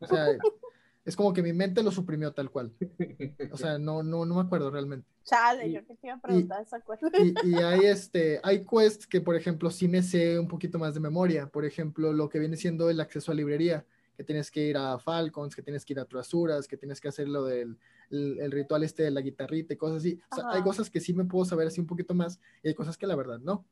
O 0.00 0.06
sea, 0.06 0.26
es 1.06 1.16
como 1.16 1.32
que 1.32 1.42
mi 1.42 1.52
mente 1.52 1.82
lo 1.82 1.90
suprimió 1.90 2.32
tal 2.32 2.50
cual. 2.50 2.72
O 3.52 3.56
sea, 3.56 3.78
no, 3.78 4.02
no, 4.02 4.26
no 4.26 4.34
me 4.34 4.40
acuerdo 4.42 4.70
realmente. 4.70 5.08
Chale, 5.24 5.72
yo 5.72 5.86
que 5.86 5.94
te 5.94 6.08
iba 6.08 6.16
a 6.16 6.20
preguntar 6.20 6.62
esa. 6.62 6.82
Y, 7.22 7.48
y, 7.48 7.54
hay, 7.54 7.86
este, 7.86 8.40
hay 8.42 8.64
quests 8.64 9.06
que, 9.06 9.20
por 9.20 9.36
ejemplo, 9.36 9.70
sí 9.70 9.88
me 9.88 10.02
sé 10.02 10.38
un 10.38 10.48
poquito 10.48 10.78
más 10.78 10.94
de 10.94 11.00
memoria. 11.00 11.46
Por 11.46 11.64
ejemplo, 11.64 12.12
lo 12.12 12.28
que 12.28 12.38
viene 12.38 12.56
siendo 12.56 12.90
el 12.90 13.00
acceso 13.00 13.32
a 13.32 13.34
librería 13.34 13.86
que 14.16 14.24
tienes 14.24 14.50
que 14.50 14.60
ir 14.66 14.76
a 14.76 14.98
Falcons, 14.98 15.54
que 15.54 15.62
tienes 15.62 15.84
que 15.84 15.92
ir 15.92 16.00
a 16.00 16.06
Trasuras, 16.06 16.66
que 16.66 16.76
tienes 16.76 17.00
que 17.00 17.08
hacer 17.08 17.28
lo 17.28 17.44
del 17.44 17.78
el, 18.10 18.50
ritual 18.50 18.82
este 18.82 19.02
de 19.02 19.10
la 19.10 19.20
guitarrita 19.20 19.74
y 19.74 19.76
cosas 19.76 19.98
así. 19.98 20.20
hay 20.50 20.62
cosas 20.62 20.90
que 20.90 21.00
sí 21.00 21.12
me 21.12 21.24
puedo 21.24 21.44
saber 21.44 21.66
así 21.66 21.80
un 21.80 21.86
poquito 21.86 22.14
más 22.14 22.40
y 22.62 22.68
hay 22.68 22.74
cosas 22.74 22.96
que 22.96 23.06
la 23.06 23.16
verdad 23.16 23.38
no. 23.38 23.64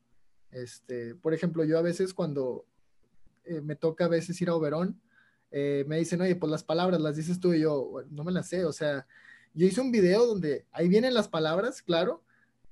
Este, 0.51 1.15
por 1.15 1.33
ejemplo, 1.33 1.63
yo 1.63 1.77
a 1.77 1.81
veces 1.81 2.13
cuando 2.13 2.65
eh, 3.43 3.61
me 3.61 3.75
toca 3.75 4.05
a 4.05 4.09
veces 4.09 4.39
ir 4.41 4.49
a 4.49 4.55
Oberón, 4.55 5.01
eh, 5.57 5.85
me 5.87 5.97
dicen, 5.97 6.19
oye, 6.19 6.35
pues 6.35 6.51
las 6.51 6.65
palabras 6.65 6.99
las 6.99 7.15
dices 7.15 7.39
tú 7.39 7.53
y 7.53 7.61
yo, 7.61 8.03
no 8.11 8.25
me 8.25 8.33
las 8.33 8.49
sé, 8.49 8.65
o 8.65 8.73
sea, 8.73 9.07
yo 9.53 9.65
hice 9.65 9.79
un 9.79 9.89
video 9.89 10.25
donde 10.27 10.65
ahí 10.73 10.89
vienen 10.89 11.13
las 11.13 11.29
palabras, 11.29 11.81
claro, 11.81 12.21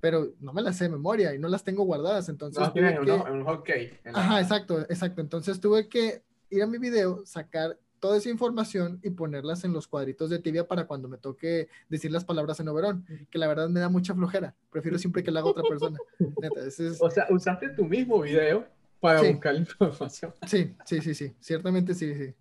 pero 0.02 0.34
no 0.42 0.52
me 0.52 0.62
las 0.62 0.76
sé 0.76 0.84
de 0.84 0.90
memoria 0.90 1.34
y 1.34 1.40
no 1.40 1.48
las 1.48 1.64
tengo 1.64 1.86
guardadas, 1.86 2.28
entonces... 2.28 2.62
No, 2.62 2.74
tuve 2.74 2.94
que... 3.06 3.12
un, 3.32 3.48
okay, 3.48 3.98
Ajá, 4.14 4.42
exacto, 4.42 4.82
exacto, 4.82 5.22
entonces 5.22 5.62
tuve 5.62 5.88
que 5.88 6.24
ir 6.50 6.62
a 6.62 6.68
mi 6.68 6.78
video, 6.78 7.26
sacar 7.26 7.80
toda 8.02 8.18
esa 8.18 8.30
información 8.30 9.00
y 9.02 9.12
ponerlas 9.12 9.64
en 9.64 9.72
los 9.72 9.88
cuadritos 9.88 10.30
de 10.30 10.40
tibia 10.40 10.68
para 10.68 10.86
cuando 10.86 11.08
me 11.08 11.18
toque 11.18 11.70
decir 11.88 12.12
las 12.12 12.26
palabras 12.26 12.60
en 12.60 12.68
Oberón, 12.68 13.06
que 13.32 13.38
la 13.38 13.48
verdad 13.48 13.70
me 13.70 13.80
da 13.80 13.88
mucha 13.88 14.14
flojera. 14.14 14.54
Prefiero 14.70 15.00
siempre 15.00 15.24
que 15.24 15.32
lo 15.32 15.40
haga 15.40 15.48
otra 15.48 15.64
persona. 15.64 15.98
O 17.00 17.10
sea, 17.10 17.28
usaste 17.30 17.70
tu 17.70 17.86
mismo 17.86 18.20
video 18.20 18.68
para 19.00 19.22
buscar 19.22 19.54
la 19.54 19.62
información. 19.62 20.34
Sí, 20.46 20.76
sí, 20.84 21.00
sí, 21.00 21.16
sí. 21.16 21.34
Ciertamente 21.40 21.94
sí, 21.94 22.14
sí. 22.14 22.36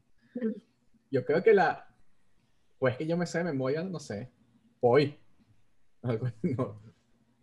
Yo 1.11 1.25
creo 1.25 1.43
que 1.43 1.53
la. 1.55 1.89
Pues 2.79 2.97
que 2.97 3.07
yo 3.07 3.17
me 3.17 3.27
sé 3.27 3.39
de 3.39 3.45
memoria, 3.45 3.83
no 3.83 3.99
sé. 3.99 4.31
Hoy. 4.81 5.19
Algo, 6.03 6.29
no. 6.43 6.81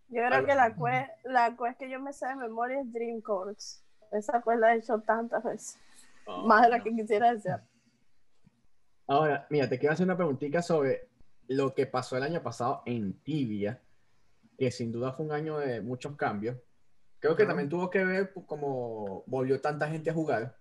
Yo 0.10 0.23
creo 0.28 0.45
que 0.45 0.56
la 0.56 0.75
quest, 0.75 1.25
la 1.25 1.56
que 1.78 1.89
yo 1.89 1.99
me 1.99 2.13
sé 2.13 2.28
de 2.28 2.36
memoria 2.36 2.82
es 2.82 2.91
Dream 2.91 3.21
Course. 3.21 3.82
Esa 4.12 4.41
quest 4.41 4.60
la 4.60 4.73
he 4.73 4.80
hecho 4.80 4.99
tantas 5.02 5.43
veces. 5.43 5.80
Oh, 6.25 6.47
más 6.47 6.63
de 6.63 6.69
la 6.69 6.84
que 6.84 6.93
quisiera 6.93 7.34
desear. 7.34 7.63
Ahora, 9.08 9.47
mira, 9.49 9.69
te 9.69 9.80
quiero 9.80 9.93
hacer 9.93 10.06
una 10.06 10.17
preguntita 10.17 10.62
sobre 10.62 11.10
lo 11.47 11.73
que 11.73 11.88
pasó 11.88 12.17
el 12.17 12.23
año 12.23 12.43
pasado 12.43 12.84
en 12.86 13.13
Tibia, 13.21 13.82
que 14.58 14.71
sin 14.71 14.91
duda 14.91 15.13
fue 15.13 15.25
un 15.25 15.32
año 15.32 15.58
de 15.58 15.82
muchos 15.82 16.15
cambios. 16.15 16.58
Creo 17.19 17.36
que 17.36 17.45
también 17.45 17.69
tuvo 17.69 17.89
que 17.89 18.04
ver 18.04 18.34
como 18.45 19.23
volvió 19.25 19.60
tanta 19.60 19.89
gente 19.89 20.10
a 20.10 20.13
jugar, 20.13 20.58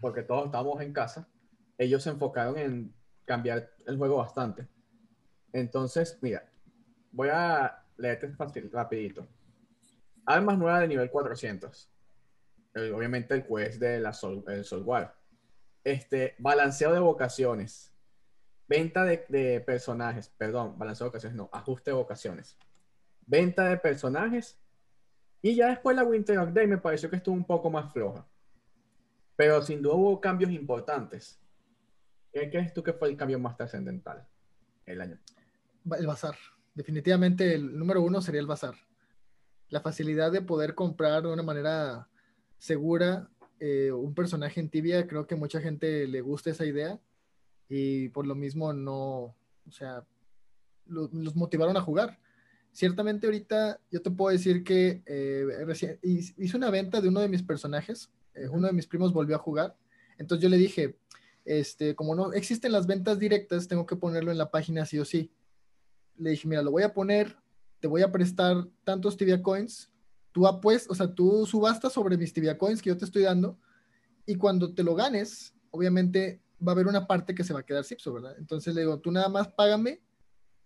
porque 0.00 0.22
todos 0.22 0.46
estábamos 0.46 0.80
en 0.80 0.92
casa. 0.92 1.28
Ellos 1.78 2.02
se 2.02 2.10
enfocaron 2.10 2.58
en 2.58 2.94
cambiar 3.24 3.70
el 3.86 3.96
juego 3.96 4.18
bastante. 4.18 4.66
Entonces, 5.52 6.18
mira, 6.20 6.50
voy 7.12 7.28
a 7.32 7.82
leerte 7.96 8.28
fácil, 8.30 8.70
rapidito. 8.70 9.26
Armas 10.26 10.58
nuevas 10.58 10.80
de 10.80 10.88
nivel 10.88 11.10
400 11.10 11.90
obviamente 12.92 13.34
el 13.34 13.46
quest 13.46 13.80
de 13.80 14.00
la 14.00 14.12
Sol, 14.12 14.44
el 14.48 14.64
Soulware. 14.64 15.10
Este, 15.84 16.34
balanceo 16.38 16.92
de 16.92 17.00
vocaciones. 17.00 17.92
Venta 18.66 19.04
de, 19.04 19.62
personajes, 19.64 20.28
perdón, 20.36 20.78
balanceo 20.78 21.06
de 21.06 21.08
vocaciones, 21.08 21.36
no, 21.36 21.48
ajuste 21.52 21.90
de 21.90 21.96
vocaciones. 21.96 22.58
Venta 23.26 23.64
de 23.64 23.78
personajes. 23.78 24.58
Y 25.40 25.54
ya 25.54 25.68
después 25.68 25.96
la 25.96 26.04
Winter 26.04 26.38
Update 26.38 26.66
me 26.66 26.78
pareció 26.78 27.08
que 27.08 27.16
estuvo 27.16 27.34
un 27.34 27.44
poco 27.44 27.70
más 27.70 27.92
floja. 27.92 28.26
Pero 29.36 29.62
sin 29.62 29.80
duda 29.80 29.94
hubo 29.94 30.20
cambios 30.20 30.50
importantes. 30.50 31.40
¿Qué 32.38 32.50
crees 32.50 32.72
tú 32.72 32.82
que 32.82 32.92
fue 32.92 33.08
el 33.08 33.16
cambio 33.16 33.38
más 33.38 33.56
trascendental 33.56 34.26
el 34.86 35.00
año? 35.00 35.18
El 35.98 36.06
bazar. 36.06 36.36
Definitivamente 36.74 37.54
el 37.54 37.76
número 37.76 38.00
uno 38.00 38.20
sería 38.22 38.40
el 38.40 38.46
bazar. 38.46 38.74
La 39.70 39.80
facilidad 39.80 40.30
de 40.30 40.42
poder 40.42 40.74
comprar 40.74 41.22
de 41.22 41.32
una 41.32 41.42
manera 41.42 42.08
segura 42.58 43.28
eh, 43.58 43.90
un 43.90 44.14
personaje 44.14 44.60
en 44.60 44.68
tibia, 44.68 45.08
creo 45.08 45.26
que 45.26 45.34
mucha 45.34 45.60
gente 45.60 46.06
le 46.06 46.20
gusta 46.20 46.50
esa 46.50 46.64
idea 46.64 47.00
y 47.68 48.08
por 48.10 48.24
lo 48.24 48.36
mismo 48.36 48.72
no, 48.72 49.34
o 49.66 49.70
sea, 49.70 50.06
los 50.86 51.34
motivaron 51.34 51.76
a 51.76 51.82
jugar. 51.82 52.20
Ciertamente 52.70 53.26
ahorita 53.26 53.80
yo 53.90 54.00
te 54.00 54.12
puedo 54.12 54.30
decir 54.30 54.62
que 54.62 55.02
eh, 55.06 55.46
hice 56.02 56.56
una 56.56 56.70
venta 56.70 57.00
de 57.00 57.08
uno 57.08 57.20
de 57.20 57.28
mis 57.28 57.42
personajes, 57.42 58.12
eh, 58.34 58.48
uno 58.48 58.68
de 58.68 58.72
mis 58.72 58.86
primos 58.86 59.12
volvió 59.12 59.34
a 59.34 59.40
jugar, 59.40 59.76
entonces 60.18 60.42
yo 60.42 60.48
le 60.48 60.56
dije, 60.56 60.96
este, 61.48 61.94
como 61.94 62.14
no 62.14 62.34
existen 62.34 62.72
las 62.72 62.86
ventas 62.86 63.18
directas, 63.18 63.68
tengo 63.68 63.86
que 63.86 63.96
ponerlo 63.96 64.30
en 64.30 64.36
la 64.36 64.50
página 64.50 64.84
sí 64.84 64.98
o 64.98 65.04
sí. 65.06 65.32
le 66.16 66.30
dije, 66.30 66.46
mira, 66.46 66.60
lo 66.60 66.70
voy 66.70 66.82
a 66.82 66.92
poner, 66.92 67.38
te 67.80 67.88
voy 67.88 68.02
a 68.02 68.12
prestar 68.12 68.68
tantos 68.84 69.16
tibia 69.16 69.42
coins, 69.42 69.90
tú 70.30 70.46
apuestas, 70.46 70.90
o 70.90 70.94
sea, 70.94 71.14
tú 71.14 71.46
subastas 71.46 71.94
sobre 71.94 72.18
mis 72.18 72.34
tibia 72.34 72.58
coins 72.58 72.82
que 72.82 72.90
yo 72.90 72.98
te 72.98 73.06
estoy 73.06 73.22
dando, 73.22 73.58
y 74.26 74.34
cuando 74.34 74.74
te 74.74 74.82
lo 74.82 74.94
ganes, 74.94 75.54
obviamente 75.70 76.42
va 76.60 76.72
a 76.72 76.74
haber 76.74 76.86
una 76.86 77.06
parte 77.06 77.34
que 77.34 77.44
se 77.44 77.54
va 77.54 77.60
a 77.60 77.66
quedar 77.66 77.82
Zipsoft, 77.82 78.14
¿verdad? 78.16 78.36
Entonces 78.38 78.74
le 78.74 78.82
digo, 78.82 79.00
tú 79.00 79.10
nada 79.10 79.30
más 79.30 79.48
págame 79.48 80.02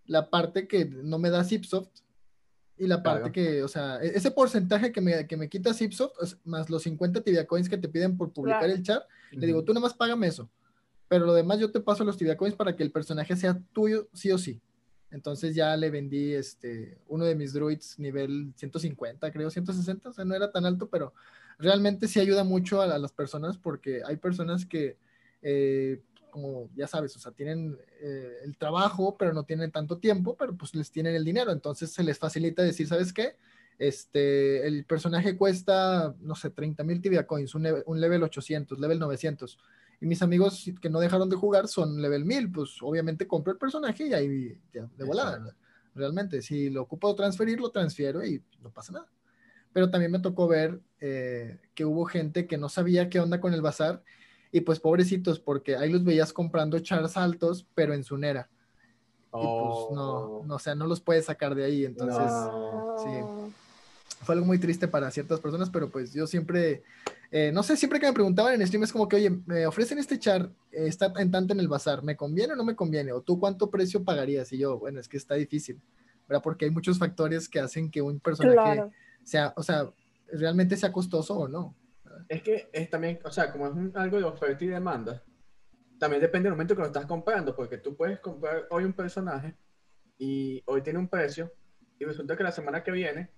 la 0.06 0.30
parte 0.30 0.66
que 0.66 0.84
no 0.84 1.20
me 1.20 1.30
da 1.30 1.44
Zipsoft 1.44 2.00
y 2.76 2.88
la 2.88 3.04
parte 3.04 3.30
que, 3.30 3.62
o 3.62 3.68
sea, 3.68 4.02
e-, 4.02 4.16
ese 4.16 4.32
porcentaje 4.32 4.90
que 4.90 5.00
me, 5.00 5.28
que 5.28 5.36
me 5.36 5.48
quita 5.48 5.74
Zipsoft, 5.74 6.16
más 6.42 6.68
los 6.70 6.82
50 6.82 7.20
tibia 7.20 7.46
coins 7.46 7.68
que 7.68 7.78
te 7.78 7.88
piden 7.88 8.16
por 8.16 8.32
publicar 8.32 8.68
el 8.68 8.82
chat, 8.82 9.04
le 9.30 9.46
digo, 9.46 9.62
tú 9.62 9.72
nada 9.72 9.86
más 9.86 9.94
págame 9.94 10.26
eso. 10.26 10.50
Pero 11.12 11.27
lo 11.27 11.35
demás 11.35 11.59
yo 11.59 11.70
te 11.70 11.79
paso 11.79 12.05
los 12.05 12.16
tibia 12.16 12.38
coins 12.38 12.57
para 12.57 12.75
que 12.75 12.83
el 12.83 12.90
personaje 12.90 13.37
sea 13.37 13.61
tuyo 13.75 14.09
sí 14.14 14.33
o 14.33 14.38
sí. 14.38 14.62
Entonces 15.11 15.55
ya 15.55 15.77
le 15.77 15.90
vendí 15.90 16.33
este, 16.33 16.96
uno 17.07 17.27
de 17.27 17.35
mis 17.35 17.53
druids 17.53 17.98
nivel 17.98 18.55
150, 18.57 19.31
creo, 19.31 19.51
160, 19.51 20.09
o 20.09 20.12
sea, 20.14 20.25
no 20.25 20.35
era 20.35 20.51
tan 20.51 20.64
alto, 20.64 20.88
pero 20.88 21.12
realmente 21.59 22.09
sí 22.09 22.18
ayuda 22.18 22.44
mucho 22.44 22.81
a, 22.81 22.87
las 22.96 23.12
personas 23.12 23.59
porque 23.59 24.01
hay 24.07 24.16
personas 24.16 24.64
que, 24.64 24.96
eh, 25.42 26.01
como 26.31 26.70
ya 26.75 26.87
sabes, 26.87 27.14
o 27.14 27.18
sea, 27.18 27.31
tienen 27.31 27.77
eh, 28.01 28.38
el 28.44 28.57
trabajo, 28.57 29.14
pero 29.18 29.35
no 29.35 29.44
tienen 29.44 29.70
tanto 29.70 29.98
tiempo, 29.98 30.35
pero 30.38 30.57
pues 30.57 30.75
les 30.75 30.90
tienen 30.90 31.14
el 31.14 31.27
dinero, 31.27 31.53
entonces 31.53 31.92
se 31.92 32.03
les 32.03 32.18
facilita 32.18 32.62
decir, 32.62 32.88
¿sabes 32.88 33.12
qué? 33.12 33.37
Este, 33.79 34.66
el 34.66 34.87
personaje 34.87 35.37
cuesta, 35.37 36.14
no 36.22 36.35
sé, 36.35 36.48
30 36.48 36.83
mil 36.85 37.03
tibia 37.03 37.27
coins, 37.27 37.55
un, 37.55 37.68
un 37.85 38.01
level 38.01 38.22
800, 38.22 38.81
level 38.81 38.98
900 38.98 39.59
y 40.02 40.06
mis 40.06 40.20
amigos 40.20 40.68
que 40.80 40.90
no 40.90 40.98
dejaron 40.98 41.30
de 41.30 41.36
jugar 41.36 41.68
son 41.68 42.02
level 42.02 42.24
1000, 42.24 42.50
pues 42.50 42.76
obviamente 42.82 43.28
compro 43.28 43.52
el 43.52 43.58
personaje 43.58 44.08
y 44.08 44.12
ahí 44.12 44.60
ya, 44.74 44.90
de 44.96 45.04
volada. 45.04 45.54
Realmente, 45.94 46.42
si 46.42 46.70
lo 46.70 46.82
ocupo 46.82 47.14
transferir, 47.14 47.60
lo 47.60 47.70
transfiero 47.70 48.24
y 48.26 48.42
no 48.60 48.72
pasa 48.72 48.92
nada. 48.92 49.06
Pero 49.72 49.90
también 49.90 50.10
me 50.10 50.18
tocó 50.18 50.48
ver 50.48 50.80
eh, 50.98 51.60
que 51.76 51.84
hubo 51.84 52.04
gente 52.04 52.48
que 52.48 52.58
no 52.58 52.68
sabía 52.68 53.08
qué 53.08 53.20
onda 53.20 53.40
con 53.40 53.54
el 53.54 53.62
bazar 53.62 54.02
y 54.50 54.62
pues 54.62 54.80
pobrecitos, 54.80 55.38
porque 55.38 55.76
ahí 55.76 55.92
los 55.92 56.02
veías 56.02 56.32
comprando 56.32 56.80
chars 56.80 57.16
altos, 57.16 57.64
pero 57.72 57.94
en 57.94 58.02
su 58.02 58.18
nera. 58.18 58.50
Y 59.28 59.30
pues 59.30 59.44
no, 59.92 60.14
oh. 60.14 60.44
no, 60.44 60.56
o 60.56 60.58
sea, 60.58 60.74
no 60.74 60.88
los 60.88 61.00
puedes 61.00 61.26
sacar 61.26 61.54
de 61.54 61.64
ahí. 61.64 61.84
Entonces, 61.84 62.28
sí. 63.04 63.54
Fue 64.22 64.35
algo 64.35 64.46
muy 64.46 64.59
triste 64.59 64.88
para 64.88 65.11
ciertas 65.11 65.40
personas, 65.40 65.70
pero 65.70 65.90
pues 65.90 66.12
yo 66.12 66.27
siempre 66.27 66.83
eh, 67.35 67.51
no 67.51 67.62
sé, 67.62 67.79
siempre 67.79 67.98
que 67.98 68.07
me 68.07 68.12
preguntaban 68.12 68.53
en 68.53 68.66
stream 68.66 68.83
es 68.83 68.92
como 68.92 69.09
que, 69.09 69.16
oye, 69.16 69.31
me 69.46 69.66
ofrecen 69.66 69.98
este 69.98 70.18
char, 70.18 70.51
eh, 70.70 70.87
está 70.87 71.11
en 71.16 71.31
tanto 71.31 71.55
en 71.55 71.61
el 71.61 71.68
bazar, 71.68 72.03
¿me 72.03 72.14
conviene 72.14 72.53
o 72.53 72.57
no 72.57 72.62
me 72.62 72.77
conviene? 72.77 73.11
O 73.11 73.22
tú 73.22 73.40
cuánto 73.40 73.70
precio 73.70 74.05
pagarías? 74.05 74.53
Y 74.53 74.59
yo, 74.59 74.79
bueno, 74.79 75.01
es 75.01 75.09
que 75.09 75.16
está 75.16 75.35
difícil, 75.35 75.81
¿verdad? 76.29 76.42
Porque 76.42 76.66
hay 76.66 76.70
muchos 76.70 76.98
factores 76.98 77.48
que 77.48 77.59
hacen 77.59 77.90
que 77.90 78.03
un 78.03 78.20
personaje 78.20 78.85
sea, 79.25 79.55
o 79.57 79.62
sea, 79.62 79.90
realmente 80.31 80.77
sea 80.77 80.92
costoso 80.92 81.35
o 81.38 81.48
no. 81.48 81.75
Es 82.29 82.42
que 82.42 82.68
es 82.70 82.90
también, 82.90 83.18
o 83.25 83.31
sea, 83.31 83.51
como 83.51 83.66
es 83.66 83.96
algo 83.96 84.18
de 84.18 84.25
oferta 84.25 84.62
y 84.62 84.68
demanda, 84.68 85.22
también 85.98 86.20
depende 86.20 86.51
del 86.51 86.53
momento 86.53 86.75
que 86.75 86.83
lo 86.83 86.88
estás 86.88 87.07
comprando, 87.07 87.57
porque 87.57 87.79
tú 87.79 87.96
puedes 87.96 88.20
comprar 88.20 88.66
hoy 88.68 88.85
un 88.85 88.92
personaje 88.92 89.57
y 90.18 90.62
hoy 90.66 90.83
tiene 90.83 90.98
un 90.98 91.09
precio 91.09 91.51
y 91.98 92.05
resulta 92.05 92.37
que 92.37 92.42
la 92.42 92.53
semana 92.53 92.83
que 92.83 92.90
viene 92.90 93.31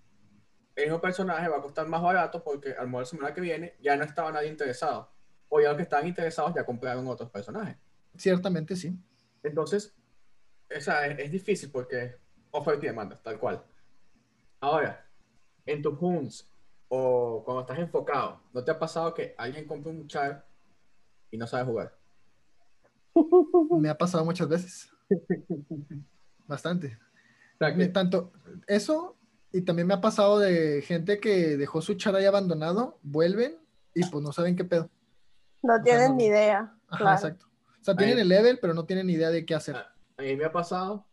el 0.76 0.84
mismo 0.84 1.00
personaje 1.00 1.48
va 1.48 1.58
a 1.58 1.62
costar 1.62 1.86
más 1.86 2.02
barato 2.02 2.42
porque 2.42 2.72
al 2.72 2.90
la 2.90 3.04
semana 3.04 3.32
que 3.32 3.40
viene 3.40 3.76
ya 3.80 3.96
no 3.96 4.04
estaba 4.04 4.32
nadie 4.32 4.48
interesado. 4.48 5.10
O 5.48 5.60
ya 5.60 5.68
los 5.68 5.76
que 5.76 5.84
estaban 5.84 6.06
interesados 6.06 6.54
ya 6.54 6.64
compraron 6.64 7.06
otros 7.06 7.30
personajes. 7.30 7.76
Ciertamente 8.16 8.74
sí. 8.74 8.98
Entonces, 9.42 9.94
esa 10.68 11.06
es, 11.06 11.30
difícil 11.30 11.70
porque 11.70 12.16
oferta 12.50 12.84
y 12.84 12.88
demanda, 12.88 13.20
tal 13.22 13.38
cual. 13.38 13.62
Ahora, 14.60 15.06
en 15.64 15.82
tus 15.82 15.96
hunts 16.00 16.50
o 16.88 17.42
cuando 17.44 17.60
estás 17.60 17.78
enfocado, 17.78 18.40
¿no 18.52 18.64
te 18.64 18.70
ha 18.70 18.78
pasado 18.78 19.14
que 19.14 19.34
alguien 19.38 19.66
compre 19.66 19.92
un 19.92 20.08
char 20.08 20.44
y 21.30 21.36
no 21.36 21.46
sabe 21.46 21.64
jugar? 21.64 21.96
Me 23.78 23.90
ha 23.90 23.96
pasado 23.96 24.24
muchas 24.24 24.48
veces. 24.48 24.90
Bastante. 26.46 26.98
Tanto 27.92 28.32
eso 28.66 29.16
y 29.54 29.62
también 29.62 29.86
me 29.86 29.94
ha 29.94 30.00
pasado 30.00 30.40
de 30.40 30.82
gente 30.82 31.20
que 31.20 31.56
dejó 31.56 31.80
su 31.80 31.94
char 31.94 32.16
ahí 32.16 32.24
abandonado, 32.24 32.98
vuelven 33.02 33.56
y 33.94 34.04
pues 34.04 34.20
no 34.20 34.32
saben 34.32 34.56
qué 34.56 34.64
pedo. 34.64 34.90
No 35.62 35.80
tienen 35.80 36.16
ni 36.16 36.24
idea. 36.24 36.76
Ajá, 36.88 37.14
exacto. 37.14 37.46
O 37.80 37.84
sea, 37.84 37.94
tienen 37.94 38.18
el 38.18 38.28
level, 38.28 38.58
pero 38.58 38.74
no 38.74 38.84
tienen 38.84 39.06
ni 39.06 39.12
idea 39.12 39.30
de 39.30 39.46
qué 39.46 39.54
hacer. 39.54 39.76
A, 39.76 39.94
mí 40.18 40.34
me 40.34 40.44
ha 40.44 40.50
pasado 40.50 41.06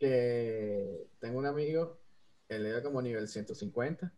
que 0.00 1.06
tengo 1.20 1.38
un 1.38 1.46
amigo, 1.46 2.00
él 2.48 2.66
era 2.66 2.82
como 2.82 3.00
nivel 3.00 3.28
150. 3.28 4.12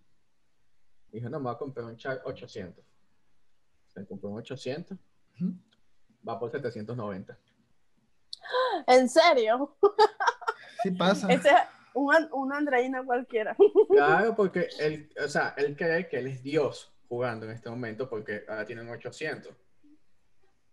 Dijo, 1.13 1.29
no, 1.29 1.39
me 1.39 1.45
voy 1.45 1.55
a 1.57 1.59
comprar 1.59 1.85
un 1.85 1.97
char 1.99 2.23
800. 2.25 2.83
Se 3.89 4.07
compró 4.07 4.31
un 4.31 4.39
800. 4.39 4.97
Va 6.27 6.39
por 6.39 6.51
790. 6.51 7.39
¿En 8.87 9.11
serio? 9.11 9.77
Sí 10.83 10.91
pasa 10.93 11.29
una, 11.97 12.29
una 12.33 12.59
Andreina 12.59 13.05
cualquiera. 13.05 13.57
Claro, 13.89 14.35
porque 14.37 14.69
él, 14.79 15.11
o 15.23 15.29
sea, 15.29 15.55
él 15.57 15.75
cree 15.77 16.09
que 16.09 16.19
él 16.19 16.27
es 16.27 16.43
Dios 16.43 16.93
jugando 17.09 17.47
en 17.47 17.53
este 17.53 17.71
momento 17.71 18.09
porque 18.09 18.45
ahora 18.49 18.67
tienen 18.67 18.89
800. 18.89 19.55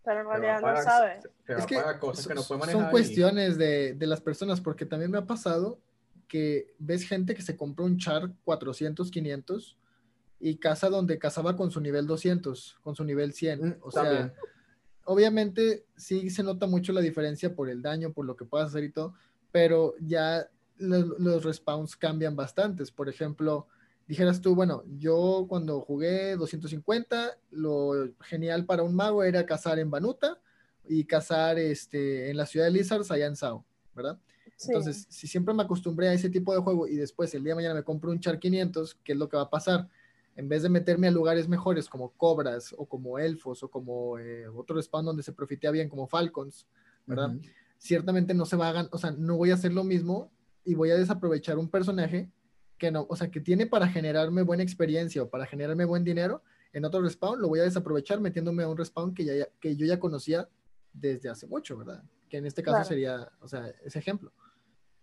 Pero 0.03 0.19
en 0.19 0.27
realidad 0.27 0.61
no 0.61 0.81
sabe. 0.81 1.19
es 1.47 1.65
que 1.65 1.81
cosas 1.99 2.27
que 2.27 2.33
no 2.33 2.43
puede 2.43 2.59
manejar 2.59 2.81
son 2.81 2.91
cuestiones 2.91 3.57
de, 3.57 3.93
de, 3.93 4.07
las 4.07 4.19
personas, 4.19 4.59
porque 4.59 4.85
también 4.85 5.09
me 5.09 5.17
ha 5.17 5.25
pasado 5.25 5.79
que 6.27 6.73
ves 6.77 7.07
gente 7.07 7.35
que 7.35 7.41
se 7.41 7.55
compró 7.55 7.85
un 7.85 7.97
char 7.97 8.29
400, 8.43 9.09
500 9.09 9.77
y 10.41 10.57
casa 10.57 10.89
donde 10.89 11.17
casaba 11.17 11.55
con 11.55 11.71
su 11.71 11.79
nivel 11.79 12.05
200, 12.05 12.79
con 12.81 12.95
su 12.95 13.05
nivel 13.05 13.31
100. 13.31 13.61
Mm, 13.61 13.75
o 13.79 13.91
sea, 13.91 14.33
obviamente 15.05 15.85
sí 15.95 16.29
se 16.29 16.43
nota 16.43 16.67
mucho 16.67 16.91
la 16.91 16.99
diferencia 16.99 17.55
por 17.55 17.69
el 17.69 17.81
daño, 17.81 18.11
por 18.11 18.25
lo 18.25 18.35
que 18.35 18.43
puedas 18.43 18.69
hacer 18.69 18.83
y 18.83 18.91
todo, 18.91 19.13
pero 19.53 19.95
ya 20.01 20.49
los, 20.83 21.43
respawns 21.43 21.95
cambian 21.95 22.35
bastantes. 22.35 22.91
Por 22.91 23.09
ejemplo, 23.09 23.67
dijeras 24.07 24.41
tú, 24.41 24.55
bueno, 24.55 24.83
yo 24.97 25.45
cuando 25.47 25.81
jugué 25.81 26.35
250, 26.35 27.37
lo 27.51 28.09
genial 28.21 28.65
para 28.65 28.83
un 28.83 28.95
mago 28.95 29.23
era 29.23 29.45
cazar 29.45 29.79
en 29.79 29.89
Banuta 29.89 30.39
y 30.87 31.05
cazar 31.05 31.57
este, 31.57 32.29
en 32.29 32.37
la 32.37 32.45
ciudad 32.45 32.65
de 32.65 32.71
Lizards 32.71 33.11
allá 33.11 33.27
en 33.27 33.35
Sao, 33.35 33.65
¿verdad? 33.95 34.19
Entonces, 34.67 35.07
si 35.09 35.27
siempre 35.27 35.53
me 35.53 35.63
acostumbré 35.63 36.09
a 36.09 36.13
ese 36.13 36.29
tipo 36.29 36.53
de 36.53 36.61
juego 36.61 36.87
y 36.87 36.95
después 36.95 37.33
el 37.33 37.43
día 37.43 37.51
de 37.51 37.55
mañana 37.55 37.75
me 37.75 37.83
compro 37.83 38.11
un 38.11 38.19
Char 38.19 38.39
500, 38.39 38.95
¿qué 39.03 39.13
es 39.13 39.17
lo 39.17 39.27
que 39.27 39.37
va 39.37 39.43
a 39.43 39.49
pasar? 39.49 39.89
En 40.35 40.47
vez 40.47 40.63
de 40.63 40.69
meterme 40.69 41.07
a 41.07 41.11
lugares 41.11 41.47
mejores 41.47 41.89
como 41.89 42.11
cobras 42.11 42.73
o 42.77 42.85
como 42.85 43.19
elfos 43.19 43.63
o 43.63 43.69
como 43.69 44.17
eh, 44.19 44.47
otro 44.47 44.81
spawn 44.81 45.05
donde 45.05 45.23
se 45.23 45.33
profitea 45.33 45.71
bien 45.71 45.89
como 45.89 46.07
falcons, 46.07 46.67
¿verdad? 47.05 47.35
Ciertamente 47.77 48.33
no 48.33 48.45
se 48.45 48.55
va 48.55 48.69
a 48.69 48.89
o 48.91 48.97
sea, 48.97 49.11
no 49.11 49.35
voy 49.35 49.51
a 49.51 49.55
hacer 49.55 49.73
lo 49.73 49.83
mismo 49.83 50.31
y 50.63 50.75
voy 50.75 50.91
a 50.91 50.97
desaprovechar 50.97 51.57
un 51.57 51.69
personaje 51.69 52.31
que 52.77 52.91
no, 52.91 53.05
o 53.09 53.15
sea, 53.15 53.29
que 53.29 53.39
tiene 53.39 53.65
para 53.65 53.87
generarme 53.87 54.41
buena 54.41 54.63
experiencia 54.63 55.23
o 55.23 55.29
para 55.29 55.45
generarme 55.45 55.85
buen 55.85 56.03
dinero 56.03 56.43
en 56.73 56.85
otro 56.85 57.01
respawn, 57.01 57.39
lo 57.39 57.47
voy 57.47 57.59
a 57.59 57.63
desaprovechar 57.63 58.19
metiéndome 58.19 58.63
a 58.63 58.67
un 58.67 58.77
respawn 58.77 59.13
que, 59.13 59.25
ya, 59.25 59.47
que 59.59 59.75
yo 59.75 59.85
ya 59.85 59.99
conocía 59.99 60.49
desde 60.91 61.29
hace 61.29 61.47
mucho, 61.47 61.77
¿verdad? 61.77 62.03
Que 62.29 62.37
en 62.37 62.45
este 62.45 62.63
caso 62.63 62.83
sería, 62.83 63.31
o 63.41 63.47
sea, 63.47 63.67
ese 63.83 63.99
ejemplo. 63.99 64.31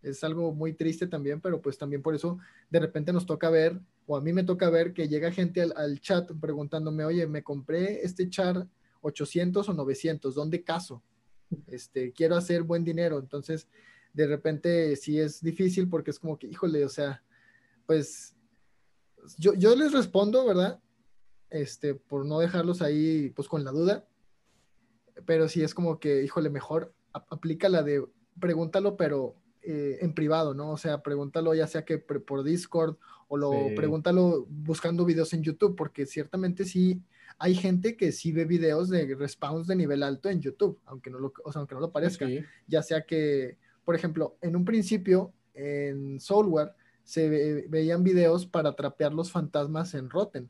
Es 0.03 0.25
algo 0.25 0.53
muy 0.53 0.73
triste 0.73 1.07
también, 1.07 1.41
pero 1.41 1.61
pues 1.61 1.77
también 1.79 2.03
por 2.03 2.15
eso 2.15 2.39
de 2.71 2.81
repente 2.81 3.13
nos 3.13 3.27
toca 3.27 3.51
ver, 3.51 3.79
o 4.07 4.17
a 4.17 4.21
mí 4.21 4.33
me 4.33 4.45
toca 4.45 4.69
ver 4.71 4.93
que 4.93 5.09
llega 5.09 5.31
gente 5.31 5.61
al, 5.61 5.73
al 5.77 6.01
chat 6.01 6.31
preguntándome, 6.41 7.05
oye, 7.05 7.27
me 7.27 7.43
compré 7.43 8.05
este 8.05 8.29
char 8.29 8.67
800 9.03 9.69
o 9.69 9.75
900, 9.75 10.35
¿dónde 10.35 10.65
caso? 10.65 11.03
Este, 11.67 12.13
quiero 12.13 12.37
hacer 12.37 12.63
buen 12.63 12.85
dinero. 12.85 13.19
Entonces, 13.19 13.69
de 14.13 14.27
repente 14.27 14.97
sí 14.97 15.19
es 15.19 15.43
difícil 15.43 15.89
porque 15.89 16.11
es 16.11 16.19
como 16.19 16.39
que, 16.39 16.47
híjole, 16.47 16.85
o 16.85 16.89
sea, 16.89 17.23
pues 17.87 18.35
yo, 19.39 19.55
yo 19.55 19.75
les 19.77 19.93
respondo, 19.93 20.47
¿verdad? 20.47 20.81
Este, 21.51 21.95
por 21.95 22.25
no 22.27 22.39
dejarlos 22.39 22.83
ahí 22.83 23.31
pues 23.31 23.49
con 23.49 23.65
la 23.65 23.73
duda, 23.73 24.07
pero 25.27 25.49
sí 25.49 25.63
es 25.63 25.75
como 25.75 25.99
que, 25.99 26.23
híjole, 26.23 26.51
mejor 26.51 26.95
aplica 27.13 27.69
la 27.69 27.83
de 27.83 28.05
pregúntalo, 28.39 28.97
pero 28.97 29.37
eh, 29.63 29.99
en 30.01 30.15
privado, 30.15 30.55
¿no? 30.55 30.71
O 30.71 30.77
sea, 30.77 31.03
pregúntalo 31.03 31.55
ya 31.55 31.67
sea 31.67 31.85
que 31.85 31.99
por 31.99 32.45
Discord 32.45 32.97
o 33.29 33.37
lo 33.37 33.53
pregúntalo 33.77 34.47
buscando 34.49 35.05
videos 35.05 35.33
en 35.35 35.43
YouTube, 35.43 35.77
porque 35.77 36.07
ciertamente 36.07 36.65
sí 36.65 37.03
hay 37.39 37.55
gente 37.55 37.97
que 37.97 38.13
sí 38.13 38.33
ve 38.33 38.45
videos 38.45 38.89
de 38.89 39.15
respawns 39.15 39.67
de 39.67 39.77
nivel 39.77 40.03
alto 40.03 40.29
en 40.29 40.41
YouTube, 40.41 40.81
aunque 40.85 41.11
no 41.11 41.19
lo, 41.19 41.33
o 41.45 41.53
sea, 41.53 41.61
aunque 41.61 41.75
no 41.75 41.81
lo 41.81 41.93
parezca, 41.93 42.27
ya 42.67 42.83
sea 42.83 43.07
que 43.07 43.57
por 43.91 43.97
ejemplo, 43.97 44.39
en 44.41 44.55
un 44.55 44.65
principio 44.65 45.35
en 45.53 46.21
Soulware 46.21 46.75
se 47.03 47.67
veían 47.67 48.05
videos 48.05 48.47
para 48.47 48.77
trapear 48.77 49.13
los 49.13 49.33
fantasmas 49.33 49.95
en 49.95 50.09
Rotten. 50.09 50.49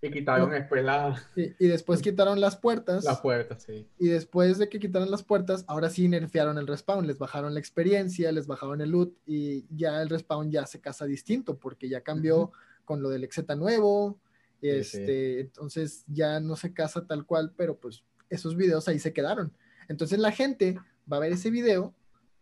Y 0.00 0.12
quitaron 0.12 0.50
después 0.50 0.84
la... 0.84 1.20
y 1.34 1.66
después 1.66 2.00
quitaron 2.00 2.40
las 2.40 2.56
puertas. 2.56 3.02
Las 3.02 3.20
puertas, 3.20 3.64
sí. 3.64 3.88
Y 3.98 4.06
después 4.06 4.58
de 4.58 4.68
que 4.68 4.78
quitaron 4.78 5.10
las 5.10 5.24
puertas, 5.24 5.64
ahora 5.66 5.90
sí 5.90 6.06
nerfearon 6.06 6.56
el 6.56 6.68
respawn, 6.68 7.04
les 7.04 7.18
bajaron 7.18 7.52
la 7.52 7.58
experiencia, 7.58 8.30
les 8.30 8.46
bajaron 8.46 8.80
el 8.80 8.90
loot 8.90 9.12
y 9.26 9.66
ya 9.74 10.00
el 10.00 10.08
respawn 10.08 10.48
ya 10.52 10.64
se 10.64 10.80
casa 10.80 11.04
distinto 11.04 11.58
porque 11.58 11.88
ya 11.88 12.02
cambió 12.02 12.52
con 12.84 13.02
lo 13.02 13.08
del 13.08 13.24
Exeta 13.24 13.56
nuevo. 13.56 14.20
Este, 14.62 15.40
Entonces 15.40 16.04
ya 16.06 16.38
no 16.38 16.54
se 16.54 16.72
casa 16.72 17.04
tal 17.08 17.26
cual, 17.26 17.52
pero 17.56 17.76
pues 17.76 18.04
esos 18.30 18.54
videos 18.54 18.86
ahí 18.86 19.00
se 19.00 19.12
quedaron. 19.12 19.52
Entonces 19.88 20.20
la 20.20 20.30
gente 20.30 20.78
va 21.12 21.16
a 21.16 21.20
ver 21.20 21.32
ese 21.32 21.50
video 21.50 21.92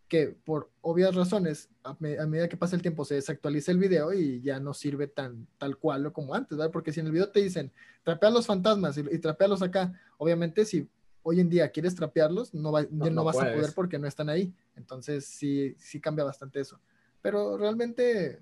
que 0.08 0.28
por 0.28 0.70
obvias 0.80 1.14
razones, 1.14 1.68
a, 1.82 1.96
medida 2.00 2.48
que 2.48 2.56
pasa 2.56 2.76
el 2.76 2.82
tiempo, 2.82 3.04
se 3.04 3.14
desactualiza 3.14 3.72
el 3.72 3.78
video 3.78 4.12
y 4.12 4.40
ya 4.40 4.60
no 4.60 4.72
sirve 4.72 5.08
tan 5.08 5.46
tal 5.58 5.76
cual 5.78 6.12
como 6.12 6.34
antes, 6.34 6.56
¿verdad? 6.56 6.72
Porque 6.72 6.92
si 6.92 7.00
en 7.00 7.06
el 7.06 7.12
video 7.12 7.30
te 7.30 7.40
dicen, 7.40 7.72
trapea 8.04 8.30
los 8.30 8.46
fantasmas 8.46 8.96
y, 8.98 9.00
y 9.10 9.18
trapealos 9.18 9.62
acá, 9.62 9.92
obviamente 10.18 10.64
si 10.64 10.88
hoy 11.28 11.40
en 11.40 11.48
día 11.48 11.68
quieres 11.70 11.96
trapearlos, 11.96 12.54
no, 12.54 12.70
no, 12.90 13.24
vas 13.24 13.36
a 13.36 13.52
poder 13.52 13.72
porque 13.74 13.98
no 13.98 14.06
están 14.06 14.28
ahí. 14.28 14.54
Entonces 14.76 15.26
sí, 15.26 15.74
sí 15.76 16.00
cambia 16.00 16.24
bastante 16.24 16.60
eso. 16.60 16.80
Pero 17.20 17.58
realmente 17.58 18.38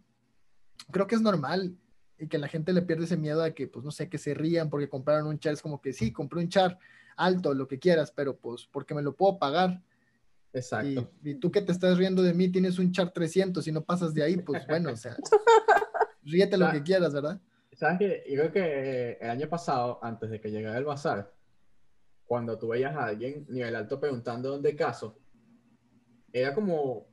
creo 0.91 1.07
que 1.07 1.15
es 1.15 1.23
normal 1.23 1.75
y 2.19 2.29
que 2.29 2.37
la 2.37 2.47
gente 2.47 2.75
le 2.75 2.83
pierde 2.83 3.05
ese 3.05 3.17
miedo 3.17 3.43
a 3.43 3.53
que, 3.53 3.69
pues 3.69 3.87
no 3.87 3.91
sé, 3.91 4.11
que 4.11 4.19
se 4.19 4.35
rían 4.35 4.69
porque 4.69 4.91
compraron 4.91 5.29
un 5.29 5.39
char. 5.39 5.55
Es 5.55 5.63
como 5.63 5.81
que 5.81 5.95
sí, 5.95 6.13
compré 6.13 6.41
un 6.41 6.51
char 6.51 6.79
alto, 7.17 7.55
lo 7.55 7.67
que 7.67 7.79
quieras, 7.79 8.13
pero 8.15 8.37
pues 8.37 8.69
porque 8.71 8.95
me 8.95 9.01
lo 9.01 9.17
puedo 9.17 9.39
pagar 9.39 9.83
Exacto. 10.55 11.11
Y, 11.25 11.35
tú 11.35 11.51
que 11.51 11.61
te 11.61 11.73
estás 11.73 11.99
riendo 11.99 12.23
de 12.23 12.33
mí 12.33 12.49
tienes 12.49 12.79
un 12.79 12.93
char 12.93 13.13
300 13.13 13.67
y 13.67 13.73
no 13.73 13.85
pasas 13.85 14.15
de 14.15 14.23
ahí, 14.23 14.37
pues 14.37 14.65
bueno, 14.69 14.93
o 14.93 14.97
sea, 14.97 15.17
ríete 16.23 16.57
lo 16.57 16.71
que 16.71 16.83
quieras, 16.83 17.13
¿verdad? 17.13 17.41
¿Sabes 17.73 17.99
qué? 17.99 18.25
Yo 18.29 18.37
creo 18.37 18.53
que 18.53 19.19
el 19.21 19.31
año 19.31 19.49
pasado, 19.49 19.99
antes 20.01 20.31
de 20.31 20.41
que 20.41 20.53
llegara 20.53 20.79
el 20.79 20.85
bazar, 20.85 21.35
cuando 22.25 22.57
tú 22.57 22.69
veías 22.69 22.95
a 22.95 23.07
alguien 23.07 23.45
nivel 23.49 23.75
alto 23.75 23.99
preguntando 23.99 24.51
dónde 24.51 24.77
caso, 24.77 25.19
era 26.33 26.55
como, 26.55 27.09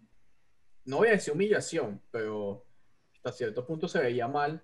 no 0.86 0.98
voy 0.98 1.08
a 1.08 1.12
decir 1.12 1.34
humillación, 1.34 2.00
pero 2.12 2.68
hasta 3.16 3.32
cierto 3.32 3.66
punto 3.66 3.88
se 3.88 4.00
veía 4.00 4.28
mal 4.28 4.62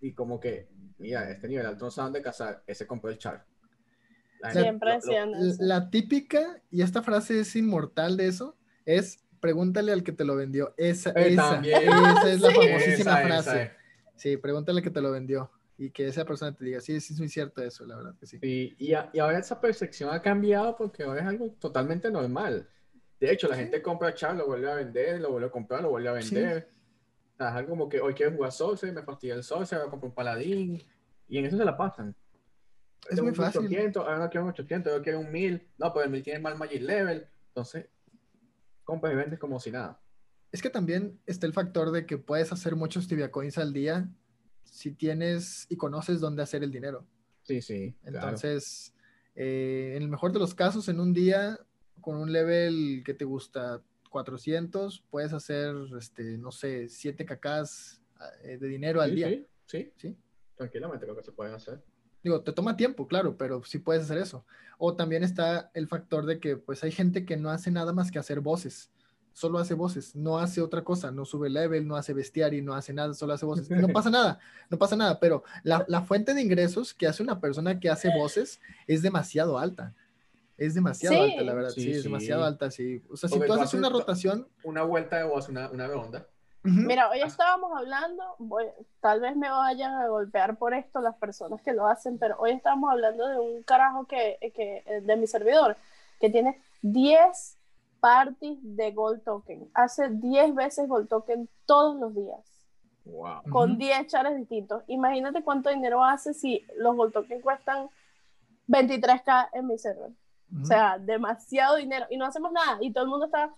y 0.00 0.14
como 0.14 0.38
que, 0.38 0.68
mira, 0.98 1.28
este 1.28 1.48
nivel 1.48 1.66
alto 1.66 1.86
no 1.86 1.90
sabe 1.90 2.06
dónde 2.06 2.22
cazar, 2.22 2.62
ese 2.64 2.86
compró 2.86 3.10
el 3.10 3.18
char. 3.18 3.44
Siempre 4.50 4.98
La 5.60 5.90
típica, 5.90 6.60
y 6.70 6.82
esta 6.82 7.02
frase 7.02 7.40
es 7.40 7.54
inmortal 7.54 8.16
de 8.16 8.26
eso, 8.26 8.56
es 8.84 9.22
pregúntale 9.40 9.92
al 9.92 10.02
que 10.02 10.12
te 10.12 10.24
lo 10.24 10.36
vendió. 10.36 10.74
Esa, 10.76 11.10
eh, 11.10 11.32
esa, 11.32 11.60
esa, 11.60 12.30
es 12.30 12.40
la 12.40 12.50
famosísima 12.50 13.16
frase. 13.18 13.72
Sí, 14.16 14.36
pregúntale 14.36 14.78
al 14.78 14.84
que 14.84 14.90
te 14.90 15.00
lo 15.00 15.10
vendió 15.10 15.50
y 15.76 15.90
que 15.90 16.06
esa 16.06 16.24
persona 16.24 16.54
te 16.54 16.64
diga, 16.64 16.80
sí, 16.80 17.00
sí 17.00 17.14
es 17.14 17.18
muy 17.18 17.28
cierto 17.28 17.62
eso, 17.62 17.84
la 17.84 17.96
verdad 17.96 18.14
que 18.18 18.26
sí. 18.26 18.38
Y, 18.40 18.74
y, 18.78 18.94
ahora 18.94 19.38
esa 19.38 19.60
percepción 19.60 20.14
ha 20.14 20.22
cambiado 20.22 20.76
porque 20.76 21.02
ahora 21.02 21.22
es 21.22 21.26
algo 21.26 21.50
totalmente 21.58 22.10
normal. 22.10 22.68
De 23.18 23.32
hecho, 23.32 23.48
la 23.48 23.56
gente 23.56 23.82
compra 23.82 24.14
char, 24.14 24.36
lo 24.36 24.46
vuelve 24.46 24.70
a 24.70 24.74
vender, 24.76 25.20
lo 25.20 25.32
vuelve 25.32 25.48
a 25.48 25.50
comprar, 25.50 25.82
lo 25.82 25.90
vuelve 25.90 26.08
a 26.08 26.12
vender. 26.12 26.68
O 27.34 27.36
sea, 27.36 27.48
es 27.48 27.54
algo 27.54 27.70
como 27.70 27.88
que 27.88 28.00
hoy 28.00 28.14
quiero 28.14 28.32
jugar 28.32 28.52
Sorcerer, 28.52 28.94
me 28.94 29.02
fastidia 29.02 29.34
el 29.34 29.42
Sorcerer, 29.42 29.82
voy 29.82 29.88
a 29.88 29.90
comprar 29.90 30.08
un 30.10 30.14
paladín. 30.14 30.82
Y 31.28 31.38
en 31.38 31.46
eso 31.46 31.56
se 31.56 31.64
la 31.64 31.76
pasan. 31.76 32.14
Es 33.10 33.20
muy 33.20 33.34
fácil. 33.34 33.62
800, 33.62 34.06
ahora 34.06 34.28
quiero 34.28 34.44
un 34.44 34.50
800, 34.50 34.92
yo 34.94 35.02
quiero 35.02 35.20
un 35.20 35.30
1000. 35.30 35.66
No, 35.78 35.92
pues 35.92 36.06
el 36.06 36.12
1000 36.12 36.22
tiene 36.22 36.38
mal 36.40 36.56
Magic 36.56 36.82
Level. 36.82 37.26
Entonces, 37.48 37.86
compras 38.84 39.12
y 39.12 39.16
vendes 39.16 39.38
como 39.38 39.58
si 39.60 39.70
nada. 39.70 40.00
Es 40.50 40.62
que 40.62 40.70
también 40.70 41.18
está 41.26 41.46
el 41.46 41.52
factor 41.52 41.90
de 41.90 42.06
que 42.06 42.18
puedes 42.18 42.52
hacer 42.52 42.76
muchos 42.76 43.08
tibia 43.08 43.30
coins 43.30 43.58
al 43.58 43.72
día 43.72 44.08
si 44.64 44.92
tienes 44.92 45.66
y 45.68 45.76
conoces 45.76 46.20
dónde 46.20 46.42
hacer 46.42 46.62
el 46.62 46.70
dinero. 46.70 47.06
Sí, 47.42 47.60
sí. 47.60 47.94
Entonces, 48.04 48.94
eh, 49.34 49.94
en 49.96 50.02
el 50.02 50.08
mejor 50.08 50.32
de 50.32 50.38
los 50.38 50.54
casos, 50.54 50.88
en 50.88 51.00
un 51.00 51.12
día, 51.12 51.58
con 52.00 52.16
un 52.16 52.32
level 52.32 53.02
que 53.04 53.14
te 53.14 53.24
gusta 53.24 53.82
400, 54.10 55.04
puedes 55.10 55.32
hacer, 55.32 55.74
este, 55.98 56.38
no 56.38 56.52
sé, 56.52 56.88
7 56.88 57.24
cacas 57.24 58.00
eh, 58.42 58.58
de 58.58 58.68
dinero 58.68 59.00
al 59.00 59.14
día. 59.14 59.28
Sí, 59.28 59.46
sí, 59.66 59.92
sí. 59.96 60.16
Tranquilamente 60.54 61.06
lo 61.06 61.16
que 61.16 61.22
se 61.22 61.32
puede 61.32 61.54
hacer. 61.54 61.82
Digo, 62.22 62.40
te 62.40 62.52
toma 62.52 62.76
tiempo, 62.76 63.08
claro, 63.08 63.36
pero 63.36 63.62
sí 63.64 63.78
puedes 63.78 64.04
hacer 64.04 64.18
eso. 64.18 64.44
O 64.78 64.94
también 64.94 65.22
está 65.22 65.70
el 65.74 65.88
factor 65.88 66.26
de 66.26 66.38
que 66.40 66.56
pues 66.56 66.82
hay 66.84 66.92
gente 66.92 67.24
que 67.24 67.36
no 67.36 67.50
hace 67.50 67.70
nada 67.70 67.92
más 67.92 68.10
que 68.10 68.18
hacer 68.18 68.40
voces. 68.40 68.90
Solo 69.32 69.58
hace 69.58 69.72
voces, 69.74 70.14
no 70.14 70.38
hace 70.38 70.60
otra 70.60 70.84
cosa, 70.84 71.10
no 71.10 71.24
sube 71.24 71.48
level, 71.48 71.88
no 71.88 71.96
hace 71.96 72.12
bestiario, 72.12 72.62
no 72.62 72.74
hace 72.74 72.92
nada, 72.92 73.14
solo 73.14 73.32
hace 73.32 73.46
voces. 73.46 73.70
No 73.70 73.88
pasa 73.88 74.10
nada, 74.10 74.38
no 74.68 74.78
pasa 74.78 74.94
nada, 74.94 75.18
pero 75.20 75.42
la, 75.62 75.84
la 75.88 76.02
fuente 76.02 76.34
de 76.34 76.42
ingresos 76.42 76.92
que 76.92 77.06
hace 77.06 77.22
una 77.22 77.40
persona 77.40 77.80
que 77.80 77.88
hace 77.88 78.10
voces 78.14 78.60
es 78.86 79.00
demasiado 79.00 79.58
alta. 79.58 79.94
Es 80.58 80.74
demasiado 80.74 81.22
alta, 81.22 81.42
la 81.42 81.54
verdad. 81.54 81.70
Sí, 81.70 81.90
es 81.90 82.04
demasiado 82.04 82.44
alta, 82.44 82.70
sí. 82.70 83.02
O 83.10 83.16
sea, 83.16 83.28
si 83.28 83.40
tú 83.40 83.52
haces 83.52 83.74
una 83.74 83.88
rotación... 83.88 84.46
Una 84.64 84.82
vuelta 84.82 85.16
de 85.16 85.24
voz, 85.24 85.48
una, 85.48 85.70
una 85.70 85.88
Mira, 86.64 87.10
hoy 87.10 87.20
estábamos 87.20 87.76
hablando, 87.76 88.36
tal 89.00 89.20
vez 89.20 89.34
me 89.36 89.50
vayan 89.50 89.94
a 89.94 90.06
golpear 90.06 90.56
por 90.56 90.74
esto 90.74 91.00
las 91.00 91.16
personas 91.16 91.60
que 91.60 91.72
lo 91.72 91.88
hacen, 91.88 92.18
pero 92.18 92.36
hoy 92.38 92.52
estamos 92.52 92.90
hablando 92.90 93.26
de 93.26 93.38
un 93.38 93.62
carajo 93.64 94.06
que, 94.06 94.38
que 94.54 94.84
eh, 94.86 95.00
de 95.00 95.16
mi 95.16 95.26
servidor, 95.26 95.76
que 96.20 96.30
tiene 96.30 96.60
10 96.82 97.58
parties 97.98 98.58
de 98.62 98.92
Gold 98.92 99.24
Token. 99.24 99.70
Hace 99.74 100.08
10 100.10 100.54
veces 100.54 100.88
Gold 100.88 101.08
Token 101.08 101.48
todos 101.66 101.96
los 101.96 102.14
días. 102.14 102.40
Wow. 103.04 103.42
Con 103.50 103.76
10 103.76 104.06
chares 104.06 104.36
distintos. 104.36 104.84
Imagínate 104.86 105.42
cuánto 105.42 105.70
dinero 105.70 106.04
hace 106.04 106.32
si 106.32 106.64
los 106.76 106.94
Gold 106.94 107.12
Token 107.12 107.40
cuestan 107.40 107.88
23k 108.68 109.48
en 109.52 109.66
mi 109.66 109.78
server. 109.78 110.10
O 110.60 110.64
sea, 110.66 110.98
demasiado 110.98 111.76
dinero. 111.76 112.06
Y 112.10 112.16
no 112.16 112.26
hacemos 112.26 112.52
nada. 112.52 112.78
Y 112.80 112.92
todo 112.92 113.04
el 113.04 113.10
mundo 113.10 113.26
está 113.26 113.50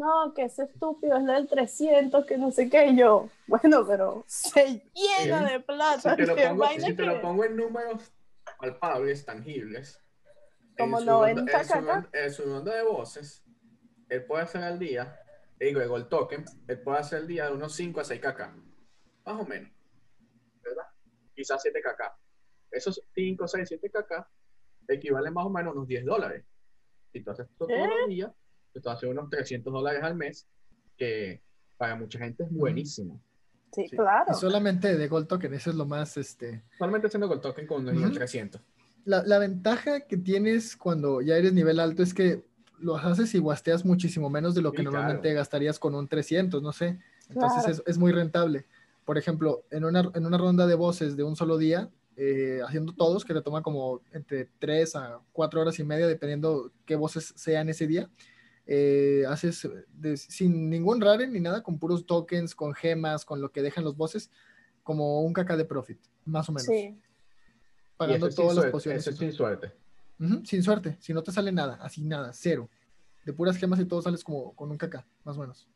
no, 0.00 0.32
que 0.34 0.44
es 0.44 0.58
estúpido, 0.58 1.18
es 1.18 1.26
del 1.26 1.46
300, 1.46 2.24
que 2.24 2.38
no 2.38 2.50
sé 2.50 2.70
qué, 2.70 2.96
yo, 2.96 3.28
bueno, 3.46 3.86
pero 3.86 4.24
se 4.26 4.82
llena 4.94 5.46
de 5.46 5.60
plata. 5.60 6.16
Si 6.16 6.16
te 6.16 6.26
lo, 6.26 6.34
pongo, 6.34 6.68
si 6.78 6.94
te 6.94 7.02
lo 7.02 7.20
pongo 7.20 7.44
en 7.44 7.56
números 7.56 8.10
palpables, 8.58 9.26
tangibles, 9.26 10.02
como 10.78 11.00
90 11.00 11.42
en 12.14 12.32
su, 12.32 12.50
onda 12.50 12.74
de 12.74 12.82
voces, 12.82 13.44
él 14.08 14.24
puede 14.24 14.44
hacer 14.44 14.62
al 14.62 14.78
día, 14.78 15.20
digo, 15.58 15.96
el 15.96 16.08
token, 16.08 16.46
él 16.66 16.80
puede 16.80 16.98
hacer 16.98 17.18
al 17.18 17.26
día 17.26 17.46
de 17.46 17.52
unos 17.52 17.74
5 17.74 18.00
a 18.00 18.04
6 18.04 18.20
kk, 18.20 18.40
más 19.26 19.40
o 19.40 19.44
menos, 19.44 19.70
¿verdad? 20.62 20.86
Quizás 21.34 21.60
7 21.60 21.78
kk. 21.78 22.02
Esos 22.70 23.02
5, 23.14 23.46
6, 23.46 23.68
7 23.68 23.90
kk 23.90 24.26
equivalen 24.88 25.34
más 25.34 25.44
o 25.44 25.50
menos 25.50 25.72
a 25.72 25.76
unos 25.76 25.86
10 25.86 26.06
dólares. 26.06 26.44
Entonces, 27.12 27.46
todos 27.58 27.70
los 27.70 27.86
¿Eh? 27.86 28.08
días 28.08 28.32
esto 28.74 28.90
hace 28.90 29.06
unos 29.06 29.28
300 29.30 29.72
dólares 29.72 30.02
al 30.02 30.14
mes, 30.16 30.46
que 30.96 31.42
para 31.76 31.96
mucha 31.96 32.18
gente 32.18 32.44
es 32.44 32.50
buenísimo. 32.50 33.20
Sí, 33.72 33.88
claro. 33.88 34.32
Y 34.32 34.34
solamente 34.34 34.96
de 34.96 35.08
Gold 35.08 35.28
Token, 35.28 35.54
eso 35.54 35.70
es 35.70 35.76
lo 35.76 35.86
más, 35.86 36.16
este... 36.16 36.64
Solamente 36.78 37.06
haciendo 37.06 37.28
Gold 37.28 37.40
Token 37.40 37.66
con 37.66 37.88
uh 37.88 38.12
300. 38.12 38.60
La, 39.04 39.22
la, 39.22 39.38
ventaja 39.38 40.00
que 40.00 40.16
tienes 40.16 40.76
cuando 40.76 41.22
ya 41.22 41.36
eres 41.36 41.52
nivel 41.54 41.80
alto 41.80 42.02
es 42.02 42.12
que 42.12 42.44
lo 42.78 42.96
haces 42.96 43.34
y 43.34 43.38
guasteas 43.38 43.84
muchísimo 43.84 44.28
menos 44.28 44.54
de 44.54 44.62
lo 44.62 44.72
que 44.72 44.82
normalmente 44.82 45.32
gastarías 45.32 45.78
con 45.78 45.94
un 45.94 46.08
300, 46.08 46.62
no 46.62 46.72
sé. 46.72 46.98
Entonces 47.28 47.78
es, 47.78 47.82
es, 47.86 47.98
muy 47.98 48.12
rentable. 48.12 48.66
Por 49.04 49.16
ejemplo, 49.16 49.64
en 49.70 49.84
una, 49.84 50.10
en 50.14 50.26
una 50.26 50.36
ronda 50.36 50.66
de 50.66 50.74
voces 50.74 51.16
de 51.16 51.22
un 51.22 51.36
solo 51.36 51.56
día, 51.56 51.90
eh, 52.16 52.60
haciendo 52.66 52.92
todos, 52.92 53.24
que 53.24 53.32
le 53.32 53.40
toma 53.40 53.62
como 53.62 54.02
entre 54.12 54.48
3 54.58 54.96
a 54.96 55.20
4 55.32 55.60
horas 55.60 55.78
y 55.78 55.84
media, 55.84 56.06
dependiendo 56.06 56.70
qué 56.84 56.96
voces 56.96 57.32
sean 57.36 57.68
ese 57.68 57.86
día, 57.86 58.10
eh, 58.72 59.24
haces 59.26 59.68
sin 60.14 60.70
ningún 60.70 61.00
rare 61.00 61.26
ni 61.26 61.40
nada, 61.40 61.60
con 61.60 61.80
puros 61.80 62.06
tokens, 62.06 62.54
con 62.54 62.72
gemas, 62.72 63.24
con 63.24 63.40
lo 63.40 63.50
que 63.50 63.62
dejan 63.62 63.82
los 63.82 63.96
bosses, 63.96 64.30
como 64.84 65.22
un 65.22 65.32
caca 65.32 65.56
de 65.56 65.64
profit, 65.64 65.98
más 66.24 66.48
o 66.48 66.52
menos. 66.52 66.68
Sí. 66.68 66.96
Pagando 67.96 68.30
todas 68.30 68.56
las 68.56 68.66
pociones. 68.66 69.04
sin 69.04 69.32
suerte. 69.32 69.72
sin 70.44 70.62
suerte, 70.62 70.96
si 71.00 71.12
no 71.12 71.20
te 71.20 71.32
sale 71.32 71.50
nada, 71.50 71.80
así 71.82 72.04
nada, 72.04 72.32
cero. 72.32 72.70
De 73.24 73.32
puras 73.32 73.56
gemas 73.56 73.80
y 73.80 73.86
todo 73.86 74.02
sales 74.02 74.22
como 74.22 74.54
con 74.54 74.70
un 74.70 74.78
caca, 74.78 75.04
más 75.24 75.36
o 75.36 75.40
menos. 75.40 75.68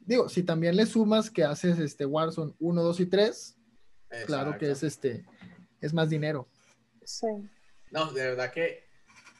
Digo, 0.00 0.30
si 0.30 0.42
también 0.42 0.76
le 0.76 0.86
sumas 0.86 1.30
que 1.30 1.44
haces 1.44 1.78
este 1.78 2.06
Warzone 2.06 2.54
1, 2.58 2.82
2 2.82 3.00
y 3.00 3.06
3, 3.06 3.56
claro 4.24 4.56
que 4.56 4.70
es 4.70 4.82
este, 4.82 5.26
es 5.82 5.92
más 5.92 6.08
dinero. 6.08 6.48
Sí. 7.04 7.26
No, 7.90 8.10
de 8.14 8.30
verdad 8.30 8.50
que 8.50 8.84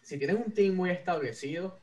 si 0.02 0.18
tienes 0.18 0.36
un 0.36 0.52
team 0.52 0.74
muy 0.74 0.90
establecido, 0.90 1.78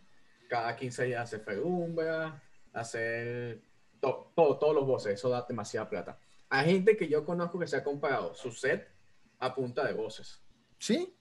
cada 0.56 0.74
15 0.74 1.04
días 1.04 1.22
hacer 1.22 1.42
Ferumbra, 1.42 2.42
hacer 2.72 3.62
todo, 4.00 4.32
todos 4.36 4.74
los 4.74 4.88
voces, 4.88 5.16
eso 5.16 5.30
da 5.30 5.46
demasiada 5.48 5.90
plata. 5.90 6.18
Hay 6.48 6.72
gente 6.72 6.96
que 6.96 7.10
yo 7.10 7.26
conozco 7.26 7.60
que 7.60 7.68
se 7.68 7.76
ha 7.76 7.84
comprado 7.84 8.34
su 8.34 8.52
set 8.52 8.88
a 9.40 9.54
punta 9.54 9.86
de 9.86 9.92
voces. 9.92 10.42
Sí, 10.80 11.14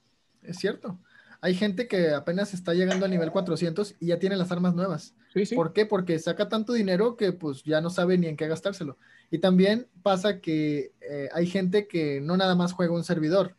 es 0.43 0.59
cierto. 0.59 1.01
hay 1.41 1.55
gente 1.55 1.89
que 1.89 2.11
apenas 2.11 2.55
está 2.55 2.75
llegando 2.75 3.07
a 3.07 3.09
nivel 3.09 3.33
400 3.33 3.97
y 3.99 4.07
ya 4.07 4.21
tiene 4.21 4.37
las 4.37 4.53
armas 4.53 4.77
nuevas. 4.77 5.17
¿Por 5.57 5.73
qué? 5.73 5.85
Porque 5.85 6.21
saca 6.21 6.49
tanto 6.49 6.73
dinero 6.73 7.17
que 7.17 7.33
pues 7.33 7.65
ya 7.65 7.81
no 7.81 7.91
sabe 7.91 8.17
ni 8.17 8.29
en 8.29 8.37
qué 8.37 8.47
gastárselo. 8.47 8.99
Y 9.33 9.39
también 9.39 9.89
pasa 10.05 10.41
que 10.41 10.93
eh, 11.01 11.29
hay 11.33 11.49
gente 11.49 11.89
que 11.89 12.21
no 12.21 12.37
nada 12.37 12.55
más 12.55 12.73
juega 12.73 12.95
un 12.95 13.03
servidor. 13.03 13.57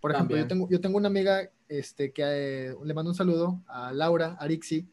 Por 0.00 0.12
ejemplo, 0.12 0.38
yo 0.38 0.48
tengo, 0.48 0.68
yo 0.70 0.80
tengo 0.80 0.96
una 0.96 1.08
amiga 1.08 1.50
este, 1.68 2.12
que 2.12 2.22
eh, 2.24 2.74
le 2.82 2.94
mando 2.94 3.10
un 3.10 3.14
saludo 3.14 3.62
a 3.66 3.92
Laura 3.92 4.36
Arixi. 4.40 4.88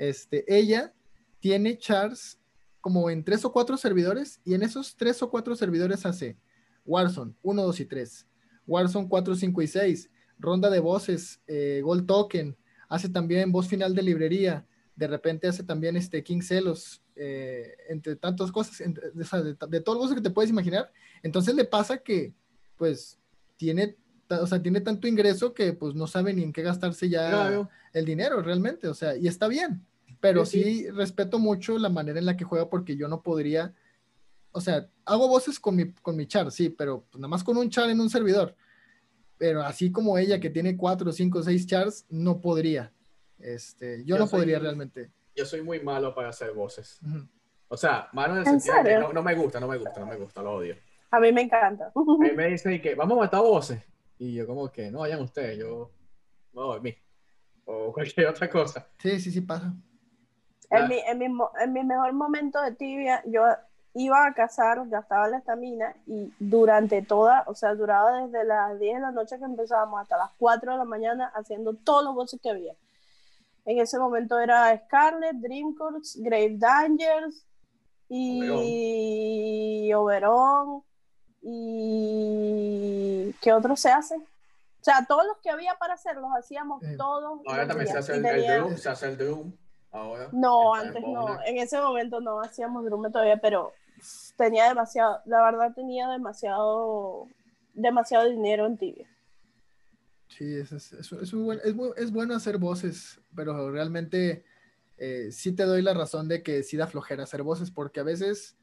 Este, 0.00 0.46
ella 0.48 0.94
tiene 1.40 1.76
chars 1.76 2.40
como 2.80 3.10
en 3.10 3.22
tres 3.22 3.44
o 3.44 3.52
cuatro 3.52 3.76
servidores 3.76 4.40
y 4.46 4.54
en 4.54 4.62
esos 4.62 4.96
tres 4.96 5.22
o 5.22 5.28
cuatro 5.28 5.54
servidores 5.54 6.06
hace 6.06 6.38
Warzone 6.86 7.34
1, 7.42 7.62
2 7.62 7.80
y 7.80 7.84
3, 7.84 8.26
Warzone 8.66 9.08
4, 9.10 9.34
5 9.34 9.60
y 9.60 9.66
6, 9.66 10.10
ronda 10.38 10.70
de 10.70 10.80
voces, 10.80 11.42
eh, 11.46 11.82
Gold 11.84 12.06
Token, 12.06 12.56
hace 12.88 13.10
también 13.10 13.52
voz 13.52 13.68
final 13.68 13.94
de 13.94 14.02
librería, 14.02 14.66
de 14.96 15.06
repente 15.06 15.48
hace 15.48 15.64
también 15.64 15.98
este 15.98 16.24
King 16.24 16.40
Celos, 16.40 17.02
eh, 17.14 17.76
entre 17.90 18.16
tantas 18.16 18.50
cosas, 18.50 18.78
de, 18.78 19.56
de, 19.68 19.80
todo 19.82 20.08
lo 20.08 20.14
que 20.14 20.22
te 20.22 20.30
puedes 20.30 20.50
imaginar. 20.50 20.90
Entonces 21.22 21.54
le 21.54 21.66
pasa 21.66 21.98
que, 21.98 22.32
pues, 22.78 23.18
tiene, 23.58 23.98
o 24.30 24.46
sea, 24.46 24.62
tiene 24.62 24.80
tanto 24.80 25.06
ingreso 25.06 25.52
que, 25.52 25.74
pues, 25.74 25.94
no 25.94 26.06
sabe 26.06 26.32
ni 26.32 26.42
en 26.42 26.54
qué 26.54 26.62
gastarse 26.62 27.10
ya 27.10 27.68
el 27.92 28.04
dinero 28.06 28.40
realmente, 28.40 28.88
o 28.88 28.94
sea, 28.94 29.14
y 29.14 29.28
está 29.28 29.46
bien. 29.46 29.86
Pero 30.20 30.44
sí, 30.44 30.88
respeto 30.90 31.38
mucho 31.38 31.78
la 31.78 31.88
manera 31.88 32.18
en 32.18 32.26
la 32.26 32.36
que 32.36 32.44
juega 32.44 32.68
porque 32.68 32.96
yo 32.96 33.08
no 33.08 33.22
podría, 33.22 33.74
o 34.52 34.60
sea, 34.60 34.88
hago 35.06 35.28
voces 35.28 35.58
con 35.58 35.76
mi, 35.76 35.92
con 35.92 36.14
mi 36.14 36.26
char, 36.26 36.52
sí, 36.52 36.68
pero 36.68 37.06
pues, 37.10 37.20
nada 37.20 37.28
más 37.28 37.42
con 37.42 37.56
un 37.56 37.70
char 37.70 37.88
en 37.88 38.00
un 38.00 38.10
servidor. 38.10 38.54
Pero 39.38 39.62
así 39.62 39.90
como 39.90 40.18
ella 40.18 40.38
que 40.38 40.50
tiene 40.50 40.76
cuatro, 40.76 41.10
cinco, 41.12 41.42
seis 41.42 41.66
chars, 41.66 42.04
no 42.10 42.40
podría. 42.40 42.92
Este, 43.38 44.04
yo, 44.04 44.18
no 44.18 44.26
podría 44.26 44.58
realmente. 44.58 45.10
Yo 45.34 45.46
soy 45.46 45.62
muy 45.62 45.80
malo 45.80 46.14
para 46.14 46.28
hacer 46.28 46.52
voces. 46.52 47.00
O 47.68 47.76
sea, 47.76 48.08
malo 48.12 48.34
en 48.34 48.40
el 48.40 48.44
sentido 48.44 48.74
de 48.82 49.06
que 49.06 49.14
no, 49.14 49.22
me 49.22 49.34
gusta, 49.34 49.58
no 49.58 49.68
me 49.68 49.78
gusta, 49.78 50.00
no 50.00 50.06
me 50.06 50.16
gusta, 50.16 50.42
lo 50.42 50.56
odio. 50.56 50.76
A 51.10 51.18
mí 51.18 51.32
me 51.32 51.42
encanta. 51.42 51.90
A 51.94 52.00
mí 52.18 52.30
me 52.36 52.48
dicen 52.48 52.82
que 52.82 52.94
vamos 52.94 53.16
a 53.16 53.22
matar 53.22 53.40
voces. 53.40 53.82
Y 54.18 54.34
yo 54.34 54.46
como 54.46 54.70
que, 54.70 54.90
no 54.90 54.98
vayan 54.98 55.22
ustedes, 55.22 55.58
yo 55.58 55.90
no 56.52 56.62
dormir. 56.62 56.98
O 57.64 57.92
cualquier 57.92 58.26
otra 58.26 58.50
cosa. 58.50 58.86
Sí, 58.98 59.18
sí, 59.18 59.30
sí 59.30 59.40
pasa. 59.40 59.72
En 60.70 60.88
mi, 60.88 60.98
en, 60.98 61.18
mi, 61.18 61.26
en 61.60 61.72
mi 61.72 61.84
mejor 61.84 62.12
momento 62.12 62.60
de 62.62 62.72
tibia, 62.72 63.22
yo 63.26 63.42
iba 63.94 64.24
a 64.24 64.32
cazar, 64.34 64.88
gastaba 64.88 65.28
la 65.28 65.38
estamina 65.38 65.94
y 66.06 66.32
durante 66.38 67.02
toda, 67.02 67.42
o 67.46 67.54
sea, 67.54 67.74
duraba 67.74 68.22
desde 68.22 68.44
las 68.44 68.78
10 68.78 68.94
de 68.94 69.00
la 69.00 69.10
noche 69.10 69.38
que 69.38 69.44
empezábamos 69.44 70.00
hasta 70.00 70.16
las 70.16 70.30
4 70.38 70.72
de 70.72 70.78
la 70.78 70.84
mañana 70.84 71.32
haciendo 71.34 71.74
todos 71.74 72.04
los 72.04 72.14
bosses 72.14 72.40
que 72.40 72.50
había. 72.50 72.74
En 73.64 73.78
ese 73.80 73.98
momento 73.98 74.38
era 74.38 74.76
Scarlet, 74.86 75.36
Dreamcourts, 75.36 76.18
Grave 76.22 76.56
Dangers 76.56 77.44
y 78.08 79.92
Oberon. 79.92 80.82
y 81.42 83.34
¿qué 83.40 83.52
otro 83.52 83.76
se 83.76 83.90
hace? 83.90 84.16
O 84.16 84.82
sea, 84.82 85.04
todos 85.06 85.26
los 85.26 85.36
que 85.38 85.50
había 85.50 85.74
para 85.74 85.94
hacer 85.94 86.16
los 86.16 86.30
hacíamos 86.32 86.82
eh, 86.82 86.96
todos. 86.96 87.40
Ahora 87.46 87.66
también 87.66 87.88
se 87.88 87.98
hace 87.98 88.14
el, 88.14 88.22
Doom, 88.22 88.76
se 88.76 88.88
hace 88.88 89.08
el 89.08 89.18
Doom. 89.18 89.52
Ahora. 89.92 90.28
No, 90.32 90.74
antes 90.74 91.02
no. 91.02 91.42
En 91.44 91.58
ese 91.58 91.80
momento 91.80 92.20
no 92.20 92.40
hacíamos 92.40 92.88
Doom 92.88 93.10
todavía, 93.10 93.40
pero 93.40 93.72
tenía 94.36 94.68
demasiado, 94.68 95.20
la 95.26 95.42
verdad 95.42 95.74
tenía 95.74 96.08
demasiado, 96.08 97.28
demasiado 97.74 98.28
dinero 98.28 98.66
en 98.66 98.78
tibia. 98.78 99.06
Sí, 100.28 100.56
es, 100.56 100.70
es, 100.72 100.92
es, 100.92 101.12
es, 101.12 102.12
bueno 102.12 102.34
hacer 102.34 102.58
voces, 102.58 103.20
pero 103.34 103.70
realmente 103.72 104.44
eh, 104.96 105.30
sí 105.32 105.52
te 105.52 105.64
doy 105.64 105.82
la 105.82 105.92
razón 105.92 106.28
de 106.28 106.42
que 106.42 106.62
sí 106.62 106.76
da 106.76 106.86
flojera 106.86 107.24
hacer 107.24 107.42
voces, 107.42 107.70
porque 107.70 107.98
a 107.98 108.04
veces 108.04 108.56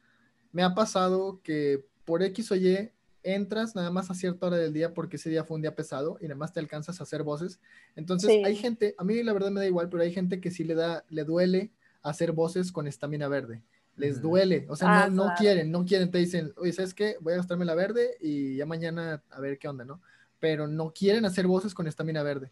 me 0.54 0.64
ha 0.64 0.74
pasado 0.74 1.42
que 1.44 1.86
por 2.06 2.24
X 2.24 2.52
o 2.54 2.56
Y 2.56 2.90
entras 3.36 3.76
nada 3.76 3.92
más 3.92 4.10
a 4.10 4.16
cierta 4.16 4.48
hora 4.48 4.58
del 4.58 4.74
día 4.74 4.94
porque 4.94 5.18
ese 5.18 5.30
día 5.30 5.44
fue 5.44 5.56
un 5.56 5.62
día 5.62 5.76
pesado 5.76 6.18
y 6.22 6.24
nada 6.24 6.36
más 6.36 6.54
te 6.54 6.60
alcanzas 6.60 7.00
a 7.00 7.04
hacer 7.04 7.24
voces. 7.24 7.60
Entonces 7.96 8.30
hay 8.46 8.56
gente, 8.56 8.96
a 8.98 9.04
mí 9.04 9.22
la 9.24 9.34
verdad 9.34 9.52
me 9.52 9.62
da 9.62 9.68
igual, 9.68 9.90
pero 9.90 10.04
hay 10.04 10.12
gente 10.12 10.40
que 10.40 10.52
sí 10.52 10.64
le 10.64 10.76
da, 10.76 11.04
le 11.10 11.24
duele 11.24 11.72
hacer 12.02 12.32
voces 12.32 12.72
con 12.72 12.88
estamina 12.88 13.28
verde. 13.28 13.64
Les 13.96 14.22
duele, 14.22 14.68
o 14.70 14.76
sea, 14.76 15.06
ah, 15.06 15.10
no, 15.10 15.34
quieren, 15.36 15.72
no 15.72 15.84
quieren, 15.84 16.12
te 16.12 16.20
dicen, 16.20 16.54
oye, 16.58 16.72
¿sabes 16.72 16.94
qué? 16.94 17.18
Voy 17.20 17.34
a 17.34 17.38
gastarme 17.38 17.66
la 17.66 17.74
verde 17.74 18.16
y 18.22 18.56
ya 18.56 18.68
mañana 18.68 19.24
a 19.32 19.40
ver 19.42 19.58
qué 19.58 19.68
onda, 19.68 19.86
¿no? 19.86 20.00
pero 20.40 20.68
no 20.68 20.92
quieren 20.94 21.26
hacer 21.26 21.48
voces 21.48 21.74
con 21.74 21.88
estamina 21.88 22.24
verde. 22.24 22.52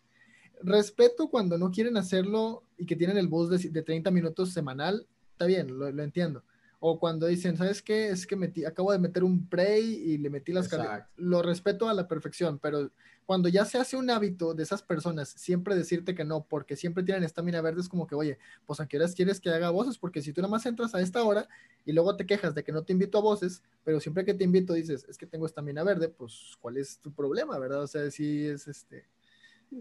Respeto 0.62 1.30
cuando 1.30 1.58
no 1.58 1.72
quieren 1.72 1.98
hacerlo 1.98 2.64
y 2.78 2.86
que 2.86 2.96
tienen 2.96 3.18
el 3.18 3.28
bus 3.28 3.50
de, 3.50 3.82
30 3.82 4.10
minutos 4.12 4.52
semanal, 4.52 5.06
está 5.32 5.46
bien, 5.46 5.78
lo, 5.78 5.88
entiendo. 6.02 6.44
O 6.80 7.00
cuando 7.00 7.28
dicen, 7.28 7.58
¿sabes 7.58 7.82
qué? 7.82 8.10
Es 8.10 8.28
que 8.28 8.36
metí, 8.36 8.66
acabo 8.66 8.92
de 8.92 9.00
meter 9.00 9.24
un 9.24 9.48
prey 9.48 9.84
y 9.84 10.18
le 10.18 10.30
metí 10.30 10.52
las 10.52 10.68
cargas. 10.68 11.08
Lo 11.16 11.42
respeto 11.42 11.90
a 11.90 11.94
la 11.94 12.08
perfección, 12.08 12.60
pero 12.60 12.92
cuando 13.26 13.50
ya 13.50 13.66
se 13.66 13.78
hace 13.78 13.98
un 13.98 14.10
hábito 14.10 14.54
de 14.54 14.64
esas 14.64 14.84
personas 14.84 15.30
siempre 15.30 15.76
decirte 15.76 16.14
que 16.14 16.24
no, 16.24 16.46
porque 16.46 16.76
siempre 16.76 17.04
tienen 17.04 17.24
estamina 17.24 17.60
verde, 17.62 17.82
es 17.82 17.90
como 17.90 18.06
que, 18.06 18.16
oye, 18.16 18.38
pues 18.66 18.80
a 18.80 18.88
qué 18.88 18.98
horas 18.98 19.16
quieres 19.16 19.40
que 19.40 19.50
haga 19.50 19.72
voces, 19.72 19.98
porque 19.98 20.22
si 20.22 20.32
tú 20.32 20.42
nada 20.42 20.52
más 20.52 20.66
entras 20.66 20.94
a 20.94 21.02
esta 21.02 21.24
hora 21.24 21.48
y 21.86 21.94
luego 21.94 22.16
te 22.16 22.26
quejas 22.26 22.54
de 22.54 22.64
que 22.64 22.72
no 22.72 22.84
te 22.84 22.94
invito 22.94 23.18
a 23.18 23.22
voces, 23.22 23.64
pero 23.84 24.00
siempre 24.00 24.26
que 24.26 24.34
te 24.34 24.44
invito 24.44 24.74
dices, 24.74 25.06
es 25.10 25.18
que 25.18 25.26
tengo 25.26 25.46
estamina 25.46 25.84
verde, 25.84 26.10
pues 26.10 26.56
¿cuál 26.60 26.78
es 26.78 27.00
tu 27.00 27.12
problema, 27.14 27.58
verdad? 27.58 27.82
O 27.84 27.88
sea, 27.88 28.10
sí 28.12 28.46
es 28.46 28.68
este, 28.68 29.06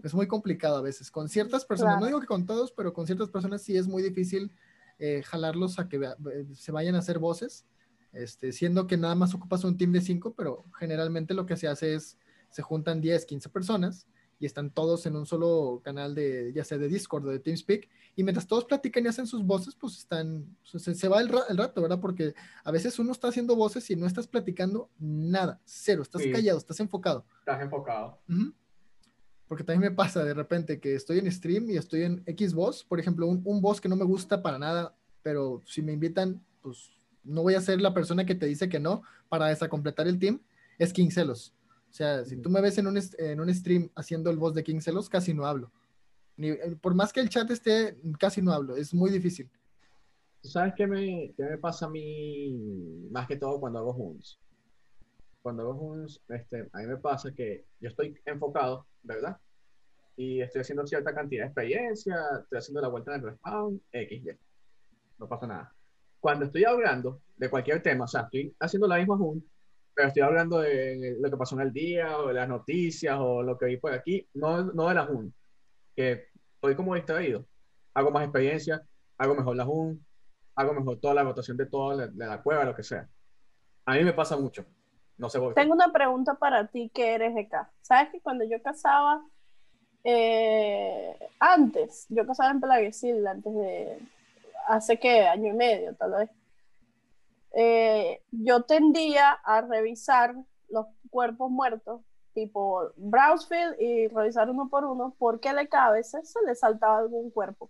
es 0.03 0.13
muy 0.13 0.27
complicado 0.27 0.77
a 0.77 0.81
veces. 0.81 1.11
Con 1.11 1.29
ciertas 1.29 1.65
personas, 1.65 1.99
no 1.99 2.07
digo 2.07 2.19
que 2.19 2.27
con 2.27 2.45
todos, 2.45 2.71
pero 2.71 2.93
con 2.93 3.05
ciertas 3.05 3.29
personas 3.29 3.61
sí 3.61 3.77
es 3.77 3.87
muy 3.87 4.01
difícil 4.01 4.51
eh, 4.99 5.23
jalarlos 5.23 5.79
a 5.79 5.87
que 5.89 5.97
eh, 5.97 6.45
se 6.53 6.71
vayan 6.71 6.95
a 6.95 6.99
hacer 6.99 7.19
voces, 7.19 7.65
este, 8.13 8.51
siendo 8.51 8.87
que 8.87 8.97
nada 8.97 9.15
más 9.15 9.33
ocupas 9.33 9.63
un 9.63 9.77
team 9.77 9.91
de 9.91 10.01
cinco, 10.01 10.33
pero 10.35 10.65
generalmente 10.79 11.33
lo 11.33 11.45
que 11.45 11.57
se 11.57 11.67
hace 11.67 11.95
es 11.95 12.17
se 12.49 12.61
juntan 12.61 13.01
10, 13.01 13.25
15 13.25 13.49
personas 13.49 14.07
y 14.39 14.45
están 14.45 14.69
todos 14.69 15.05
en 15.05 15.15
un 15.15 15.25
solo 15.25 15.81
canal 15.83 16.15
de, 16.15 16.51
ya 16.53 16.63
sea 16.63 16.77
de 16.77 16.87
Discord 16.87 17.25
o 17.27 17.31
de 17.31 17.39
TeamSpeak, 17.39 17.89
y 18.15 18.23
mientras 18.23 18.47
todos 18.47 18.65
platican 18.65 19.05
y 19.05 19.07
hacen 19.07 19.27
sus 19.27 19.45
voces, 19.45 19.75
pues 19.75 19.97
están, 19.97 20.45
se, 20.63 21.07
va 21.07 21.21
el, 21.21 21.29
rato, 21.29 21.81
¿verdad? 21.81 21.99
Porque 21.99 22.33
a 22.63 22.71
veces 22.71 22.97
uno 22.99 23.11
está 23.11 23.29
haciendo 23.29 23.55
voces 23.55 23.89
y 23.89 23.95
no 23.95 24.07
estás 24.07 24.27
platicando 24.27 24.89
nada, 24.99 25.61
cero, 25.65 26.01
estás 26.01 26.21
callado, 26.31 26.57
estás 26.57 26.79
enfocado. 26.79 27.25
Estás 27.39 27.61
enfocado. 27.61 28.19
Porque 29.47 29.63
también 29.63 29.91
me 29.91 29.95
pasa 29.95 30.23
de 30.23 30.33
repente 30.33 30.79
que 30.79 30.95
estoy 30.95 31.19
en 31.19 31.31
stream 31.31 31.69
y 31.69 31.77
estoy 31.77 32.03
en 32.03 32.23
X 32.25 32.53
voz, 32.53 32.83
por 32.83 32.99
ejemplo, 32.99 33.27
un, 33.27 33.41
un 33.45 33.61
voz 33.61 33.79
que 33.79 33.89
no 33.89 33.95
me 33.95 34.05
gusta 34.05 34.41
para 34.41 34.57
nada, 34.57 34.95
pero 35.21 35.61
si 35.65 35.81
me 35.81 35.93
invitan, 35.93 36.43
pues 36.61 36.91
no 37.23 37.43
voy 37.43 37.55
a 37.55 37.61
ser 37.61 37.81
la 37.81 37.93
persona 37.93 38.25
que 38.25 38.35
te 38.35 38.45
dice 38.45 38.69
que 38.69 38.79
no 38.79 39.03
para 39.29 39.47
desacompletar 39.47 40.07
el 40.07 40.19
team, 40.19 40.41
es 40.77 40.93
King 40.93 41.09
Celos. 41.09 41.53
O 41.89 41.93
sea, 41.93 42.25
si 42.25 42.37
tú 42.37 42.49
me 42.49 42.61
ves 42.61 42.77
en 42.77 42.87
un, 42.87 42.99
en 43.17 43.39
un 43.39 43.53
stream 43.53 43.89
haciendo 43.95 44.29
el 44.29 44.37
voz 44.37 44.53
de 44.53 44.63
King 44.63 44.81
Celos, 44.81 45.09
casi 45.09 45.33
no 45.33 45.45
hablo. 45.45 45.71
Ni, 46.37 46.49
eh, 46.49 46.77
por 46.81 46.93
más 46.93 47.13
que 47.13 47.21
el 47.21 47.29
chat 47.29 47.49
esté, 47.49 47.97
casi 48.19 48.41
no 48.41 48.51
hablo. 48.51 48.75
Es 48.75 48.93
muy 48.93 49.09
difícil. 49.09 49.49
¿Sabes 50.43 50.73
qué 50.75 50.85
me, 50.85 51.33
qué 51.35 51.43
me 51.43 51.57
pasa 51.57 51.85
a 51.85 51.89
mí 51.89 53.07
más 53.11 53.27
que 53.27 53.37
todo 53.37 53.59
cuando 53.59 53.79
hago 53.79 53.95
Huns? 53.95 54.37
Cuando 55.45 55.61
hago 55.61 55.73
Huns, 55.73 56.19
este, 56.27 56.67
a 56.73 56.79
mí 56.79 56.87
me 56.87 56.97
pasa 56.97 57.31
que 57.31 57.65
yo 57.79 57.89
estoy 57.89 58.19
enfocado, 58.25 58.87
¿verdad? 59.03 59.37
Y 60.15 60.41
estoy 60.41 60.61
haciendo 60.61 60.87
cierta 60.87 61.13
cantidad 61.13 61.43
de 61.43 61.49
experiencia, 61.49 62.15
estoy 62.41 62.57
haciendo 62.57 62.81
la 62.81 62.87
vuelta 62.87 63.13
en 63.13 63.21
el 63.21 63.27
respawn, 63.27 63.79
X, 63.91 64.23
Y. 64.25 64.39
No 65.19 65.29
pasa 65.29 65.45
nada. 65.45 65.71
Cuando 66.19 66.45
estoy 66.45 66.63
hablando 66.63 67.21
de 67.37 67.47
cualquier 67.47 67.83
tema, 67.83 68.05
o 68.05 68.07
sea, 68.07 68.21
estoy 68.21 68.55
haciendo 68.59 68.87
la 68.87 68.97
misma 68.97 69.17
Hunt, 69.17 69.45
pero 69.93 70.07
estoy 70.07 70.23
hablando 70.23 70.61
de 70.61 71.15
lo 71.21 71.29
que 71.29 71.37
pasó 71.37 71.53
en 71.53 71.61
el 71.61 71.71
día, 71.71 72.17
o 72.17 72.29
de 72.29 72.33
las 72.33 72.49
noticias, 72.49 73.15
o 73.19 73.43
lo 73.43 73.55
que 73.55 73.67
vi 73.67 73.77
por 73.77 73.93
aquí, 73.93 74.27
no, 74.33 74.63
no 74.63 74.89
de 74.89 74.95
la 74.95 75.05
JUN, 75.05 75.31
que 75.95 76.29
estoy 76.55 76.73
como 76.73 76.95
distraído. 76.95 77.45
Hago 77.93 78.09
más 78.09 78.23
experiencia, 78.23 78.83
hago 79.19 79.35
mejor 79.35 79.55
la 79.57 79.65
JUN, 79.65 80.03
hago 80.55 80.73
mejor 80.73 80.99
toda 80.99 81.13
la 81.13 81.21
votación 81.21 81.55
de 81.55 81.67
toda 81.67 82.07
la, 82.07 82.11
la 82.15 82.41
cueva, 82.41 82.65
lo 82.65 82.73
que 82.73 82.81
sea. 82.81 83.07
A 83.85 83.93
mí 83.93 84.03
me 84.03 84.13
pasa 84.13 84.35
mucho. 84.37 84.65
No 85.17 85.29
sé 85.29 85.39
Tengo 85.55 85.73
una 85.73 85.91
pregunta 85.91 86.35
para 86.35 86.67
ti 86.67 86.91
que 86.93 87.13
eres 87.13 87.35
de 87.35 87.41
acá. 87.41 87.71
¿Sabes 87.81 88.09
que 88.09 88.19
cuando 88.19 88.43
yo 88.43 88.61
casaba, 88.61 89.23
eh, 90.03 91.17
antes, 91.39 92.05
yo 92.09 92.25
casaba 92.27 92.51
en 92.51 92.59
Pelaguesil, 92.59 93.25
antes 93.25 93.53
de, 93.53 93.99
hace 94.67 94.99
que 94.99 95.21
año 95.21 95.53
y 95.53 95.53
medio 95.53 95.95
tal 95.95 96.11
vez, 96.11 96.29
eh, 97.53 98.21
yo 98.31 98.63
tendía 98.63 99.31
a 99.31 99.61
revisar 99.61 100.35
los 100.69 100.87
cuerpos 101.09 101.49
muertos, 101.49 102.01
tipo 102.33 102.91
Brownsfield, 102.97 103.79
y 103.79 104.07
revisar 104.09 104.49
uno 104.49 104.67
por 104.69 104.83
uno, 104.83 105.15
porque 105.17 105.53
de 105.53 105.69
cada 105.69 105.91
vez 105.91 106.11
se 106.11 106.45
le 106.45 106.55
saltaba 106.55 106.97
algún 106.97 107.31
cuerpo. 107.31 107.69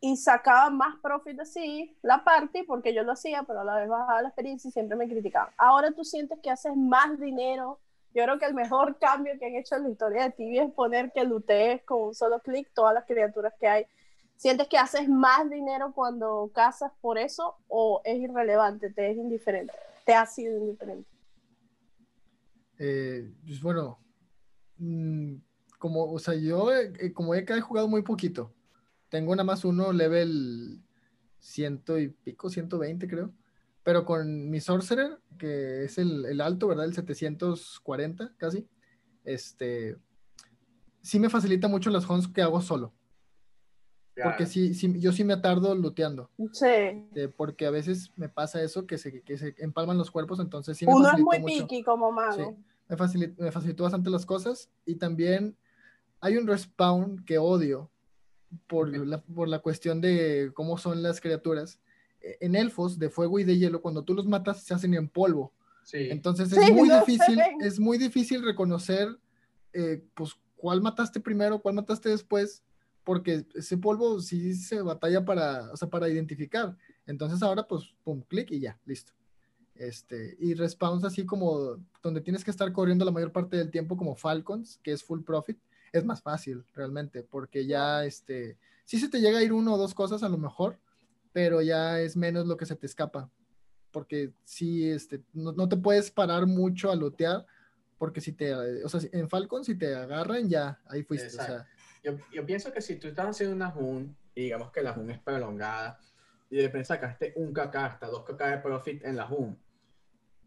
Y 0.00 0.16
sacaba 0.16 0.70
más 0.70 0.96
profit 1.02 1.38
así 1.40 1.96
la 2.02 2.24
party, 2.24 2.62
porque 2.62 2.94
yo 2.94 3.02
lo 3.02 3.12
hacía, 3.12 3.42
pero 3.42 3.60
a 3.60 3.64
la 3.64 3.76
vez 3.76 3.88
bajaba 3.88 4.22
la 4.22 4.28
experiencia 4.28 4.68
y 4.68 4.72
siempre 4.72 4.96
me 4.96 5.08
criticaban. 5.08 5.52
Ahora 5.58 5.90
tú 5.92 6.04
sientes 6.04 6.38
que 6.42 6.50
haces 6.50 6.74
más 6.74 7.18
dinero 7.20 7.78
Yo 8.14 8.24
creo 8.24 8.38
que 8.38 8.46
el 8.46 8.54
mejor 8.54 8.98
cambio 9.00 9.38
que 9.38 9.46
han 9.46 9.54
hecho 9.54 9.76
en 9.76 9.84
la 9.84 9.90
historia 9.90 10.24
de 10.24 10.30
Tibia 10.30 10.64
es 10.64 10.72
poner 10.72 11.12
que 11.12 11.24
lutees 11.24 11.82
con 11.84 12.02
un 12.08 12.14
solo 12.14 12.40
clic 12.40 12.68
todas 12.74 12.94
las 12.94 13.04
criaturas 13.04 13.52
que 13.60 13.68
hay. 13.68 13.86
¿Sientes 14.36 14.68
que 14.68 14.78
haces 14.78 15.06
más 15.06 15.50
dinero 15.50 15.92
cuando 15.94 16.50
cazas 16.54 16.90
por 17.02 17.18
eso 17.18 17.56
o 17.68 18.00
es 18.04 18.18
irrelevante, 18.18 18.90
te 18.90 19.10
es 19.10 19.18
indiferente? 19.18 19.74
¿Te 20.06 20.14
ha 20.14 20.24
sido 20.24 20.56
indiferente? 20.56 21.06
Eh, 22.78 23.30
pues 23.44 23.60
bueno, 23.60 23.98
mm, 24.78 25.34
como, 25.78 26.10
o 26.10 26.18
sea, 26.18 26.34
yo 26.34 26.72
eh, 26.72 27.12
como 27.12 27.34
he 27.34 27.60
jugado 27.60 27.86
muy 27.86 28.00
poquito, 28.00 28.54
tengo 29.10 29.34
nada 29.34 29.44
más 29.44 29.64
uno 29.64 29.92
level 29.92 30.80
ciento 31.38 31.98
y 31.98 32.08
pico, 32.08 32.48
120 32.48 33.06
creo. 33.08 33.32
Pero 33.82 34.04
con 34.04 34.50
mi 34.50 34.60
Sorcerer, 34.60 35.18
que 35.38 35.84
es 35.84 35.98
el, 35.98 36.40
alto, 36.40 36.68
¿verdad? 36.68 36.84
El 36.84 36.94
740 36.94 38.34
casi. 38.36 38.66
Este, 39.24 39.96
sí 41.02 41.18
me 41.18 41.30
facilita 41.30 41.66
mucho 41.68 41.90
las 41.90 42.08
hunts 42.08 42.28
que 42.28 42.42
hago 42.42 42.60
solo. 42.60 42.92
Porque 44.22 44.44
sí, 44.44 44.74
sí, 44.74 45.00
yo 45.00 45.12
sí 45.12 45.24
me 45.24 45.38
tardo 45.38 45.74
looteando. 45.74 46.30
Sí. 46.52 46.66
Eh, 46.66 47.32
porque 47.34 47.64
a 47.64 47.70
veces 47.70 48.12
me 48.16 48.28
pasa 48.28 48.62
eso, 48.62 48.86
que 48.86 48.98
se, 48.98 49.22
que 49.22 49.38
se 49.38 49.54
empalman 49.58 49.96
los 49.96 50.10
cuerpos, 50.10 50.40
entonces 50.40 50.76
sí 50.76 50.84
me 50.84 50.92
Uno 50.92 51.10
es 51.10 51.18
muy 51.20 51.42
piqui 51.42 51.82
como 51.82 52.12
mago. 52.12 52.58
me, 52.86 52.96
facilitó, 52.98 53.42
me 53.42 53.50
facilitó 53.50 53.84
bastante 53.84 54.10
las 54.10 54.26
cosas. 54.26 54.68
Y 54.84 54.96
también 54.96 55.56
hay 56.20 56.36
un 56.36 56.46
respawn 56.46 57.24
que 57.24 57.38
odio, 57.38 57.90
por 58.66 58.88
la, 58.88 59.22
por 59.22 59.48
la 59.48 59.60
cuestión 59.60 60.00
de 60.00 60.50
cómo 60.54 60.78
son 60.78 61.02
las 61.02 61.20
criaturas. 61.20 61.80
E, 62.20 62.38
en 62.40 62.56
elfos 62.56 62.98
de 62.98 63.10
fuego 63.10 63.38
y 63.38 63.44
de 63.44 63.58
hielo, 63.58 63.82
cuando 63.82 64.04
tú 64.04 64.14
los 64.14 64.26
matas, 64.26 64.62
se 64.62 64.74
hacen 64.74 64.94
en 64.94 65.08
polvo. 65.08 65.52
Entonces 65.92 66.52
es 66.52 66.72
muy 66.72 66.88
difícil, 66.88 67.40
es 67.60 67.80
muy 67.80 67.98
difícil 67.98 68.44
reconocer, 68.44 69.08
eh, 69.72 70.04
pues, 70.14 70.36
cuál 70.56 70.80
mataste 70.80 71.20
primero, 71.20 71.60
cuál 71.60 71.74
mataste 71.74 72.10
después, 72.10 72.62
porque 73.02 73.44
ese 73.54 73.76
polvo 73.78 74.20
sí 74.20 74.54
se 74.54 74.82
batalla 74.82 75.24
para, 75.24 75.72
o 75.72 75.76
sea, 75.76 75.88
para 75.88 76.08
identificar. 76.08 76.76
Entonces 77.06 77.42
ahora, 77.42 77.66
pues, 77.66 77.92
pum, 78.04 78.22
clic 78.22 78.50
y 78.52 78.60
ya, 78.60 78.78
listo. 78.84 79.12
Este, 79.74 80.36
y 80.38 80.54
respawns 80.54 81.04
así 81.04 81.24
como 81.24 81.78
donde 82.02 82.20
tienes 82.20 82.44
que 82.44 82.50
estar 82.50 82.70
corriendo 82.72 83.04
la 83.04 83.10
mayor 83.10 83.32
parte 83.32 83.56
del 83.56 83.70
tiempo 83.70 83.96
como 83.96 84.14
Falcons, 84.14 84.78
que 84.82 84.92
es 84.92 85.02
full 85.02 85.22
profit, 85.22 85.58
es 85.92 86.04
más 86.04 86.22
fácil 86.22 86.64
realmente, 86.74 87.22
porque 87.22 87.66
ya, 87.66 88.04
este, 88.04 88.56
sí 88.84 88.98
se 88.98 89.08
te 89.08 89.20
llega 89.20 89.38
a 89.38 89.42
ir 89.42 89.52
uno 89.52 89.74
o 89.74 89.78
dos 89.78 89.94
cosas 89.94 90.22
a 90.22 90.28
lo 90.28 90.38
mejor, 90.38 90.78
pero 91.32 91.62
ya 91.62 92.00
es 92.00 92.16
menos 92.16 92.46
lo 92.46 92.56
que 92.56 92.66
se 92.66 92.76
te 92.76 92.86
escapa, 92.86 93.30
porque 93.90 94.32
sí, 94.44 94.88
este, 94.90 95.22
no, 95.32 95.68
te 95.68 95.76
puedes 95.76 96.10
parar 96.10 96.46
mucho 96.46 96.90
a 96.90 96.96
lotear, 96.96 97.46
porque 97.98 98.20
si 98.20 98.32
te, 98.32 98.54
o 98.54 98.88
sea, 98.88 99.00
en 99.12 99.28
Falcon 99.28 99.64
si 99.64 99.76
te 99.76 99.94
agarran 99.94 100.48
ya, 100.48 100.80
ahí 100.86 101.02
fuiste. 101.02 101.36
yo, 102.02 102.16
yo, 102.32 102.46
pienso 102.46 102.72
que 102.72 102.80
si 102.80 102.96
tú 102.96 103.08
estás 103.08 103.28
haciendo 103.28 103.54
una 103.54 103.70
Jun, 103.70 104.16
y 104.34 104.44
digamos 104.44 104.70
que 104.70 104.82
la 104.82 104.92
Jun 104.92 105.10
es 105.10 105.18
prolongada, 105.18 105.98
y 106.48 106.56
de 106.56 106.62
repente 106.62 106.86
sacaste 106.86 107.32
un 107.36 107.52
KK 107.52 107.76
hasta 107.76 108.06
dos 108.08 108.24
KK 108.24 108.42
de 108.42 108.58
profit 108.58 109.04
en 109.04 109.16
la 109.16 109.26
Jun, 109.26 109.58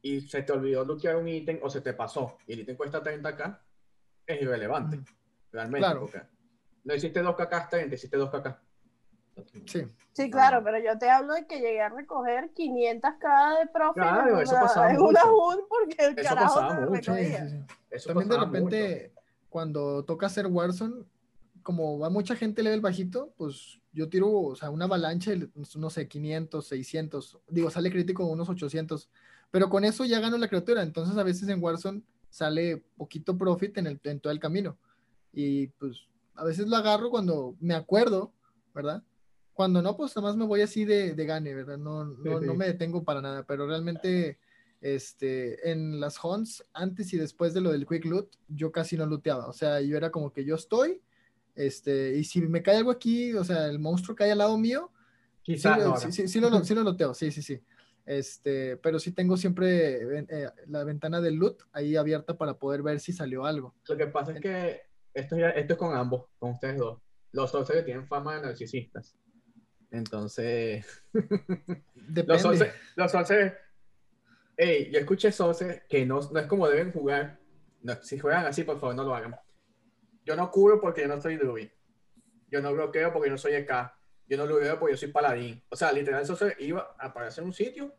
y 0.02 0.22
se 0.22 0.41
te 0.41 0.52
olvidó 0.52 0.84
lootear 0.84 1.16
un 1.16 1.28
ítem 1.28 1.60
o 1.62 1.70
se 1.70 1.82
te 1.82 1.94
pasó, 1.94 2.38
y 2.48 2.54
el 2.54 2.62
ítem 2.62 2.76
cuesta 2.76 3.04
30k, 3.04 3.60
es 4.26 4.41
irrelevante 4.41 5.02
realmente. 5.54 5.88
Claro. 5.88 6.10
no 6.84 6.95
hiciste 6.95 7.22
dos 7.22 7.36
cacas 7.36 7.70
30, 7.70 7.95
hiciste 7.95 8.18
dos 8.18 8.30
cacas. 8.30 8.58
Sí. 9.66 9.88
Sí, 10.12 10.30
claro, 10.30 10.62
pero 10.64 10.78
yo 10.78 10.97
te 10.99 11.10
hablo 11.10 11.34
de 11.34 11.47
que 11.47 11.60
llegué 11.60 11.82
a 11.82 11.89
recoger 11.89 12.51
500 12.54 13.12
cada 13.20 13.60
de 13.60 13.68
profe 13.68 13.99
claro, 13.99 14.39
eso 14.39 14.54
pasaba 14.54 14.91
en 14.91 15.01
una 15.01 15.22
porque 15.68 16.06
el 16.06 16.20
eso 16.20 16.30
carajo 16.36 16.56
pasaba 16.56 16.86
mucho. 16.86 17.16
Sí, 17.16 17.26
sí, 17.97 18.08
También 18.08 18.30
de 18.30 18.38
repente, 18.38 19.14
cuando 19.49 20.04
toca 20.06 20.28
hacer 20.28 20.45
Warzone, 20.45 21.06
como 21.64 21.97
va 21.97 22.12
mucha 22.12 22.36
gente 22.36 22.62
level 22.62 22.82
bajito, 22.82 23.34
pues 23.38 23.80
yo 23.91 24.08
tiro, 24.08 24.32
o 24.32 24.56
sea, 24.56 24.70
una 24.70 24.86
avalancha, 24.86 25.32
no 25.78 25.89
sé, 25.89 26.08
500, 26.08 26.68
600, 26.68 27.39
digo, 27.47 27.72
sale 27.72 27.89
crítico 27.89 28.26
unos 28.26 28.49
800, 28.49 29.10
pero 29.49 29.70
con 29.70 29.84
eso 29.84 30.06
ya 30.06 30.20
gano 30.20 30.38
la 30.38 30.47
criatura, 30.47 30.84
entonces 30.84 31.18
a 31.18 31.24
veces 31.24 31.47
en 31.49 31.64
Warzone 31.64 32.04
sale 32.30 32.84
poquito 32.97 33.36
profit 33.38 33.78
en, 33.78 33.88
el, 33.88 33.99
en 34.04 34.20
todo 34.20 34.32
el 34.32 34.39
camino. 34.39 34.78
Y 35.34 35.68
pues 35.68 35.98
a 36.36 36.44
veces 36.44 36.68
lo 36.68 36.76
agarro 36.76 37.10
cuando 37.10 37.56
me 37.60 37.74
acuerdo, 37.74 38.32
¿verdad? 38.74 39.04
Cuando 39.54 39.82
no, 39.82 39.98
pues 39.98 40.16
nada 40.16 40.30
más 40.30 40.38
me 40.38 40.46
voy 40.46 40.62
así 40.62 40.86
de, 40.86 41.14
de 41.14 41.26
gane, 41.26 41.54
¿verdad? 41.54 41.78
No, 41.78 42.06
no, 42.06 42.40
no, 42.40 42.54
me 42.56 42.68
detengo 42.68 43.04
para 43.04 43.22
nada, 43.22 43.44
pero 43.44 43.68
realmente 43.68 44.40
este, 44.82 45.72
en 45.72 46.00
las 46.00 46.24
hunts, 46.24 46.64
antes 46.74 47.14
y 47.14 47.18
después 47.18 47.54
de 47.54 47.62
lo 47.62 47.72
del 47.72 47.86
quick 47.86 48.06
loot, 48.06 48.30
yo 48.48 48.72
casi 48.72 48.98
no 48.98 49.06
looteaba. 49.06 49.48
O 49.48 49.54
sea, 49.54 49.82
yo 49.82 49.98
era 49.98 50.12
como 50.12 50.32
que 50.32 50.46
yo 50.46 50.56
estoy, 50.56 51.02
este, 51.56 52.18
y 52.18 52.24
si 52.24 52.42
me 52.42 52.64
cae 52.64 52.78
algo 52.78 52.92
aquí, 52.92 53.34
o 53.34 53.44
sea, 53.44 53.68
el 53.68 53.80
monstruo 53.80 54.16
cae 54.16 54.32
al 54.32 54.40
lado 54.40 54.58
mío, 54.58 54.92
Quizá 55.44 55.98
sí, 55.98 56.12
sí, 56.12 56.28
sí, 56.30 56.40
lo, 56.40 56.64
sí 56.64 56.74
lo 56.74 56.84
looteo, 56.84 57.14
sí, 57.14 57.30
sí, 57.30 57.42
sí. 57.42 57.62
Este, 58.06 58.78
pero 58.78 58.98
sí 58.98 59.12
tengo 59.12 59.38
siempre 59.38 60.20
eh, 60.30 60.50
la 60.68 60.84
ventana 60.84 61.22
del 61.22 61.36
loot 61.36 61.64
ahí 61.74 61.96
abierta 61.96 62.38
para 62.38 62.58
poder 62.58 62.82
ver 62.82 63.00
si 63.02 63.12
salió 63.12 63.46
algo. 63.46 63.76
Lo 63.88 63.98
que 63.98 64.08
pasa 64.08 64.32
es 64.32 64.40
que 64.40 64.82
esto, 65.14 65.38
ya, 65.38 65.49
esto 65.49 65.74
es 65.74 65.80
con 65.80 65.95
ambos, 65.95 66.26
con 66.39 66.51
ustedes 66.51 66.78
dos. 66.78 67.01
Los 67.32 67.51
que 67.51 67.82
tienen 67.82 68.07
fama 68.07 68.36
de 68.36 68.41
narcisistas. 68.41 69.16
Entonces, 69.89 70.86
los 72.26 72.41
solces, 72.41 72.74
los 72.95 73.11
hey, 74.57 74.89
yo 74.91 74.99
escuché 74.99 75.32
solces 75.32 75.84
que 75.88 76.05
no, 76.05 76.20
no 76.32 76.39
es 76.39 76.47
como 76.47 76.68
deben 76.68 76.91
jugar. 76.91 77.39
si 78.01 78.20
juegan 78.20 78.45
así, 78.45 78.64
por 78.64 78.80
favor, 78.80 78.95
no 78.95 79.03
lo 79.03 79.16
hagan. 79.16 79.36
Yo 80.26 80.36
no 80.36 80.49
cubro 80.49 80.80
porque 80.80 81.01
yo 81.01 81.07
no 81.07 81.22
soy 81.22 81.38
druid. 81.38 81.70
Yo 82.49 82.61
no 82.61 82.74
bloqueo 82.74 83.11
porque 83.11 83.30
yo 83.30 83.34
no 83.34 83.38
soy 83.38 83.53
EK. 83.53 83.72
Yo 84.28 84.38
no 84.38 84.45
bloqueo 84.45 84.80
porque 84.80 84.93
yo 84.93 84.97
soy 84.97 85.09
paladín. 85.09 85.61
O 85.70 85.76
sea, 85.76 85.91
literal, 85.91 86.26
Solce 86.26 86.55
iba 86.59 86.95
a 86.97 87.07
aparecer 87.07 87.41
en 87.41 87.47
un 87.47 87.53
sitio, 87.53 87.95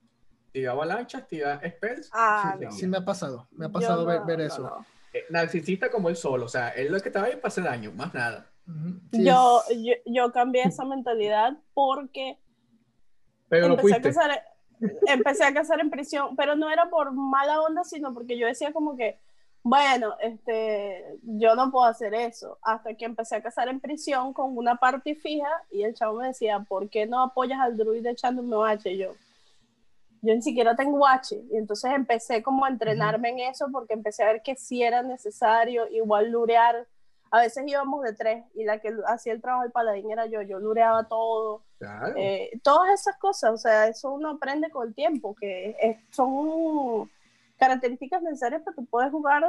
tiraba 0.52 0.86
lanchas, 0.86 1.28
tiraba 1.28 1.60
spells. 1.68 2.08
Ah, 2.12 2.58
sí, 2.70 2.86
me 2.86 2.98
ha 2.98 3.04
pasado. 3.04 3.48
Me 3.52 3.66
ha 3.66 3.68
pasado 3.68 4.04
ver, 4.06 4.22
ver 4.26 4.40
eso. 4.40 4.84
Eh, 5.14 5.26
narcisista 5.30 5.92
como 5.92 6.08
él 6.08 6.16
solo, 6.16 6.46
o 6.46 6.48
sea, 6.48 6.70
él 6.70 6.90
lo 6.90 6.98
que 6.98 7.08
estaba 7.08 7.26
ahí 7.26 7.36
para 7.36 7.46
hacer 7.46 7.62
daño, 7.62 7.92
más 7.92 8.12
nada. 8.12 8.50
yo, 9.12 9.62
yo, 10.06 10.32
cambié 10.32 10.64
esa 10.64 10.84
mentalidad 10.84 11.56
porque 11.72 12.36
pero 13.48 13.66
empecé, 13.66 13.94
a 13.94 14.02
casar, 14.02 14.44
empecé 15.06 15.44
a 15.44 15.54
casar 15.54 15.78
en 15.78 15.90
prisión, 15.90 16.34
pero 16.34 16.56
no 16.56 16.68
era 16.68 16.90
por 16.90 17.12
mala 17.12 17.60
onda, 17.60 17.84
sino 17.84 18.12
porque 18.12 18.36
yo 18.36 18.48
decía 18.48 18.72
como 18.72 18.96
que, 18.96 19.20
bueno, 19.62 20.16
este, 20.20 21.04
yo 21.22 21.54
no 21.54 21.70
puedo 21.70 21.84
hacer 21.84 22.12
eso, 22.12 22.58
hasta 22.60 22.94
que 22.94 23.04
empecé 23.04 23.36
a 23.36 23.42
casar 23.42 23.68
en 23.68 23.78
prisión 23.78 24.32
con 24.32 24.58
una 24.58 24.74
parte 24.74 25.14
fija 25.14 25.48
y 25.70 25.84
el 25.84 25.94
chavo 25.94 26.18
me 26.18 26.26
decía, 26.26 26.58
¿por 26.68 26.90
qué 26.90 27.06
no 27.06 27.22
apoyas 27.22 27.60
al 27.60 27.76
druid 27.76 28.04
echando 28.04 28.42
un? 28.42 28.78
Y 28.84 28.98
yo, 28.98 29.14
yo 30.24 30.34
ni 30.34 30.42
siquiera 30.42 30.74
tengo 30.74 30.98
watch 30.98 31.32
y 31.32 31.56
entonces 31.56 31.90
empecé 31.94 32.42
como 32.42 32.64
a 32.64 32.68
entrenarme 32.68 33.30
en 33.30 33.40
eso 33.40 33.68
porque 33.72 33.94
empecé 33.94 34.22
a 34.22 34.32
ver 34.32 34.42
que 34.42 34.56
sí 34.56 34.82
era 34.82 35.02
necesario 35.02 35.86
igual 35.88 36.30
lurear 36.30 36.86
a 37.30 37.40
veces 37.40 37.64
íbamos 37.66 38.02
de 38.02 38.12
tres 38.12 38.44
y 38.54 38.64
la 38.64 38.78
que 38.78 38.94
hacía 39.06 39.32
el 39.32 39.40
trabajo 39.40 39.64
del 39.64 39.72
paladín 39.72 40.10
era 40.10 40.26
yo, 40.26 40.42
yo 40.42 40.58
lureaba 40.60 41.08
todo 41.08 41.62
eh, 42.16 42.50
todas 42.62 43.00
esas 43.00 43.16
cosas, 43.18 43.52
o 43.52 43.58
sea, 43.58 43.88
eso 43.88 44.12
uno 44.12 44.30
aprende 44.30 44.70
con 44.70 44.88
el 44.88 44.94
tiempo 44.94 45.34
que 45.34 45.98
son 46.10 47.10
características 47.58 48.22
necesarias 48.22 48.62
para 48.62 48.74
que 48.74 48.82
tú 48.82 48.86
puedas 48.86 49.10
jugar 49.10 49.44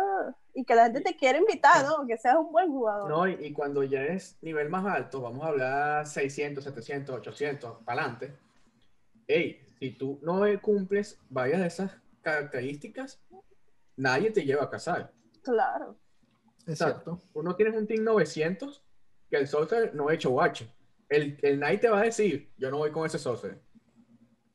y 0.53 0.63
que 0.63 0.75
la 0.75 0.85
gente 0.85 1.01
te 1.01 1.15
quiera 1.15 1.37
invitar, 1.37 1.85
¿no? 1.85 2.05
Que 2.05 2.17
seas 2.17 2.37
un 2.37 2.51
buen 2.51 2.69
jugador. 2.69 3.09
No, 3.09 3.27
y, 3.27 3.33
y, 3.45 3.53
cuando 3.53 3.83
ya 3.83 4.03
es 4.03 4.37
nivel 4.41 4.69
más 4.69 4.85
alto, 4.85 5.21
vamos 5.21 5.43
a 5.43 5.47
hablar 5.47 6.07
600, 6.07 6.63
700, 6.63 7.15
800, 7.15 7.77
para 7.83 8.01
adelante. 8.01 8.35
Ey, 9.27 9.64
si 9.85 9.91
tú 9.91 10.19
no 10.23 10.41
cumples 10.61 11.19
varias 11.29 11.61
de 11.61 11.67
esas 11.67 11.91
características, 12.23 13.19
nadie 13.95 14.31
te 14.31 14.43
lleva 14.43 14.63
a 14.63 14.69
casar. 14.69 15.13
Claro. 15.43 15.95
Exacto. 16.65 17.21
Uno 17.33 17.55
tiene 17.55 17.77
un 17.77 17.85
team 17.85 18.03
900 18.03 18.83
que 19.29 19.37
el 19.37 19.47
sorcerer 19.47 19.93
no 19.93 20.09
ha 20.09 20.13
hecho 20.15 20.31
watch. 20.31 20.63
El, 21.07 21.37
el 21.43 21.57
Knight 21.57 21.81
te 21.81 21.89
va 21.89 21.99
a 21.99 22.03
decir, 22.03 22.49
yo 22.57 22.71
no 22.71 22.77
voy 22.77 22.89
con 22.89 23.05
ese 23.05 23.19
sorcerer. 23.19 23.61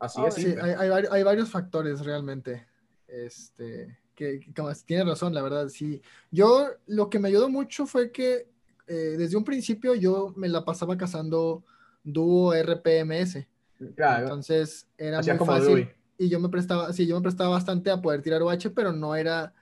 Así 0.00 0.20
es. 0.24 0.34
Sí, 0.34 0.54
hay, 0.60 0.90
hay, 0.90 1.04
hay, 1.08 1.22
varios 1.22 1.48
factores 1.48 2.04
realmente. 2.04 2.66
Este, 3.06 4.00
que, 4.16 4.40
que, 4.40 4.52
tiene 4.84 5.04
razón, 5.04 5.32
la 5.32 5.42
verdad. 5.42 5.68
Sí. 5.68 6.02
Yo 6.32 6.70
lo 6.88 7.08
que 7.08 7.20
me 7.20 7.28
ayudó 7.28 7.48
mucho 7.48 7.86
fue 7.86 8.10
que 8.10 8.50
eh, 8.88 9.14
desde 9.16 9.36
un 9.36 9.44
principio 9.44 9.94
yo 9.94 10.32
me 10.36 10.48
la 10.48 10.64
pasaba 10.64 10.96
cazando 10.96 11.62
dúo 12.02 12.52
RPMS. 12.52 13.46
Entonces 13.80 14.86
era 14.96 15.20
muy 15.22 15.46
fácil. 15.46 15.88
Y 16.18 16.28
yo 16.28 16.38
me 16.38 16.50
prestaba, 16.50 16.92
sí, 16.92 17.06
yo 17.06 17.16
me 17.16 17.22
prestaba 17.22 17.50
bastante 17.50 17.90
a 17.90 18.02
poder 18.02 18.20
tirar 18.20 18.42
OH, 18.42 18.70
pero 18.74 18.92
no 18.92 19.16
era 19.16 19.54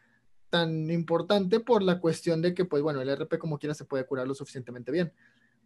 tan 0.51 0.91
importante 0.91 1.61
por 1.61 1.83
la 1.83 2.01
cuestión 2.01 2.43
de 2.43 2.55
que, 2.55 2.65
pues 2.65 2.83
bueno, 2.83 3.01
el 3.01 3.09
RP 3.09 3.39
como 3.39 3.59
quiera 3.59 3.75
se 3.75 3.85
puede 3.85 4.07
curar 4.07 4.27
lo 4.27 4.35
suficientemente 4.35 4.91
bien. 4.91 5.13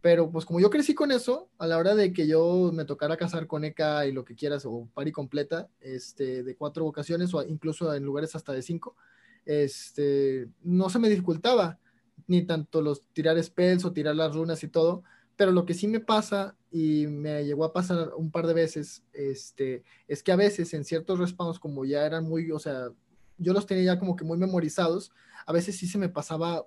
Pero 0.01 0.29
pues 0.29 0.45
como 0.45 0.59
yo 0.59 0.69
crecí 0.69 0.93
con 0.93 1.11
eso, 1.11 1.49
a 1.57 1.65
la 1.65 1.77
hora 1.77 1.95
de 1.95 2.11
que 2.11 2.27
yo 2.27 2.71
me 2.73 2.83
tocara 2.83 3.15
casar 3.15 3.47
con 3.47 3.63
EK 3.63 3.79
y 4.07 4.11
lo 4.11 4.25
que 4.25 4.35
quieras, 4.35 4.65
o 4.65 4.89
pari 4.93 5.13
completa, 5.13 5.69
este, 5.79 6.43
de 6.43 6.55
cuatro 6.55 6.83
vocaciones, 6.83 7.33
o 7.33 7.41
incluso 7.41 7.93
en 7.93 8.03
lugares 8.03 8.35
hasta 8.35 8.51
de 8.51 8.61
cinco, 8.61 8.97
este, 9.45 10.49
no 10.61 10.89
se 10.89 10.99
me 10.99 11.09
dificultaba 11.09 11.79
ni 12.27 12.43
tanto 12.43 12.81
los 12.81 13.01
tirar 13.13 13.41
spells 13.41 13.85
o 13.85 13.93
tirar 13.93 14.15
las 14.15 14.35
runas 14.35 14.61
y 14.63 14.67
todo, 14.67 15.03
pero 15.35 15.51
lo 15.51 15.65
que 15.65 15.73
sí 15.73 15.87
me 15.87 15.99
pasa 15.99 16.55
y 16.71 17.07
me 17.07 17.43
llegó 17.45 17.65
a 17.65 17.73
pasar 17.73 18.11
un 18.15 18.31
par 18.31 18.47
de 18.47 18.53
veces, 18.53 19.03
este, 19.13 19.83
es 20.07 20.23
que 20.23 20.31
a 20.31 20.35
veces 20.35 20.73
en 20.73 20.85
ciertos 20.85 21.19
respawns 21.19 21.59
como 21.59 21.85
ya 21.85 22.05
eran 22.05 22.25
muy, 22.25 22.51
o 22.51 22.59
sea, 22.59 22.89
yo 23.37 23.53
los 23.53 23.65
tenía 23.65 23.93
ya 23.93 23.99
como 23.99 24.15
que 24.15 24.25
muy 24.25 24.37
memorizados, 24.37 25.11
a 25.45 25.53
veces 25.53 25.77
sí 25.77 25.87
se 25.87 25.97
me 25.97 26.09
pasaba, 26.09 26.65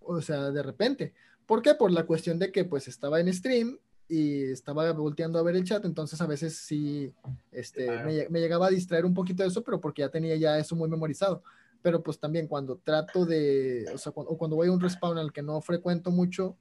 o 0.00 0.20
sea, 0.20 0.50
de 0.50 0.62
repente. 0.62 1.14
¿Por 1.46 1.62
qué? 1.62 1.74
Por 1.74 1.92
la 1.92 2.06
cuestión 2.06 2.38
de 2.38 2.50
que 2.50 2.64
pues 2.64 2.88
estaba 2.88 3.20
en 3.20 3.32
stream 3.32 3.78
y 4.08 4.44
estaba 4.44 4.92
volteando 4.92 5.38
a 5.38 5.42
ver 5.42 5.56
el 5.56 5.64
chat, 5.64 5.84
entonces 5.84 6.20
a 6.20 6.26
veces 6.26 6.56
sí, 6.56 7.12
este, 7.52 7.90
me, 8.04 8.28
me, 8.28 8.40
llegaba 8.40 8.68
a 8.68 8.70
distraer 8.70 9.04
un 9.04 9.14
poquito 9.14 9.42
de 9.42 9.48
eso, 9.48 9.62
pero 9.62 9.80
porque 9.80 10.02
ya 10.02 10.08
tenía 10.08 10.36
ya 10.36 10.58
eso 10.58 10.76
muy 10.76 10.88
memorizado 10.88 11.42
pero 11.86 12.02
pues 12.02 12.18
también 12.18 12.48
cuando 12.48 12.78
trato 12.78 13.24
de, 13.24 13.86
o 13.94 13.96
sea, 13.96 14.10
cuando, 14.10 14.32
o 14.32 14.36
cuando 14.36 14.56
voy 14.56 14.66
a 14.66 14.72
un 14.72 14.80
respawn 14.80 15.18
al 15.18 15.32
que 15.32 15.40
no 15.40 15.60
frecuento 15.60 16.10
mucho, 16.10 16.56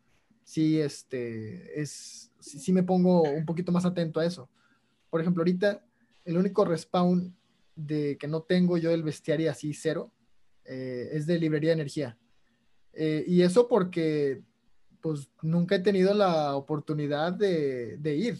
sí, 0.45 0.79
este, 0.79 1.81
es, 1.81 2.31
sí, 2.39 2.71
me 2.71 2.83
pongo 2.83 3.23
un 3.23 3.45
poquito 3.45 3.73
más 3.73 3.83
atento 3.85 4.21
a 4.21 4.25
eso. 4.25 4.49
Por 5.09 5.19
ejemplo, 5.19 5.41
ahorita 5.41 5.83
el 6.23 6.37
único 6.37 6.63
respawn 6.63 7.35
de 7.75 8.17
que 8.17 8.29
no 8.29 8.43
tengo 8.43 8.77
yo 8.77 8.91
el 8.91 9.03
bestiario 9.03 9.51
así 9.51 9.73
cero 9.73 10.13
eh, 10.63 11.09
es 11.11 11.27
de 11.27 11.37
librería 11.37 11.71
de 11.71 11.73
energía. 11.73 12.17
Eh, 12.93 13.25
y 13.27 13.41
eso 13.41 13.67
porque 13.67 14.41
pues 15.01 15.29
nunca 15.41 15.75
he 15.75 15.79
tenido 15.79 16.13
la 16.13 16.55
oportunidad 16.55 17.33
de, 17.33 17.97
de 17.97 18.15
ir. 18.15 18.39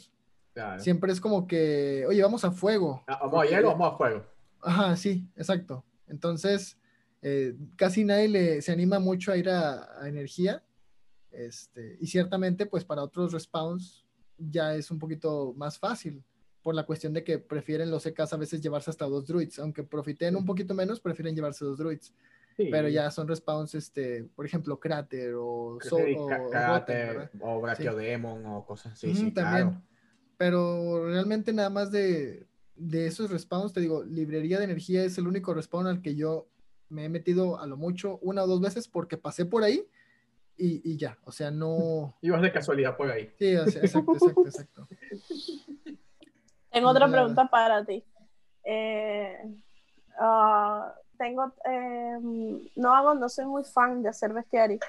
Siempre 0.77 1.11
es 1.11 1.19
como 1.19 1.45
que, 1.47 2.05
oye, 2.07 2.21
vamos 2.21 2.45
a 2.45 2.51
fuego. 2.51 3.03
Ah, 3.07 3.19
vamos 3.21 3.43
a 3.43 3.45
hielo, 3.45 3.67
vamos 3.67 3.93
a 3.93 3.97
fuego. 3.97 4.25
Ajá, 4.61 4.95
sí, 4.95 5.27
exacto. 5.35 5.83
Entonces, 6.07 6.77
eh, 7.21 7.55
casi 7.75 8.05
nadie 8.05 8.29
le, 8.29 8.61
se 8.61 8.71
anima 8.71 8.99
mucho 8.99 9.31
a 9.31 9.37
ir 9.37 9.49
a, 9.49 10.07
energía. 10.07 10.63
Este, 11.35 11.97
y 11.99 12.07
ciertamente, 12.07 12.65
pues 12.65 12.85
para 12.85 13.03
otros 13.03 13.33
respawns 13.33 14.05
ya 14.37 14.75
es 14.75 14.91
un 14.91 14.99
poquito 14.99 15.53
más 15.55 15.77
fácil 15.77 16.23
por 16.61 16.73
la 16.73 16.85
cuestión 16.85 17.13
de 17.13 17.23
que 17.23 17.37
prefieren 17.37 17.91
los 17.91 18.05
EKs 18.05 18.33
a 18.33 18.37
veces 18.37 18.61
llevarse 18.61 18.89
hasta 18.89 19.05
dos 19.05 19.27
druids, 19.27 19.59
aunque 19.59 19.83
profiten 19.83 20.35
un 20.35 20.45
poquito 20.45 20.73
menos, 20.73 20.99
prefieren 20.99 21.35
llevarse 21.35 21.63
dos 21.63 21.77
druids. 21.77 22.13
Pero 22.57 22.87
ya 22.87 23.11
son 23.11 23.27
respawns, 23.27 23.75
este, 23.75 24.23
por 24.33 24.45
ejemplo, 24.45 24.79
Cráter 24.79 25.33
o, 25.37 25.77
so, 25.81 25.97
o, 25.97 26.49
Cráter, 26.49 27.29
o 27.41 27.95
Demon 27.95 28.45
o 28.45 28.65
cosas 28.65 28.93
así. 28.93 29.13
sí, 29.13 29.31
también. 29.31 29.83
Pero 30.37 31.05
realmente 31.05 31.51
nada 31.51 31.69
más 31.69 31.91
de, 31.91 32.47
de 32.75 33.07
esos 33.07 33.29
respawns, 33.29 33.73
te 33.73 33.81
digo, 33.81 34.03
librería 34.03 34.57
de 34.57 34.63
energía 34.63 35.03
es 35.03 35.17
el 35.17 35.27
único 35.27 35.53
respawn 35.53 35.87
al 35.87 36.01
que 36.01 36.15
yo 36.15 36.47
me 36.89 37.05
he 37.05 37.09
metido 37.09 37.59
a 37.59 37.67
lo 37.67 37.77
mucho 37.77 38.19
una 38.21 38.43
o 38.43 38.47
dos 38.47 38.61
veces 38.61 38.87
porque 38.87 39.17
pasé 39.17 39.45
por 39.45 39.63
ahí 39.63 39.85
y, 40.57 40.97
ya, 40.97 41.17
o 41.25 41.31
sea, 41.31 41.51
no... 41.51 42.15
Ibas 42.21 42.41
de 42.41 42.51
casualidad 42.51 42.95
por 42.95 43.11
ahí. 43.11 43.31
Sí, 43.37 43.53
exacto, 43.53 44.13
exacto, 44.13 44.41
exacto. 44.45 44.87
Tengo 46.71 46.89
otra 46.89 47.09
pregunta 47.09 47.47
para 47.47 47.85
ti. 47.85 48.03
Eh, 48.63 49.37
ah, 50.19 50.93
tengo, 51.17 51.53
eh, 51.63 52.17
no 52.75 52.93
hago, 52.93 53.13
no 53.13 53.29
soy 53.29 53.45
muy 53.45 53.63
fan 53.63 54.03
de 54.03 54.09
hacer 54.09 54.33
bestiario 54.33 54.79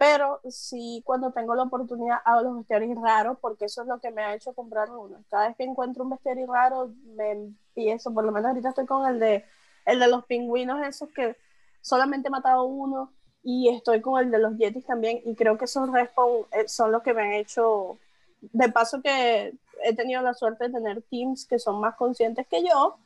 pero 0.00 0.40
sí, 0.48 1.02
cuando 1.04 1.30
tengo 1.30 1.54
la 1.54 1.64
oportunidad, 1.64 2.20
hago 2.24 2.40
los 2.40 2.56
bestiarios 2.56 2.98
raros, 3.02 3.36
porque 3.38 3.66
eso 3.66 3.82
es 3.82 3.86
lo 3.86 4.00
que 4.00 4.10
me 4.10 4.22
ha 4.22 4.34
hecho 4.34 4.54
comprar 4.54 4.88
uno. 4.90 5.22
Cada 5.28 5.48
vez 5.48 5.58
que 5.58 5.64
encuentro 5.64 6.04
un 6.04 6.08
bestiario 6.08 6.50
raro, 6.50 6.90
me 7.14 7.32
empiezo, 7.32 8.14
por 8.14 8.24
lo 8.24 8.32
menos 8.32 8.48
ahorita 8.48 8.70
estoy 8.70 8.86
con 8.86 9.06
el 9.06 9.20
de, 9.20 9.44
el 9.84 10.00
de 10.00 10.08
los 10.08 10.24
pingüinos, 10.24 10.80
esos 10.86 11.10
que 11.10 11.36
solamente 11.82 12.28
he 12.28 12.30
matado 12.30 12.64
uno, 12.64 13.12
y 13.42 13.68
estoy 13.68 14.00
con 14.00 14.22
el 14.22 14.30
de 14.30 14.38
los 14.38 14.56
yetis 14.56 14.84
también, 14.84 15.20
y 15.24 15.34
creo 15.34 15.56
que 15.58 15.64
esos 15.64 15.90
respawn 15.90 16.46
eh, 16.52 16.68
son 16.68 16.92
los 16.92 17.02
que 17.02 17.14
me 17.14 17.22
han 17.22 17.32
hecho, 17.32 17.98
de 18.40 18.68
paso 18.70 19.00
que 19.02 19.54
he 19.82 19.94
tenido 19.94 20.22
la 20.22 20.34
suerte 20.34 20.68
de 20.68 20.74
tener 20.74 21.02
teams 21.02 21.46
que 21.46 21.58
son 21.58 21.80
más 21.80 21.96
conscientes 21.96 22.46
que 22.46 22.62
yo, 22.62 22.96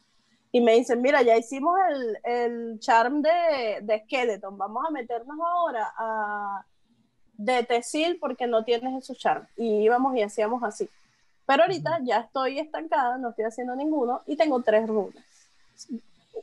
y 0.52 0.60
me 0.60 0.74
dicen, 0.74 1.02
mira, 1.02 1.22
ya 1.22 1.36
hicimos 1.36 1.76
el, 1.90 2.18
el 2.22 2.80
charm 2.80 3.22
de, 3.22 3.80
de 3.82 4.02
Skeleton, 4.04 4.56
vamos 4.56 4.84
a 4.86 4.90
meternos 4.92 5.36
ahora 5.40 5.92
a 5.96 6.64
de 7.36 7.64
Tesil 7.64 8.18
porque 8.20 8.46
no 8.46 8.64
tienes 8.64 9.02
esos 9.02 9.18
charm. 9.18 9.46
Y 9.56 9.82
íbamos 9.82 10.16
y 10.16 10.22
hacíamos 10.22 10.62
así. 10.62 10.88
Pero 11.46 11.64
ahorita 11.64 12.00
ya 12.02 12.20
estoy 12.20 12.58
estancada, 12.58 13.18
no 13.18 13.30
estoy 13.30 13.44
haciendo 13.44 13.76
ninguno 13.76 14.22
y 14.26 14.36
tengo 14.36 14.62
tres 14.62 14.86
runas. 14.86 15.24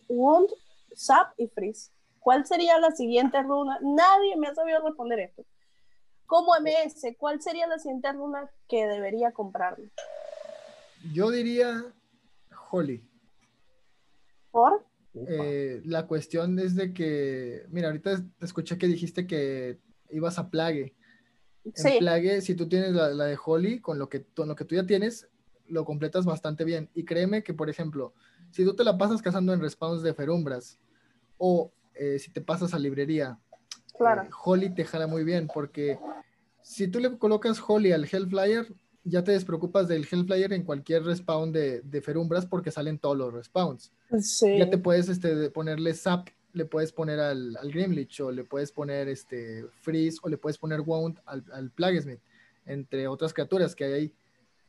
Wound, 0.10 0.50
Sap 0.94 1.34
y 1.38 1.48
Freeze. 1.48 1.90
¿Cuál 2.22 2.46
sería 2.46 2.80
la 2.80 2.92
siguiente 2.92 3.42
runa? 3.42 3.80
Nadie 3.82 4.38
me 4.38 4.48
ha 4.48 4.54
sabido 4.54 4.80
responder 4.86 5.20
esto. 5.22 5.44
Como 6.28 6.54
MS, 6.54 7.16
¿cuál 7.18 7.42
sería 7.42 7.66
la 7.66 7.80
siguiente 7.80 8.12
runa 8.14 8.50
que 8.70 8.86
debería 8.86 9.32
comprarme? 9.32 9.90
Yo 11.14 11.32
diría 11.32 11.84
Holly. 12.70 13.04
¿Por? 14.52 14.86
Eh, 15.16 15.82
la 15.84 16.06
cuestión 16.06 16.60
es 16.60 16.76
de 16.76 16.94
que, 16.94 17.66
mira, 17.70 17.88
ahorita 17.88 18.24
escuché 18.40 18.78
que 18.78 18.88
dijiste 18.88 19.26
que 19.26 19.80
ibas 20.12 20.38
a 20.38 20.52
Plague. 20.52 20.96
En 21.66 22.00
Plague, 22.00 22.42
si 22.42 22.54
tú 22.54 22.70
tienes 22.70 22.92
la, 22.92 23.10
de 23.10 23.38
Holly, 23.44 23.82
con 23.82 23.98
lo, 23.98 24.10
que, 24.10 24.26
con 24.26 24.48
lo 24.48 24.56
que 24.56 24.66
tú 24.66 24.76
ya 24.76 24.86
tienes, 24.86 25.28
lo 25.68 25.86
completas 25.86 26.26
bastante 26.26 26.66
bien. 26.66 26.88
Y 26.94 27.04
créeme 27.04 27.42
que, 27.42 27.56
por 27.56 27.68
ejemplo, 27.68 28.14
si 28.52 28.64
tú 28.64 28.76
te 28.76 28.84
la 28.84 28.96
pasas 29.00 29.24
cazando 29.24 29.54
en 29.54 29.60
respawns 29.60 30.04
de 30.04 30.14
Ferumbras, 30.14 30.80
o 31.40 31.74
eh, 31.96 32.20
si 32.20 32.32
te 32.32 32.42
pasas 32.42 32.74
a 32.74 32.80
librería, 32.80 33.40
claro. 33.98 34.24
Eh, 34.24 34.30
Holly 34.44 34.74
te 34.74 34.86
jala 34.86 35.08
muy 35.08 35.24
bien, 35.24 35.48
porque 35.54 35.98
si 36.62 36.88
tú 36.88 37.00
le 37.00 37.18
colocas 37.18 37.62
Holly 37.66 37.92
al 37.92 38.08
Hellflyer, 38.12 38.74
ya 39.04 39.24
te 39.24 39.32
despreocupas 39.32 39.88
del 39.88 40.08
Hellflyer 40.10 40.54
en 40.54 40.64
cualquier 40.64 41.04
respawn 41.04 41.52
de, 41.52 41.82
de 41.82 42.02
Ferumbras 42.02 42.46
porque 42.46 42.72
salen 42.72 43.00
todos 43.00 43.18
los 43.18 43.34
respawns. 43.34 43.92
Ya 44.42 44.70
te 44.70 44.78
puedes 44.78 45.10
este, 45.10 45.50
ponerle 45.50 45.94
Zap 45.94 46.30
le 46.54 46.66
puedes 46.66 46.92
poner 46.92 47.20
al, 47.20 47.56
al 47.58 47.72
Grimlich 47.72 48.20
o 48.22 48.32
le 48.32 48.44
puedes 48.44 48.72
poner 48.72 49.08
este 49.08 49.66
Freeze 49.82 50.20
o 50.22 50.30
le 50.30 50.38
puedes 50.38 50.58
poner 50.58 50.82
Wound 50.82 51.20
al, 51.26 51.44
al 51.54 51.72
Plaguesmith, 51.72 52.20
entre 52.66 53.08
otras 53.08 53.34
criaturas 53.34 53.76
que 53.76 53.86
hay 53.86 53.94
ahí. 53.94 54.14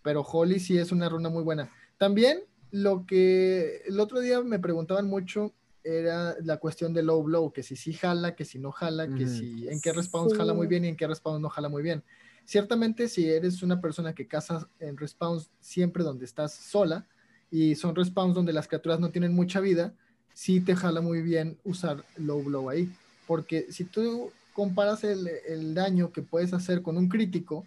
Pero 0.03 0.23
Holly 0.23 0.59
sí 0.59 0.79
es 0.79 0.93
una 0.93 1.09
runa 1.09 1.29
muy 1.29 1.43
buena. 1.43 1.71
También 1.99 2.41
lo 2.71 3.07
que 3.07 3.83
el 3.87 4.01
otro 4.01 4.21
día 4.21 4.41
me 4.43 4.59
preguntaban 4.59 5.09
mucho 5.09 5.53
era 5.85 6.37
la 6.43 6.59
cuestión 6.59 6.95
de 6.95 7.03
low 7.03 7.23
blow, 7.23 7.53
que 7.53 7.63
si 7.63 7.77
sí 7.77 7.93
jala, 7.93 8.35
que 8.35 8.45
si 8.45 8.59
no 8.59 8.73
jala, 8.73 9.09
que 9.09 9.27
si 9.27 9.69
en 9.69 9.81
qué 9.81 9.93
respawns 9.93 10.37
jala 10.37 10.55
muy 10.55 10.67
bien 10.67 10.85
y 10.85 10.89
en 10.89 10.97
qué 10.97 11.07
respawns 11.07 11.41
no 11.41 11.49
jala 11.49 11.69
muy 11.69 11.83
bien. 11.83 12.03
Ciertamente 12.45 13.09
si 13.09 13.29
eres 13.29 13.63
una 13.63 13.81
persona 13.81 14.15
que 14.15 14.27
caza 14.27 14.69
en 14.81 14.97
respawns 14.97 15.51
siempre 15.61 16.03
donde 16.03 16.25
estás 16.25 16.55
sola 16.55 17.07
y 17.51 17.75
son 17.75 17.95
respawns 17.95 18.35
donde 18.35 18.53
las 18.53 18.69
criaturas 18.69 19.01
no 19.01 19.11
tienen 19.11 19.35
mucha 19.35 19.61
vida, 19.61 19.95
sí 20.35 20.61
te 20.61 20.75
jala 20.75 21.01
muy 21.01 21.23
bien 21.23 21.59
usar 21.65 22.05
low 22.17 22.43
blow 22.43 22.69
ahí. 22.71 22.91
Porque 23.27 23.67
si 23.71 23.85
tú 23.85 24.31
comparas 24.53 25.05
el, 25.05 25.75
daño 25.75 26.13
que 26.13 26.23
puedes 26.23 26.53
hacer 26.53 26.83
con 26.83 26.97
un 26.97 27.09
crítico, 27.09 27.67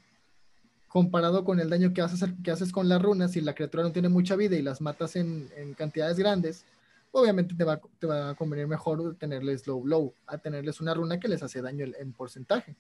comparado 0.88 1.44
con 1.44 1.60
el 1.60 1.70
daño 1.70 1.94
que, 1.94 2.02
haces, 2.02 2.30
que 2.44 2.52
haces 2.52 2.72
con 2.72 2.88
las 2.88 3.02
runas, 3.02 3.32
si 3.32 3.42
la 3.42 3.54
criatura 3.54 3.84
no 3.84 3.92
tiene 3.92 4.10
mucha 4.10 4.36
vida 4.36 4.56
y 4.56 4.62
las 4.62 4.82
matas 4.82 5.16
en, 5.16 5.50
cantidades 5.78 6.18
grandes, 6.18 6.66
obviamente 7.16 7.56
te 7.56 7.64
va, 7.64 7.80
te 8.00 8.08
va, 8.08 8.30
a 8.30 8.36
convenir 8.36 8.68
mejor 8.68 9.16
tenerles 9.16 9.66
low 9.68 9.82
blow 9.82 10.14
a 10.28 10.38
tenerles 10.38 10.82
una 10.82 10.94
runa 10.94 11.20
que 11.20 11.28
les 11.28 11.42
hace 11.42 11.62
daño 11.62 11.86
en, 11.98 12.14
porcentaje. 12.14 12.76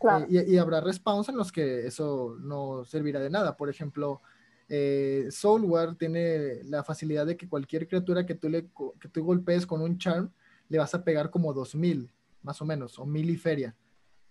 Eh, 0.00 0.26
y, 0.28 0.54
y, 0.54 0.58
habrá 0.58 0.80
respawns 0.80 1.28
en 1.28 1.36
los 1.36 1.50
que 1.50 1.86
eso 1.86 2.36
no 2.40 2.84
servirá 2.84 3.20
de 3.20 3.30
nada. 3.30 3.56
Por 3.56 3.68
ejemplo, 3.68 4.20
eh, 4.68 5.28
Soulwar 5.30 5.96
tiene 5.96 6.62
la 6.64 6.82
facilidad 6.82 7.26
de 7.26 7.36
que 7.36 7.48
cualquier 7.48 7.86
criatura 7.86 8.24
que 8.24 8.34
tú, 8.34 8.48
le, 8.48 8.68
que 9.00 9.08
tú 9.08 9.24
golpees 9.24 9.66
con 9.66 9.82
un 9.82 9.98
charm, 9.98 10.30
le 10.68 10.78
vas 10.78 10.94
a 10.94 11.04
pegar 11.04 11.30
como 11.30 11.52
2000, 11.52 12.10
más 12.42 12.62
o 12.62 12.64
menos, 12.64 12.98
o 12.98 13.06
mil 13.06 13.28
y 13.28 13.36
feria. 13.36 13.76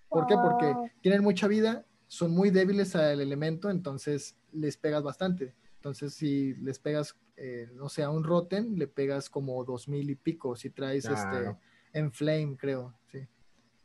¿Por 0.09 0.25
qué? 0.27 0.35
Porque 0.35 0.73
tienen 1.01 1.23
mucha 1.23 1.47
vida, 1.47 1.85
son 2.07 2.31
muy 2.31 2.49
débiles 2.49 2.95
al 2.95 3.19
elemento, 3.19 3.69
entonces 3.69 4.35
les 4.51 4.77
pegas 4.77 5.03
bastante. 5.03 5.55
Entonces, 5.75 6.13
si 6.13 6.53
les 6.55 6.79
pegas, 6.79 7.15
eh, 7.35 7.69
no 7.73 7.89
sé, 7.89 8.03
a 8.03 8.09
un 8.09 8.23
Rotten, 8.23 8.77
le 8.77 8.87
pegas 8.87 9.29
como 9.29 9.63
2000 9.63 10.09
y 10.09 10.15
pico. 10.15 10.55
Si 10.55 10.69
traes 10.69 11.05
este 11.05 11.55
en 11.93 12.11
Flame, 12.11 12.55
creo, 12.57 12.93
sí. 13.11 13.19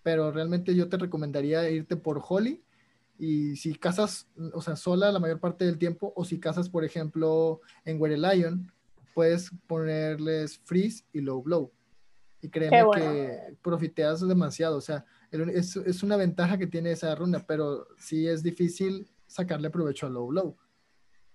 Pero 0.03 0.31
realmente 0.33 0.75
yo 0.75 0.89
te 0.89 0.97
recomendaría 0.97 1.69
irte 1.71 1.97
por 1.97 2.23
Holly 2.27 2.63
y 3.19 3.57
si 3.57 3.75
cazas, 3.75 4.29
o 4.53 4.63
sea, 4.63 4.77
sola 4.77 5.11
la 5.11 5.19
mayor 5.19 5.41
parte 5.41 5.65
del 5.65 5.77
tiempo, 5.77 6.13
o 6.15 6.25
si 6.25 6.39
cazas, 6.39 6.69
por 6.69 6.85
ejemplo, 6.85 7.61
en 7.85 8.01
Were 8.01 8.17
Lion, 8.17 8.73
puedes 9.13 9.51
ponerles 9.67 10.59
freeze 10.59 11.05
y 11.13 11.21
low 11.21 11.43
blow. 11.43 11.73
Y 12.41 12.49
créeme 12.49 12.85
que 12.95 13.57
profiteas 13.61 14.27
demasiado. 14.27 14.77
O 14.77 14.81
sea, 14.81 15.05
es, 15.33 15.75
es, 15.75 16.03
una 16.05 16.17
ventaja 16.17 16.57
que 16.57 16.69
tiene 16.69 16.93
esa 16.93 17.13
runa, 17.17 17.45
pero 17.45 17.89
sí 17.99 18.29
es 18.29 18.45
difícil 18.45 19.11
sacarle 19.27 19.71
provecho 19.71 20.07
a 20.07 20.11
low 20.11 20.29
blow. 20.29 20.57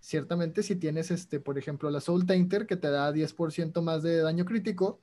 Ciertamente, 0.03 0.63
si 0.63 0.75
tienes, 0.75 1.11
este, 1.11 1.39
por 1.39 1.57
ejemplo, 1.57 1.89
la 1.89 2.01
Soul 2.01 2.25
Tainter, 2.25 2.67
que 2.67 2.75
te 2.75 2.89
da 2.89 3.13
10% 3.13 3.81
más 3.81 4.03
de 4.03 4.17
daño 4.17 4.43
crítico, 4.43 4.99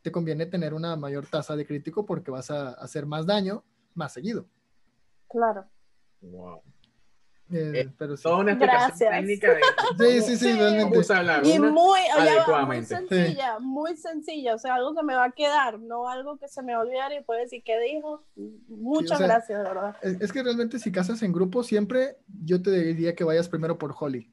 te 0.00 0.12
conviene 0.12 0.46
tener 0.46 0.74
una 0.74 0.94
mayor 0.94 1.26
tasa 1.26 1.56
de 1.56 1.66
crítico 1.66 2.06
porque 2.06 2.30
vas 2.30 2.52
a 2.52 2.68
hacer 2.74 3.04
más 3.04 3.26
daño 3.26 3.64
más 3.94 4.12
seguido. 4.12 4.46
Claro. 5.28 5.66
Wow. 6.20 6.62
Eh, 7.50 7.72
Eh, 7.74 7.90
pero 7.98 8.16
sí. 8.16 8.22
Toda 8.22 8.36
una 8.38 8.52
explicación 8.52 9.10
Gracias. 9.10 9.10
técnica 9.10 9.54
de 9.54 9.60
Sí, 10.20 10.20
sí, 10.22 10.36
sí, 10.36 10.52
Sí. 10.52 10.52
realmente. 10.56 11.48
Y 11.48 11.58
muy, 11.58 12.00
muy 12.68 12.84
sencilla, 12.84 13.58
muy 13.58 13.96
sencilla, 13.96 14.54
o 14.54 14.58
sea, 14.58 14.76
algo 14.76 14.94
que 14.94 15.02
me 15.02 15.16
va 15.16 15.24
a 15.24 15.32
quedar, 15.32 15.80
no 15.80 16.08
algo 16.08 16.38
que 16.38 16.46
se 16.46 16.62
me 16.62 16.74
va 16.74 16.78
a 16.78 16.82
olvidar 16.82 17.12
y 17.12 17.24
puedo 17.24 17.40
decir 17.40 17.64
qué 17.64 17.76
dijo. 17.80 18.22
Muchas 18.68 19.18
sea, 19.18 19.26
gracias, 19.26 19.58
de 19.58 19.68
verdad. 19.68 19.96
Es, 20.00 20.20
es 20.20 20.32
que 20.32 20.44
realmente 20.44 20.78
si 20.78 20.92
casas 20.92 21.22
en 21.24 21.32
grupo, 21.32 21.64
siempre 21.64 22.18
yo 22.44 22.62
te 22.62 22.70
diría 22.70 23.16
que 23.16 23.24
vayas 23.24 23.48
primero 23.48 23.78
por 23.78 23.92
Holly. 23.98 24.30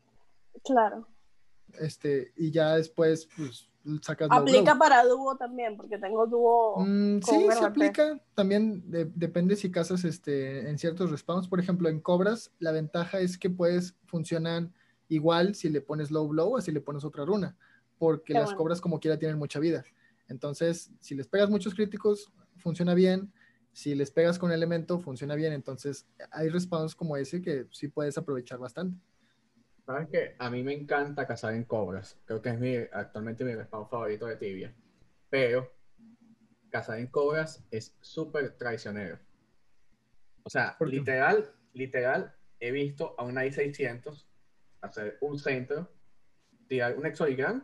Claro. 0.63 1.07
Este, 1.79 2.33
y 2.35 2.51
ya 2.51 2.75
después, 2.75 3.27
pues, 3.35 3.69
sacas 4.01 4.27
Aplica 4.31 4.75
para 4.77 5.03
dúo 5.05 5.35
también, 5.37 5.77
porque 5.77 5.97
tengo 5.97 6.27
dúo. 6.27 6.85
Mm, 6.85 7.21
sí, 7.21 7.47
se 7.57 7.65
aplica. 7.65 8.21
También 8.35 8.89
de- 8.89 9.05
depende 9.15 9.55
si 9.55 9.71
casas 9.71 10.03
este, 10.03 10.69
en 10.69 10.77
ciertos 10.77 11.11
respawns. 11.11 11.47
Por 11.47 11.59
ejemplo, 11.59 11.89
en 11.89 11.99
cobras, 11.99 12.51
la 12.59 12.71
ventaja 12.71 13.19
es 13.19 13.37
que 13.37 13.49
pues 13.49 13.95
funcionan 14.05 14.73
igual 15.07 15.55
si 15.55 15.69
le 15.69 15.81
pones 15.81 16.11
low 16.11 16.27
blow 16.27 16.55
o 16.55 16.61
si 16.61 16.71
le 16.71 16.81
pones 16.81 17.03
otra 17.03 17.25
runa, 17.25 17.57
porque 17.97 18.33
Qué 18.33 18.39
las 18.39 18.45
bueno. 18.49 18.57
cobras 18.57 18.81
como 18.81 18.99
quiera 18.99 19.17
tienen 19.17 19.37
mucha 19.37 19.59
vida. 19.59 19.83
Entonces, 20.27 20.91
si 21.01 21.15
les 21.15 21.27
pegas 21.27 21.49
muchos 21.49 21.73
críticos, 21.73 22.31
funciona 22.57 22.93
bien. 22.93 23.33
Si 23.73 23.95
les 23.95 24.11
pegas 24.11 24.37
con 24.37 24.51
elemento, 24.51 24.99
funciona 24.99 25.35
bien. 25.35 25.53
Entonces, 25.53 26.05
hay 26.31 26.49
respawns 26.49 26.93
como 26.95 27.17
ese 27.17 27.41
que 27.41 27.67
sí 27.71 27.87
puedes 27.87 28.17
aprovechar 28.17 28.59
bastante. 28.59 28.97
¿Sabes 29.91 30.07
qué? 30.09 30.35
A 30.39 30.49
mí 30.49 30.63
me 30.63 30.73
encanta 30.73 31.27
cazar 31.27 31.53
en 31.53 31.65
cobras. 31.65 32.17
Creo 32.23 32.41
que 32.41 32.49
es 32.49 32.59
mi, 32.59 32.77
actualmente 32.77 33.43
mi 33.43 33.53
respawn 33.53 33.89
favorito 33.89 34.25
de 34.25 34.37
tibia. 34.37 34.73
Pero 35.29 35.69
cazar 36.69 36.99
en 36.99 37.07
cobras 37.07 37.65
es 37.71 37.97
súper 37.99 38.57
traicionero. 38.57 39.19
O 40.43 40.49
sea, 40.49 40.77
literal, 40.79 41.51
literal, 41.73 42.33
he 42.61 42.71
visto 42.71 43.15
a 43.17 43.25
una 43.25 43.45
I-600 43.45 44.25
hacer 44.79 45.17
un 45.19 45.37
centro, 45.37 45.91
tirar 46.69 46.97
un 46.97 47.05
exorigram, 47.05 47.61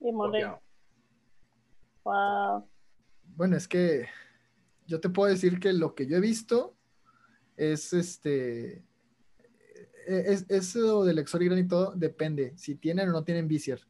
Y 0.00 0.12
morir. 0.12 0.48
Wow. 2.04 2.68
Bueno, 3.24 3.56
es 3.56 3.66
que 3.66 4.06
yo 4.86 5.00
te 5.00 5.08
puedo 5.08 5.30
decir 5.30 5.58
que 5.58 5.72
lo 5.72 5.94
que 5.94 6.06
yo 6.06 6.18
he 6.18 6.20
visto 6.20 6.76
es 7.56 7.94
este. 7.94 8.84
Es, 10.08 10.46
eso 10.48 11.04
del 11.04 11.18
Exorigran 11.18 11.58
y 11.58 11.68
todo 11.68 11.92
depende 11.94 12.52
si 12.56 12.74
tienen 12.74 13.08
o 13.08 13.12
no 13.12 13.24
tienen 13.24 13.46
Visier. 13.48 13.80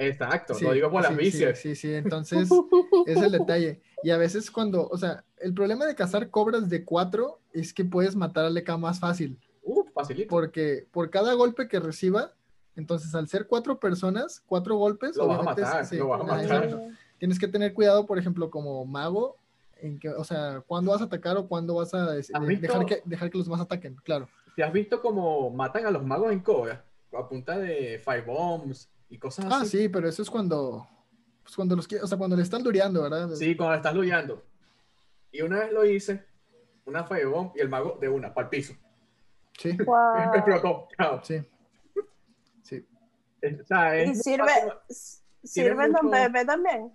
Exacto, 0.00 0.54
Sí, 0.54 0.64
lo 0.64 0.72
digo 0.72 0.90
por 0.90 1.02
las 1.02 1.16
sí. 1.16 1.30
Sí, 1.32 1.44
sí, 1.54 1.74
sí, 1.74 1.94
entonces 1.94 2.48
es 3.06 3.16
el 3.20 3.32
detalle. 3.32 3.80
Y 4.04 4.10
a 4.10 4.16
veces 4.16 4.50
cuando, 4.50 4.86
o 4.88 4.96
sea, 4.96 5.24
el 5.38 5.52
problema 5.54 5.86
de 5.86 5.94
cazar 5.96 6.30
cobras 6.30 6.68
de 6.68 6.84
cuatro 6.84 7.40
es 7.52 7.74
que 7.74 7.84
puedes 7.84 8.14
matar 8.14 8.44
al 8.44 8.56
EK 8.56 8.76
más 8.78 9.00
fácil, 9.00 9.38
Uh, 9.62 9.84
facilito. 9.92 10.28
porque 10.30 10.86
por 10.92 11.10
cada 11.10 11.34
golpe 11.34 11.68
que 11.68 11.78
reciba, 11.80 12.32
entonces 12.76 13.14
al 13.14 13.28
ser 13.28 13.46
cuatro 13.48 13.78
personas, 13.80 14.40
cuatro 14.46 14.76
golpes, 14.76 15.16
Lo 15.16 15.26
vas 15.26 15.40
a 15.40 15.42
matar, 15.42 15.84
sí, 15.84 15.96
lo 15.96 16.08
vas 16.08 16.20
a 16.20 16.24
matar. 16.24 16.64
exacto. 16.64 16.80
tienes 17.18 17.38
que 17.38 17.48
tener 17.48 17.74
cuidado, 17.74 18.06
por 18.06 18.18
ejemplo, 18.18 18.50
como 18.50 18.84
mago, 18.86 19.36
en 19.80 19.98
que, 19.98 20.08
o 20.10 20.24
sea, 20.24 20.62
cuándo 20.66 20.92
vas 20.92 21.00
a 21.02 21.04
atacar 21.04 21.36
o 21.36 21.48
cuándo 21.48 21.74
vas 21.74 21.92
a 21.92 22.16
eh, 22.16 22.22
¿Has 22.32 22.46
visto? 22.46 22.62
dejar 22.66 22.86
que, 22.86 23.02
dejar 23.04 23.30
que 23.30 23.38
los 23.38 23.48
más 23.48 23.60
ataquen, 23.60 23.96
claro. 24.04 24.28
¿Te 24.58 24.64
has 24.64 24.72
visto 24.72 25.00
cómo 25.00 25.50
matan 25.50 25.86
a 25.86 25.90
los 25.92 26.04
magos 26.04 26.32
en 26.32 26.40
cobra? 26.40 26.84
A 27.16 27.28
punta 27.28 27.56
de 27.56 28.02
firebombs 28.04 28.90
y 29.08 29.16
cosas 29.16 29.44
Ah, 29.48 29.60
así. 29.60 29.78
sí, 29.82 29.88
pero 29.88 30.08
eso 30.08 30.20
es 30.20 30.28
cuando, 30.28 30.84
pues 31.44 31.54
cuando 31.54 31.76
los, 31.76 31.86
o 32.02 32.06
sea, 32.08 32.18
cuando 32.18 32.34
le 32.34 32.42
están 32.42 32.64
dureando, 32.64 33.02
¿verdad? 33.04 33.30
Sí, 33.36 33.56
cuando 33.56 33.76
estás 33.76 33.94
luchando. 33.94 34.42
Y 35.30 35.42
una 35.42 35.60
vez 35.60 35.70
lo 35.72 35.84
hice, 35.86 36.24
una 36.86 37.04
firebomb 37.04 37.52
y 37.56 37.60
el 37.60 37.68
mago 37.68 37.98
de 38.00 38.08
una, 38.08 38.34
para 38.34 38.46
el 38.46 38.50
piso. 38.50 38.74
Sí, 39.56 39.76
Wow. 39.86 40.34
Explotó. 40.34 40.88
Chao. 40.98 41.20
sí. 41.22 41.40
Sí. 42.64 42.84
Es- 43.40 43.60
o 43.60 43.64
sea, 43.64 44.04
Y 44.04 44.10
es- 44.10 44.22
sirve, 44.24 44.50
sirve 45.44 45.84
en 45.84 45.92
Don 45.92 46.10
PvP 46.10 46.44
también. 46.44 46.92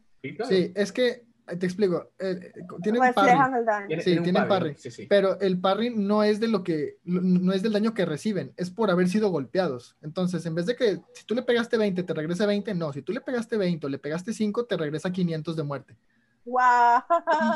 Sí, 0.49 0.74
es 0.76 0.91
que, 0.91 1.26
te 1.45 1.65
explico, 1.65 2.11
eh, 2.19 2.51
tienen 2.81 3.01
Reflejan 3.01 3.55
el 3.55 3.65
daño. 3.65 3.97
Sí, 4.01 4.17
un 4.17 4.23
tienen 4.23 4.47
parry, 4.47 4.49
parry. 4.49 4.75
Sí, 4.77 4.91
sí. 4.91 5.05
pero 5.07 5.39
el 5.41 5.59
parry 5.59 5.89
no 5.89 6.23
es 6.23 6.39
de 6.39 6.47
lo 6.47 6.63
que, 6.63 6.99
no 7.03 7.51
es 7.51 7.61
del 7.61 7.73
daño 7.73 7.93
que 7.93 8.05
reciben, 8.05 8.53
es 8.55 8.69
por 8.69 8.89
haber 8.89 9.09
sido 9.09 9.29
golpeados. 9.29 9.97
Entonces, 10.01 10.45
en 10.45 10.55
vez 10.55 10.65
de 10.65 10.75
que 10.75 11.01
si 11.13 11.25
tú 11.25 11.35
le 11.35 11.43
pegaste 11.43 11.77
20, 11.77 12.03
te 12.03 12.13
regresa 12.13 12.45
20, 12.45 12.73
no, 12.75 12.93
si 12.93 13.01
tú 13.01 13.11
le 13.11 13.21
pegaste 13.21 13.57
20 13.57 13.85
o 13.85 13.89
le 13.89 13.99
pegaste 13.99 14.33
5, 14.33 14.65
te 14.65 14.77
regresa 14.77 15.11
500 15.11 15.55
de 15.55 15.63
muerte. 15.63 15.97
Wow. 16.45 17.01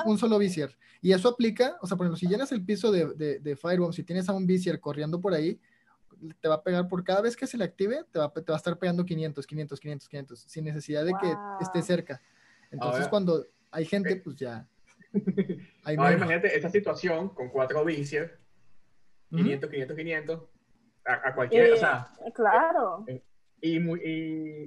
Un, 0.06 0.18
solo 0.18 0.38
visier. 0.38 0.78
Y 1.02 1.12
eso 1.12 1.30
aplica, 1.30 1.78
o 1.82 1.88
sea, 1.88 1.98
por 1.98 2.06
ejemplo, 2.06 2.18
si 2.18 2.28
llenas 2.28 2.52
el 2.52 2.64
piso 2.64 2.92
de, 2.92 3.06
de, 3.16 3.40
de 3.40 3.56
Firebomb, 3.56 3.94
si 3.94 4.04
tienes 4.04 4.28
a 4.30 4.34
un 4.34 4.46
visier 4.46 4.80
corriendo 4.80 5.20
por 5.20 5.34
ahí, 5.34 5.60
te 6.42 6.48
va 6.48 6.56
a 6.56 6.64
pegar 6.64 6.88
por 6.88 7.04
cada 7.04 7.22
vez 7.22 7.36
que 7.36 7.48
se 7.48 7.58
le 7.58 7.64
active, 7.64 8.04
te 8.12 8.20
va, 8.20 8.32
te 8.32 8.42
va 8.42 8.56
a 8.56 8.58
estar 8.58 8.78
pegando 8.78 9.06
500, 9.06 9.46
500, 9.46 9.80
500, 9.80 10.10
500, 10.10 10.40
sin 10.48 10.66
necesidad 10.66 11.06
de 11.06 11.14
que 11.20 11.34
Wow. 11.34 11.62
esté 11.62 11.82
cerca. 11.82 12.22
Entonces, 12.72 13.08
cuando 13.08 13.46
hay 13.72 13.86
gente, 13.86 14.16
pues 14.18 14.36
ya. 14.38 14.68
Hay 15.84 15.96
Ahora 15.96 16.10
menos. 16.12 16.26
imagínate 16.28 16.58
esa 16.58 16.70
situación 16.70 17.30
con 17.30 17.50
cuatro 17.50 17.84
vicios, 17.86 18.30
Ujú. 19.32 19.42
500, 19.44 19.70
500, 19.70 19.98
500, 19.98 20.44
a, 21.06 21.30
a 21.30 21.36
cualquier, 21.36 21.72
o 21.72 21.76
Eh, 21.76 21.78
sea, 21.80 22.08
claro. 22.34 23.06
y, 23.62 23.80
muy, 23.80 24.02
y, 24.04 24.66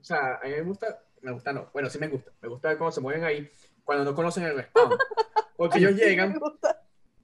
o 0.00 0.02
sea, 0.04 0.36
a 0.36 0.44
mí 0.44 0.50
me 0.50 0.62
gusta, 0.62 1.02
me 1.22 1.32
gusta 1.32 1.52
no, 1.52 1.70
bueno, 1.72 1.88
sí 1.90 1.98
me 1.98 2.08
gusta, 2.08 2.32
me 2.40 2.48
gusta 2.48 2.68
ver 2.68 2.78
cómo 2.78 2.90
se 2.90 3.00
mueven 3.00 3.24
ahí 3.24 3.48
cuando 3.84 4.04
no 4.04 4.14
conocen 4.14 4.44
el 4.44 4.56
respawn, 4.56 4.96
porque 5.56 5.78
ellos 5.78 5.94
llegan, 5.96 6.38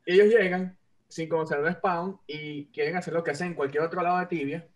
ellos 0.05 0.27
llegan 0.29 0.79
sin 1.09 1.29
conocer 1.29 1.59
el 1.59 1.65
respawn 1.65 2.21
y 2.27 2.67
quieren 2.73 2.97
hacer 2.97 3.15
lo 3.15 3.25
que 3.25 3.31
hacen 3.33 3.49
en 3.49 3.55
cualquier 3.55 3.83
otro 3.83 4.03
lado 4.03 4.19
de 4.19 4.27
tibia, 4.27 4.69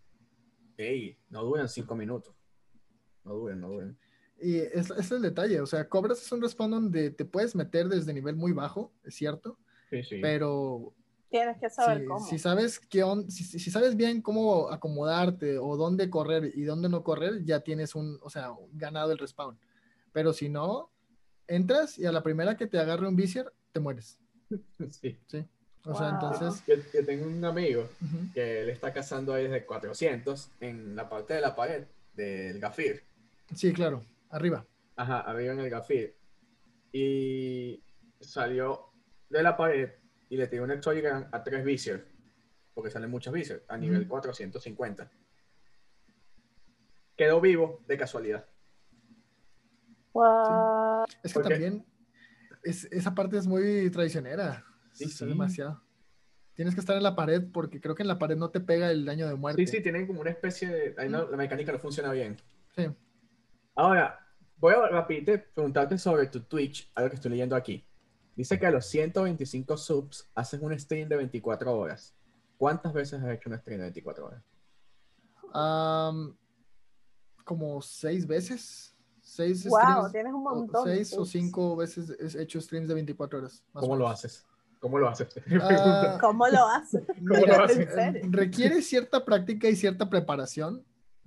ey, 0.78 1.18
no 1.28 1.44
duran 1.44 1.68
cinco 1.68 1.94
minutos, 1.94 2.34
no 3.24 3.34
duran, 3.34 3.60
no 3.60 3.68
duran. 3.68 3.98
Y 4.44 4.58
es, 4.58 4.90
ese 4.90 5.00
es 5.00 5.10
el 5.12 5.22
detalle, 5.22 5.58
o 5.62 5.66
sea, 5.66 5.88
Cobras 5.88 6.20
es 6.20 6.30
un 6.30 6.42
respawn 6.42 6.70
donde 6.70 7.10
te 7.10 7.24
puedes 7.24 7.54
meter 7.54 7.88
desde 7.88 8.12
nivel 8.12 8.36
muy 8.36 8.52
bajo, 8.52 8.92
es 9.02 9.14
cierto, 9.14 9.56
Sí, 9.88 10.02
sí. 10.02 10.18
pero 10.20 10.92
Tienes 11.30 11.56
que 11.58 11.70
saber 11.70 12.00
si, 12.00 12.04
cómo. 12.04 12.26
si 12.26 12.38
sabes 12.38 12.78
qué 12.78 13.02
on- 13.02 13.30
si, 13.30 13.42
si- 13.44 13.70
sabes 13.70 13.96
bien 13.96 14.20
cómo 14.20 14.70
acomodarte 14.70 15.56
o 15.58 15.76
dónde 15.78 16.10
correr 16.10 16.52
y 16.54 16.62
dónde 16.64 16.90
no 16.90 17.02
correr, 17.02 17.42
ya 17.44 17.60
tienes 17.60 17.94
un, 17.94 18.18
o 18.20 18.28
sea, 18.28 18.52
ganado 18.74 19.12
el 19.12 19.18
respawn. 19.18 19.58
Pero 20.12 20.32
si 20.34 20.48
no, 20.50 20.90
entras 21.48 21.98
y 21.98 22.04
a 22.04 22.12
la 22.12 22.22
primera 22.22 22.54
que 22.56 22.66
te 22.66 22.78
agarre 22.78 23.08
un 23.08 23.16
visier, 23.16 23.50
te 23.72 23.80
mueres. 23.80 24.18
sí. 24.90 25.18
O 25.86 25.94
sea, 25.94 26.10
entonces, 26.10 26.62
Yo, 26.66 26.74
yo 26.92 27.04
tengo 27.06 27.26
un 27.26 27.44
amigo 27.44 27.88
que 28.34 28.60
él 28.62 28.68
está 28.70 28.92
cazando 28.92 29.32
ahí 29.32 29.44
desde 29.44 29.64
400 29.64 30.50
en 30.60 30.94
la 30.96 31.08
parte 31.08 31.34
de 31.34 31.40
la 31.40 31.56
pared 31.56 31.84
del 32.14 32.58
gafir. 32.60 33.02
sí, 33.54 33.72
claro, 33.72 34.04
arriba. 34.34 34.66
Ajá, 34.96 35.20
arriba 35.20 35.52
en 35.52 35.60
el 35.60 35.70
gafir. 35.70 36.16
Y 36.92 37.82
salió 38.20 38.90
de 39.28 39.42
la 39.42 39.56
pared 39.56 39.90
y 40.28 40.36
le 40.36 40.46
tiró 40.46 40.64
un 40.64 40.70
exorigram 40.70 41.28
a 41.32 41.42
tres 41.42 41.64
visors. 41.64 42.02
Porque 42.74 42.90
salen 42.90 43.10
muchos 43.10 43.32
visors, 43.32 43.62
a 43.68 43.76
nivel 43.76 44.00
Ujú. 44.02 44.08
450. 44.10 45.10
Quedó 47.16 47.40
vivo 47.40 47.82
de 47.86 47.96
casualidad. 47.96 48.46
Wow. 50.12 51.04
Es 51.22 51.32
que 51.34 51.40
también 51.40 51.84
es, 52.62 52.84
esa 52.86 53.14
parte 53.14 53.36
es 53.38 53.46
muy 53.46 53.90
traicionera. 53.90 54.64
Sí, 54.92 55.04
es 55.04 55.16
sí. 55.16 55.26
demasiado. 55.26 55.82
Tienes 56.54 56.74
que 56.74 56.80
estar 56.80 56.96
en 56.96 57.02
la 57.02 57.16
pared 57.16 57.42
porque 57.52 57.80
creo 57.80 57.94
que 57.96 58.02
en 58.02 58.08
la 58.08 58.18
pared 58.18 58.36
no 58.36 58.50
te 58.50 58.60
pega 58.60 58.90
el 58.90 59.04
daño 59.04 59.26
de 59.28 59.34
muerte. 59.34 59.66
Sí, 59.66 59.76
sí, 59.76 59.82
tienen 59.82 60.06
como 60.06 60.20
una 60.20 60.30
especie 60.30 60.68
de... 60.68 60.94
ahí 60.98 61.08
no- 61.08 61.28
la 61.28 61.36
mecánica 61.36 61.72
no 61.72 61.78
funciona 61.80 62.12
bien. 62.12 62.36
Sí. 62.76 62.86
Ahora, 63.74 64.23
voy 64.58 64.74
a 64.74 64.88
rapidito 64.88 65.32
preguntarte 65.54 65.98
sobre 65.98 66.26
tu 66.26 66.40
Twitch, 66.40 66.90
algo 66.94 67.10
que 67.10 67.16
estoy 67.16 67.30
leyendo 67.32 67.56
aquí. 67.56 67.84
Dice 68.36 68.58
que 68.58 68.66
a 68.66 68.70
los 68.70 68.86
125 68.86 69.76
subs 69.76 70.28
haces 70.34 70.60
un 70.60 70.76
stream 70.78 71.08
de 71.08 71.16
24 71.16 71.76
horas. 71.76 72.14
¿Cuántas 72.56 72.92
veces 72.92 73.22
has 73.22 73.30
hecho 73.30 73.50
un 73.50 73.58
stream 73.58 73.78
de 73.78 73.84
24 73.84 74.26
horas? 74.26 74.42
Am, 75.52 76.36
como 77.44 77.80
seis 77.82 78.26
veces. 78.26 78.90
Seis 79.20 79.66
Wow, 79.66 79.80
streams, 79.80 80.12
tienes 80.12 80.32
un 80.34 80.46
o 80.46 80.54
montón. 80.54 80.84
de 80.86 80.96
seis 80.96 81.16
o 81.16 81.24
cinco 81.24 81.76
veces 81.76 82.10
he 82.34 82.42
hecho 82.42 82.60
streams 82.60 82.88
de 82.88 82.94
24 82.94 83.38
horas. 83.38 83.62
más 83.72 83.82
o 83.82 83.86
¿Cómo 83.88 83.96
lo 83.96 84.08
haces? 84.08 84.44
¿Cómo 84.80 84.98
lo 84.98 85.08
haces? 85.08 85.28
Ah, 85.62 86.18
¿Cómo 86.20 86.46
lo 86.48 86.66
haces? 86.68 87.02
mira, 87.20 87.56
lo 87.58 87.64
haces? 87.64 87.88
requiere 88.30 88.82
cierta 88.82 89.24
práctica 89.24 89.68
y 89.68 89.76
cierta 89.76 90.10
preparación 90.10 90.84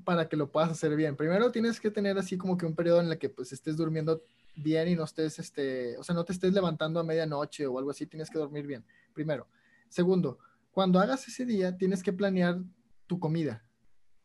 para 0.08 0.30
que 0.30 0.38
lo 0.38 0.50
puedas 0.50 0.72
hacer 0.72 0.96
bien. 0.96 1.18
Primero 1.18 1.52
tienes 1.52 1.82
que 1.82 1.92
tener 1.92 2.18
así 2.18 2.38
como 2.38 2.56
que 2.58 2.66
un 2.66 2.74
periodo 2.74 3.02
en 3.02 3.08
el 3.08 3.18
que 3.18 3.28
pues 3.28 3.52
estés 3.52 3.76
durmiendo 3.76 4.24
bien 4.56 4.88
y 4.88 4.96
no 4.96 5.04
estés, 5.04 5.38
este, 5.38 5.98
o 5.98 6.04
sea, 6.06 6.16
no 6.16 6.24
te 6.24 6.32
estés 6.32 6.54
levantando 6.54 7.02
a 7.02 7.04
medianoche 7.04 7.68
o 7.68 7.78
algo 7.78 7.92
así, 7.92 8.06
tienes 8.06 8.30
que 8.30 8.40
dormir 8.40 8.66
bien. 8.66 8.86
Primero. 9.14 9.50
Segundo, 9.90 10.40
cuando 10.72 11.02
hagas 11.02 11.28
ese 11.28 11.46
día, 11.46 11.78
tienes 11.78 12.04
que 12.04 12.14
planear 12.14 12.58
tu 13.06 13.20
comida 13.20 13.66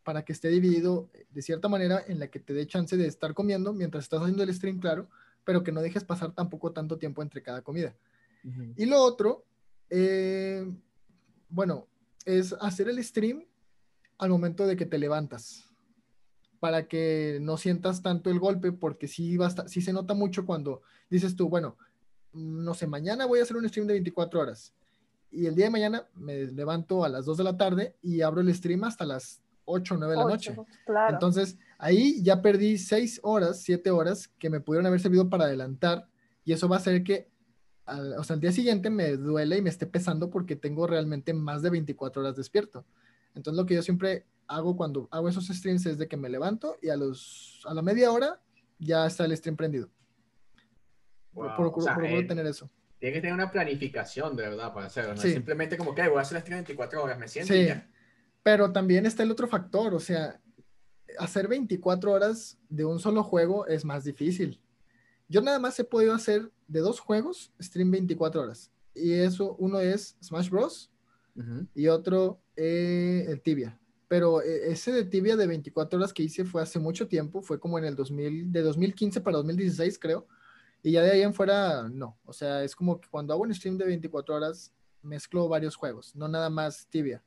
para 0.03 0.23
que 0.23 0.31
esté 0.31 0.47
dividido 0.47 1.09
de 1.31 1.41
cierta 1.41 1.67
manera 1.67 2.01
en 2.07 2.17
la 2.17 2.27
que 2.27 2.39
te 2.39 2.53
dé 2.53 2.65
chance 2.65 2.95
de 2.95 3.05
estar 3.05 3.33
comiendo 3.33 3.73
mientras 3.73 4.05
estás 4.05 4.21
haciendo 4.21 4.43
el 4.43 4.53
stream, 4.53 4.79
claro, 4.79 5.09
pero 5.43 5.65
que 5.65 5.73
no 5.73 5.81
dejes 5.81 6.05
pasar 6.05 6.33
tampoco 6.33 6.71
tanto 6.71 6.97
tiempo 6.97 7.21
entre 7.21 7.43
cada 7.43 7.61
comida. 7.61 7.93
Y 8.77 8.85
lo 8.85 9.01
otro, 9.01 9.43
eh, 9.89 10.65
bueno, 11.49 11.89
es 12.23 12.53
hacer 12.61 12.87
el 12.87 13.03
stream 13.03 13.45
al 14.17 14.29
momento 14.29 14.65
de 14.65 14.77
que 14.77 14.85
te 14.85 14.97
levantas 14.97 15.72
para 16.63 16.87
que 16.87 17.39
no 17.41 17.57
sientas 17.57 18.01
tanto 18.01 18.29
el 18.29 18.39
golpe, 18.39 18.71
porque 18.71 19.09
sí, 19.09 19.35
basta, 19.35 19.67
sí 19.67 19.81
se 19.81 19.91
nota 19.91 20.13
mucho 20.13 20.45
cuando 20.45 20.81
dices 21.09 21.35
tú, 21.35 21.49
bueno, 21.49 21.75
no 22.31 22.73
sé, 22.73 22.87
mañana 22.87 23.25
voy 23.25 23.41
a 23.41 23.43
hacer 23.43 23.57
un 23.57 23.67
stream 23.67 23.85
de 23.85 23.95
24 23.95 24.39
horas 24.39 24.73
y 25.29 25.45
el 25.45 25.55
día 25.55 25.65
de 25.65 25.71
mañana 25.71 26.07
me 26.15 26.45
levanto 26.45 27.03
a 27.03 27.09
las 27.09 27.25
2 27.25 27.39
de 27.39 27.43
la 27.43 27.57
tarde 27.57 27.97
y 28.01 28.21
abro 28.21 28.39
el 28.39 28.55
stream 28.55 28.85
hasta 28.85 29.03
las 29.03 29.41
8 29.65 29.93
o 29.93 29.97
9 29.97 30.13
de 30.13 30.17
la 30.17 30.25
noche. 30.25 30.55
Entonces, 31.09 31.57
ahí 31.77 32.23
ya 32.23 32.41
perdí 32.41 32.77
6 32.77 33.19
horas, 33.23 33.61
7 33.63 33.91
horas 33.91 34.29
que 34.39 34.49
me 34.49 34.61
pudieron 34.61 34.85
haber 34.85 35.01
servido 35.01 35.29
para 35.29 35.43
adelantar 35.43 36.07
y 36.45 36.53
eso 36.53 36.69
va 36.69 36.77
a 36.77 36.79
hacer 36.79 37.03
que 37.03 37.27
al, 37.85 38.13
o 38.13 38.23
sea, 38.23 38.35
al 38.35 38.39
día 38.39 38.53
siguiente 38.53 38.89
me 38.89 39.17
duele 39.17 39.57
y 39.57 39.61
me 39.61 39.69
esté 39.69 39.85
pesando 39.85 40.29
porque 40.29 40.55
tengo 40.55 40.87
realmente 40.87 41.33
más 41.33 41.61
de 41.61 41.71
24 41.71 42.21
horas 42.21 42.37
despierto. 42.37 42.85
Entonces, 43.35 43.57
lo 43.57 43.65
que 43.65 43.75
yo 43.75 43.81
siempre 43.81 44.25
hago 44.47 44.75
cuando 44.75 45.07
hago 45.11 45.29
esos 45.29 45.47
streams 45.47 45.85
es 45.85 45.97
de 45.97 46.07
que 46.07 46.17
me 46.17 46.29
levanto 46.29 46.77
y 46.81 46.89
a, 46.89 46.95
los, 46.95 47.61
a 47.65 47.73
la 47.73 47.81
media 47.81 48.11
hora 48.11 48.41
ya 48.79 49.05
está 49.05 49.25
el 49.25 49.35
stream 49.35 49.55
prendido. 49.55 49.89
procuro, 51.33 52.03
eh, 52.03 52.23
tener 52.23 52.45
eso. 52.45 52.69
Tiene 52.99 53.15
que 53.15 53.21
tener 53.21 53.33
una 53.33 53.51
planificación 53.51 54.35
de 54.35 54.43
verdad 54.43 54.73
para 54.73 54.87
hacerlo. 54.87 55.17
simplemente 55.17 55.77
como 55.77 55.93
que 55.93 56.07
voy 56.07 56.19
a 56.19 56.21
hacer 56.21 56.37
el 56.37 56.43
stream 56.43 56.59
24 56.59 57.03
horas, 57.03 57.17
me 57.17 57.27
siento 57.27 57.53
sí. 57.53 57.67
Pero 58.43 58.71
también 58.71 59.05
está 59.05 59.23
el 59.23 59.31
otro 59.31 59.47
factor, 59.47 59.93
o 59.93 59.99
sea, 59.99 60.39
hacer 61.17 61.47
24 61.47 62.11
horas 62.11 62.57
de 62.69 62.85
un 62.85 62.99
solo 62.99 63.23
juego 63.23 63.67
es 63.67 63.85
más 63.85 64.03
difícil. 64.03 64.59
Yo 65.27 65.41
nada 65.41 65.59
más 65.59 65.79
he 65.79 65.83
podido 65.83 66.13
hacer 66.13 66.51
de 66.67 66.79
dos 66.81 66.99
juegos 66.99 67.53
stream 67.61 67.91
24 67.91 68.41
horas. 68.41 68.71
Y 68.93 69.13
eso, 69.13 69.55
uno 69.57 69.79
es 69.79 70.17
Smash 70.21 70.49
Bros. 70.49 70.91
Y 71.73 71.87
otro 71.87 72.41
eh, 72.55 73.39
Tibia. 73.43 73.79
Pero 74.07 74.41
eh, 74.41 74.71
ese 74.71 74.91
de 74.91 75.05
Tibia 75.05 75.35
de 75.35 75.47
24 75.47 75.97
horas 75.97 76.13
que 76.13 76.23
hice 76.23 76.45
fue 76.45 76.61
hace 76.61 76.79
mucho 76.79 77.07
tiempo, 77.07 77.41
fue 77.41 77.59
como 77.59 77.77
en 77.79 77.85
el 77.85 77.95
2000, 77.95 78.51
de 78.51 78.61
2015 78.61 79.21
para 79.21 79.37
2016 79.37 79.97
creo. 79.99 80.27
Y 80.83 80.91
ya 80.91 81.01
de 81.01 81.11
ahí 81.11 81.21
en 81.21 81.33
fuera, 81.33 81.87
no. 81.89 82.19
O 82.25 82.33
sea, 82.33 82.63
es 82.63 82.75
como 82.75 82.99
que 82.99 83.09
cuando 83.09 83.33
hago 83.33 83.43
un 83.43 83.53
stream 83.53 83.77
de 83.77 83.85
24 83.85 84.35
horas, 84.35 84.73
mezclo 85.01 85.47
varios 85.47 85.75
juegos, 85.75 86.15
no 86.15 86.27
nada 86.27 86.49
más 86.49 86.87
Tibia. 86.89 87.23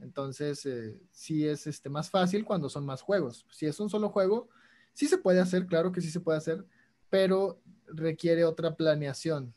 Entonces, 0.00 0.64
eh, 0.66 0.98
sí 1.10 1.46
es 1.46 1.66
este, 1.66 1.88
más 1.88 2.10
fácil 2.10 2.44
cuando 2.44 2.68
son 2.68 2.86
más 2.86 3.02
juegos. 3.02 3.46
Si 3.50 3.66
es 3.66 3.78
un 3.80 3.90
solo 3.90 4.08
juego, 4.10 4.48
sí 4.92 5.06
se 5.06 5.18
puede 5.18 5.40
hacer, 5.40 5.66
claro 5.66 5.92
que 5.92 6.00
sí 6.00 6.10
se 6.10 6.20
puede 6.20 6.38
hacer, 6.38 6.64
pero 7.10 7.60
requiere 7.86 8.44
otra 8.44 8.76
planeación. 8.76 9.54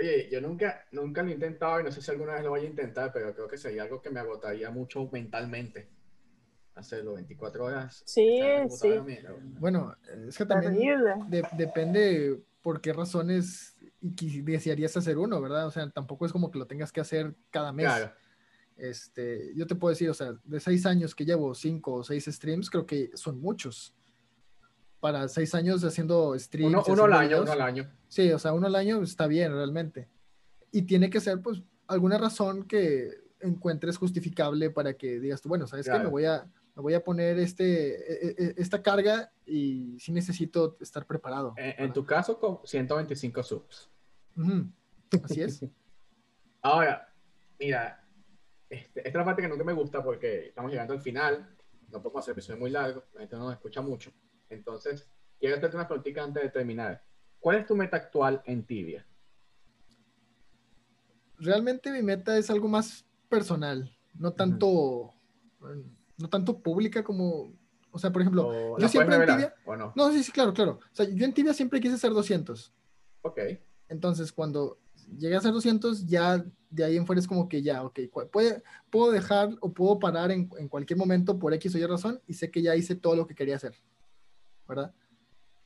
Oye, 0.00 0.28
yo 0.30 0.40
nunca, 0.40 0.86
nunca 0.92 1.22
lo 1.22 1.28
he 1.28 1.34
intentado 1.34 1.80
y 1.80 1.84
no 1.84 1.92
sé 1.92 2.00
si 2.00 2.10
alguna 2.10 2.34
vez 2.34 2.44
lo 2.44 2.50
voy 2.50 2.60
a 2.60 2.68
intentar, 2.68 3.12
pero 3.12 3.34
creo 3.34 3.48
que 3.48 3.58
sería 3.58 3.82
algo 3.82 4.00
que 4.00 4.10
me 4.10 4.20
agotaría 4.20 4.70
mucho 4.70 5.08
mentalmente. 5.12 5.90
Hacerlo 6.74 7.14
24 7.14 7.64
horas. 7.64 8.02
Sí, 8.06 8.40
sí. 8.70 8.88
Bueno, 9.58 9.94
es 10.26 10.38
que 10.38 10.46
también 10.46 11.00
depende 11.56 12.42
por 12.62 12.80
qué 12.80 12.92
razones 12.92 13.76
y 14.00 14.40
desearías 14.40 14.96
hacer 14.96 15.18
uno, 15.18 15.40
¿verdad? 15.40 15.66
O 15.66 15.70
sea, 15.70 15.90
tampoco 15.90 16.24
es 16.24 16.32
como 16.32 16.50
que 16.50 16.58
lo 16.58 16.66
tengas 16.66 16.92
que 16.92 17.00
hacer 17.00 17.34
cada 17.50 17.72
mes. 17.72 17.86
Claro. 17.86 18.12
Este, 18.76 19.52
yo 19.54 19.66
te 19.66 19.74
puedo 19.74 19.90
decir, 19.90 20.08
o 20.08 20.14
sea, 20.14 20.32
de 20.42 20.60
seis 20.60 20.86
años 20.86 21.14
que 21.14 21.26
llevo 21.26 21.54
cinco 21.54 21.94
o 21.94 22.04
seis 22.04 22.24
streams, 22.24 22.70
creo 22.70 22.86
que 22.86 23.10
son 23.14 23.38
muchos. 23.38 23.94
Para 25.00 25.28
seis 25.28 25.54
años 25.54 25.82
haciendo 25.82 26.38
streams. 26.38 26.86
Uno, 26.88 27.04
al 27.04 27.12
año, 27.14 27.42
uno 27.42 27.52
al 27.52 27.62
año. 27.62 27.90
Sí, 28.08 28.30
o 28.32 28.38
sea, 28.38 28.52
uno 28.52 28.66
al 28.66 28.74
año 28.74 29.02
está 29.02 29.26
bien 29.26 29.52
realmente. 29.52 30.08
Y 30.70 30.82
tiene 30.82 31.10
que 31.10 31.20
ser, 31.20 31.40
pues, 31.40 31.62
alguna 31.86 32.18
razón 32.18 32.64
que 32.64 33.10
encuentres 33.40 33.96
justificable 33.96 34.70
para 34.70 34.94
que 34.94 35.18
digas 35.18 35.40
tú, 35.40 35.48
bueno, 35.48 35.66
¿sabes 35.66 35.88
qué? 35.88 35.98
Me 35.98 36.06
voy 36.06 36.26
a, 36.26 36.44
me 36.76 36.82
voy 36.82 36.94
a 36.94 37.02
poner 37.02 37.38
este, 37.38 38.28
e, 38.28 38.34
e, 38.38 38.54
esta 38.58 38.82
carga 38.82 39.32
y 39.46 39.98
sí 39.98 40.12
necesito 40.12 40.76
estar 40.80 41.06
preparado. 41.06 41.54
En, 41.56 41.92
tu 41.92 42.04
caso, 42.04 42.38
con 42.38 42.60
125 42.64 43.42
subs. 43.42 43.90
Así 45.24 45.42
es. 45.42 45.64
Ahora, 46.62 47.12
mira, 47.58 48.04
este, 48.68 49.00
esta 49.00 49.08
es 49.08 49.14
la 49.14 49.24
parte 49.24 49.42
que 49.42 49.48
nunca 49.48 49.64
me 49.64 49.72
gusta 49.72 50.02
porque 50.02 50.48
estamos 50.48 50.70
llegando 50.70 50.92
al 50.92 51.00
final, 51.00 51.48
no 51.88 52.02
podemos 52.02 52.22
hacer 52.22 52.32
episodios 52.32 52.60
muy 52.60 52.70
largos, 52.70 53.04
la 53.14 53.20
gente 53.20 53.36
no 53.36 53.44
nos 53.44 53.54
escucha 53.54 53.80
mucho. 53.80 54.12
Entonces, 54.50 55.08
quiero 55.38 55.56
hacerte 55.56 55.76
una 55.76 55.88
preguntita 55.88 56.22
antes 56.22 56.42
de 56.42 56.50
terminar. 56.50 57.02
¿Cuál 57.38 57.58
es 57.58 57.66
tu 57.66 57.74
meta 57.74 57.96
actual 57.96 58.42
en 58.44 58.66
Tibia? 58.66 59.06
Realmente 61.38 61.90
mi 61.90 62.02
meta 62.02 62.36
es 62.36 62.50
algo 62.50 62.68
más 62.68 63.06
personal, 63.30 63.96
no 64.14 64.32
tanto, 64.32 65.14
no 66.18 66.28
tanto 66.28 66.58
pública 66.60 67.02
como, 67.02 67.54
o 67.90 67.98
sea, 67.98 68.12
por 68.12 68.20
ejemplo, 68.20 68.76
yo 68.78 68.88
siempre 68.88 69.16
en 69.16 69.26
Tibia, 69.26 69.54
no? 69.66 69.92
no, 69.96 70.12
sí, 70.12 70.22
sí, 70.22 70.32
claro, 70.32 70.52
claro. 70.52 70.80
O 70.82 70.94
sea, 70.94 71.06
yo 71.08 71.24
en 71.24 71.32
Tibia 71.32 71.54
siempre 71.54 71.80
quise 71.80 71.96
ser 71.96 72.12
200. 72.12 72.74
Ok. 73.22 73.38
Entonces, 73.88 74.32
cuando 74.32 74.78
llegué 75.18 75.36
a 75.36 75.40
ser 75.40 75.52
200, 75.52 76.06
ya 76.06 76.44
de 76.68 76.84
ahí 76.84 76.96
en 76.96 77.06
fuera 77.06 77.20
es 77.20 77.26
como 77.26 77.48
que 77.48 77.62
ya, 77.62 77.82
ok, 77.82 78.00
puede, 78.30 78.62
puedo 78.90 79.10
dejar 79.10 79.50
o 79.60 79.72
puedo 79.72 79.98
parar 79.98 80.30
en, 80.30 80.50
en, 80.58 80.68
cualquier 80.68 80.98
momento 80.98 81.38
por 81.38 81.52
X 81.54 81.74
o 81.74 81.78
Y 81.78 81.86
razón 81.86 82.20
y 82.26 82.34
sé 82.34 82.50
que 82.50 82.62
ya 82.62 82.76
hice 82.76 82.94
todo 82.94 83.16
lo 83.16 83.26
que 83.26 83.34
quería 83.34 83.56
hacer, 83.56 83.74
¿verdad? 84.70 84.92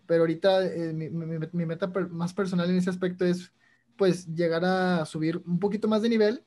Pero 0.06 0.22
ahorita 0.22 0.66
eh, 0.66 0.92
mi, 0.92 1.08
mi, 1.08 1.66
meta 1.66 1.86
más 2.10 2.34
personal 2.34 2.68
en 2.68 2.76
ese 2.76 2.90
aspecto 2.90 3.24
es 3.24 3.52
pues 3.96 4.26
llegar 4.26 4.64
a 4.64 5.04
subir 5.04 5.40
un 5.46 5.58
poquito 5.58 5.86
más 5.86 6.02
de 6.02 6.08
nivel 6.08 6.44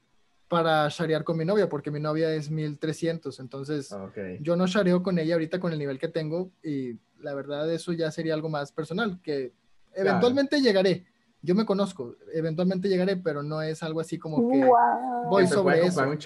para 0.47 0.87
sharear 0.89 1.23
con 1.23 1.37
mi 1.37 1.45
novia, 1.45 1.67
porque 1.67 1.91
mi 1.91 1.99
novia 1.99 2.33
es 2.33 2.49
1300, 2.49 3.39
entonces 3.39 3.91
ah, 3.91 4.09
yo 4.39 4.55
no 4.55 4.65
shareo 4.67 5.03
con 5.03 5.19
ella 5.19 5.35
ahorita 5.35 5.59
con 5.59 5.73
el 5.73 5.79
nivel 5.79 5.99
que 5.99 6.07
tengo 6.07 6.51
y 6.63 6.97
la 7.19 7.33
verdad 7.33 7.71
eso 7.71 7.91
ya 7.93 8.11
sería 8.11 8.33
algo 8.33 8.49
más 8.49 8.71
personal, 8.71 9.19
que 9.21 9.53
eventualmente 9.93 10.61
llegaré, 10.61 11.05
yo 11.41 11.53
me 11.55 11.65
conozco, 11.65 12.15
eventualmente 12.33 12.87
llegaré, 12.87 13.17
pero 13.17 13.43
no 13.43 13.61
es 13.61 13.83
algo 13.83 13.99
así 13.99 14.17
como 14.17 14.49
que 14.49 14.69
voy 15.29 15.47
sobre 15.47 15.85
eso. 15.85 16.01
Un 16.01 16.17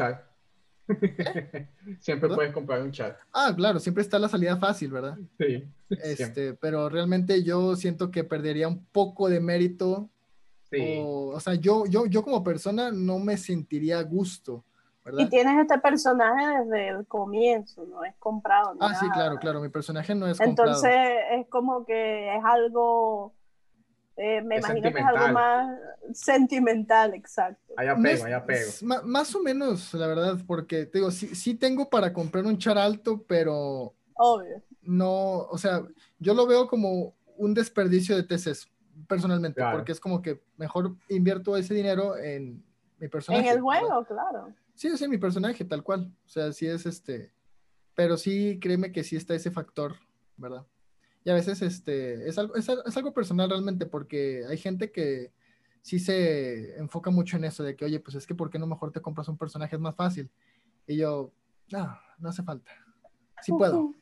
siempre 2.00 2.30
puedes 2.30 2.54
comprar 2.54 2.82
un 2.82 2.92
chat. 2.92 3.18
Ah, 3.34 3.54
claro, 3.56 3.80
siempre 3.80 4.02
está 4.02 4.20
la 4.20 4.30
salida 4.30 4.58
fácil, 4.58 4.92
¿verdad? 4.92 5.18
Sí. 5.38 5.64
Este, 5.90 6.54
pero 6.54 6.90
realmente 6.90 7.44
yo 7.44 7.76
siento 7.76 8.12
que 8.12 8.24
perdería 8.24 8.68
un 8.68 8.86
poco 8.86 9.30
de 9.30 9.40
mérito. 9.40 10.10
Sí. 10.70 11.00
O, 11.04 11.40
sea, 11.40 11.56
yo, 11.56 11.86
yo, 11.86 12.06
yo 12.06 12.24
como 12.24 12.44
persona 12.44 12.92
no 12.92 13.20
me 13.20 13.38
sentiría 13.38 14.00
a 14.00 14.04
gusto. 14.04 14.64
¿verdad? 15.04 15.20
Y 15.20 15.30
tienes 15.30 15.60
este 15.60 15.80
personaje 15.80 16.60
desde 16.60 16.90
el 16.90 17.08
comienzo, 17.08 17.86
no 17.86 18.04
es 18.04 18.16
comprado. 18.18 18.76
ah, 18.80 18.94
sí, 18.94 19.10
claro, 19.10 19.38
claro, 19.38 19.60
mi 19.60 19.70
personaje 19.70 20.14
no 20.14 20.28
es 20.28 20.38
comprado. 20.38 20.70
Entonces 20.70 21.18
es 21.32 21.48
como 21.48 21.86
que 21.86 22.36
es 22.36 22.44
algo 22.46 23.34
eh, 24.24 24.40
me 24.44 24.58
imagino 24.58 24.92
que 24.92 25.00
es 25.00 25.06
algo 25.06 25.34
más 25.34 25.80
sentimental, 26.14 27.16
exacto. 27.16 27.74
Hay 27.76 27.88
apego, 27.88 28.26
hay 28.26 28.34
apego. 28.34 28.72
más 29.04 29.34
o 29.34 29.42
menos, 29.42 29.92
la 29.96 30.06
verdad, 30.06 30.38
porque 30.46 30.86
te 30.86 31.00
digo, 31.00 31.10
sí, 31.10 31.34
sí 31.34 31.56
tengo 31.56 31.90
para 31.90 32.14
comprar 32.14 32.46
un 32.46 32.60
char 32.60 32.78
alto, 32.78 33.24
pero. 33.28 33.96
Obvio. 34.14 34.62
No, 34.84 35.40
o 35.50 35.58
sea, 35.58 35.82
yo 36.20 36.36
lo 36.36 36.46
veo 36.46 36.68
como 36.68 37.16
un 37.36 37.56
desperdicio 37.56 38.16
de 38.16 38.22
TCs, 38.22 38.70
personalmente, 39.08 39.64
porque 39.72 39.92
es 39.92 40.00
como 40.00 40.22
que 40.22 40.40
mejor 40.56 40.96
invierto 41.10 41.58
ese 41.58 41.74
dinero 41.74 42.16
en 42.16 42.64
mi 43.00 43.08
personaje. 43.08 43.48
En 43.48 43.56
el 43.56 43.62
juego, 43.62 44.06
claro. 44.06 44.54
Sí, 44.76 44.96
sí, 44.98 45.08
mi 45.08 45.18
personaje, 45.18 45.66
tal 45.66 45.82
cual. 45.82 46.14
O 46.28 46.30
sea, 46.30 46.52
sí 46.54 46.68
es 46.68 46.86
este. 46.86 47.34
Pero 47.96 48.18
sí, 48.18 48.60
créeme 48.60 48.92
que 48.92 49.04
sí 49.04 49.16
está 49.16 49.34
ese 49.34 49.50
factor, 49.50 49.96
¿verdad? 50.38 50.64
Y 51.24 51.30
a 51.30 51.34
veces 51.34 51.62
este, 51.62 52.28
es, 52.28 52.38
algo, 52.38 52.56
es, 52.56 52.68
algo 52.70 53.14
personal 53.14 53.50
realmente, 53.50 53.86
porque 53.86 54.44
hay 54.50 54.58
gente 54.58 54.92
que 54.92 55.32
sí 55.82 56.00
se 56.00 56.78
enfoca 56.78 57.12
mucho 57.12 57.38
en 57.38 57.46
eso, 57.46 57.64
de 57.64 57.76
que, 57.76 57.86
oye, 57.86 58.00
pues 58.00 58.16
es 58.16 58.26
que 58.26 58.36
¿por 58.36 58.50
qué 58.50 58.58
no 58.58 58.68
mejor 58.68 58.92
te 58.92 59.02
compras 59.02 59.28
un 59.28 59.38
personaje? 59.38 59.76
Es 59.76 59.82
más 59.82 59.96
fácil. 59.96 60.32
Y 60.88 60.98
yo, 60.98 61.32
no, 61.72 62.00
no 62.18 62.30
hace 62.30 62.44
falta. 62.44 62.72
Sí 63.42 63.52
puedo, 63.52 63.94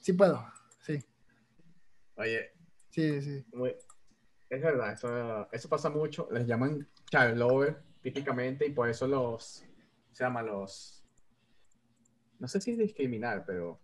sí 0.00 0.12
puedo, 0.12 0.44
sí. 0.80 0.98
Oye. 2.16 2.52
Sí, 2.92 3.22
sí. 3.22 3.44
es 4.50 4.62
verdad, 4.62 5.48
eso, 5.50 5.68
pasa 5.70 5.88
mucho. 5.88 6.28
Les 6.30 6.46
llaman 6.46 6.86
child 7.10 7.38
lover 7.38 7.82
típicamente 8.02 8.66
y 8.66 8.70
por 8.70 8.88
eso 8.90 9.06
los, 9.06 9.64
se 10.12 10.24
llaman 10.24 10.46
los, 10.46 11.02
no 12.38 12.46
sé 12.46 12.60
si 12.60 12.72
es 12.72 12.78
discriminar, 12.78 13.44
pero 13.46 13.80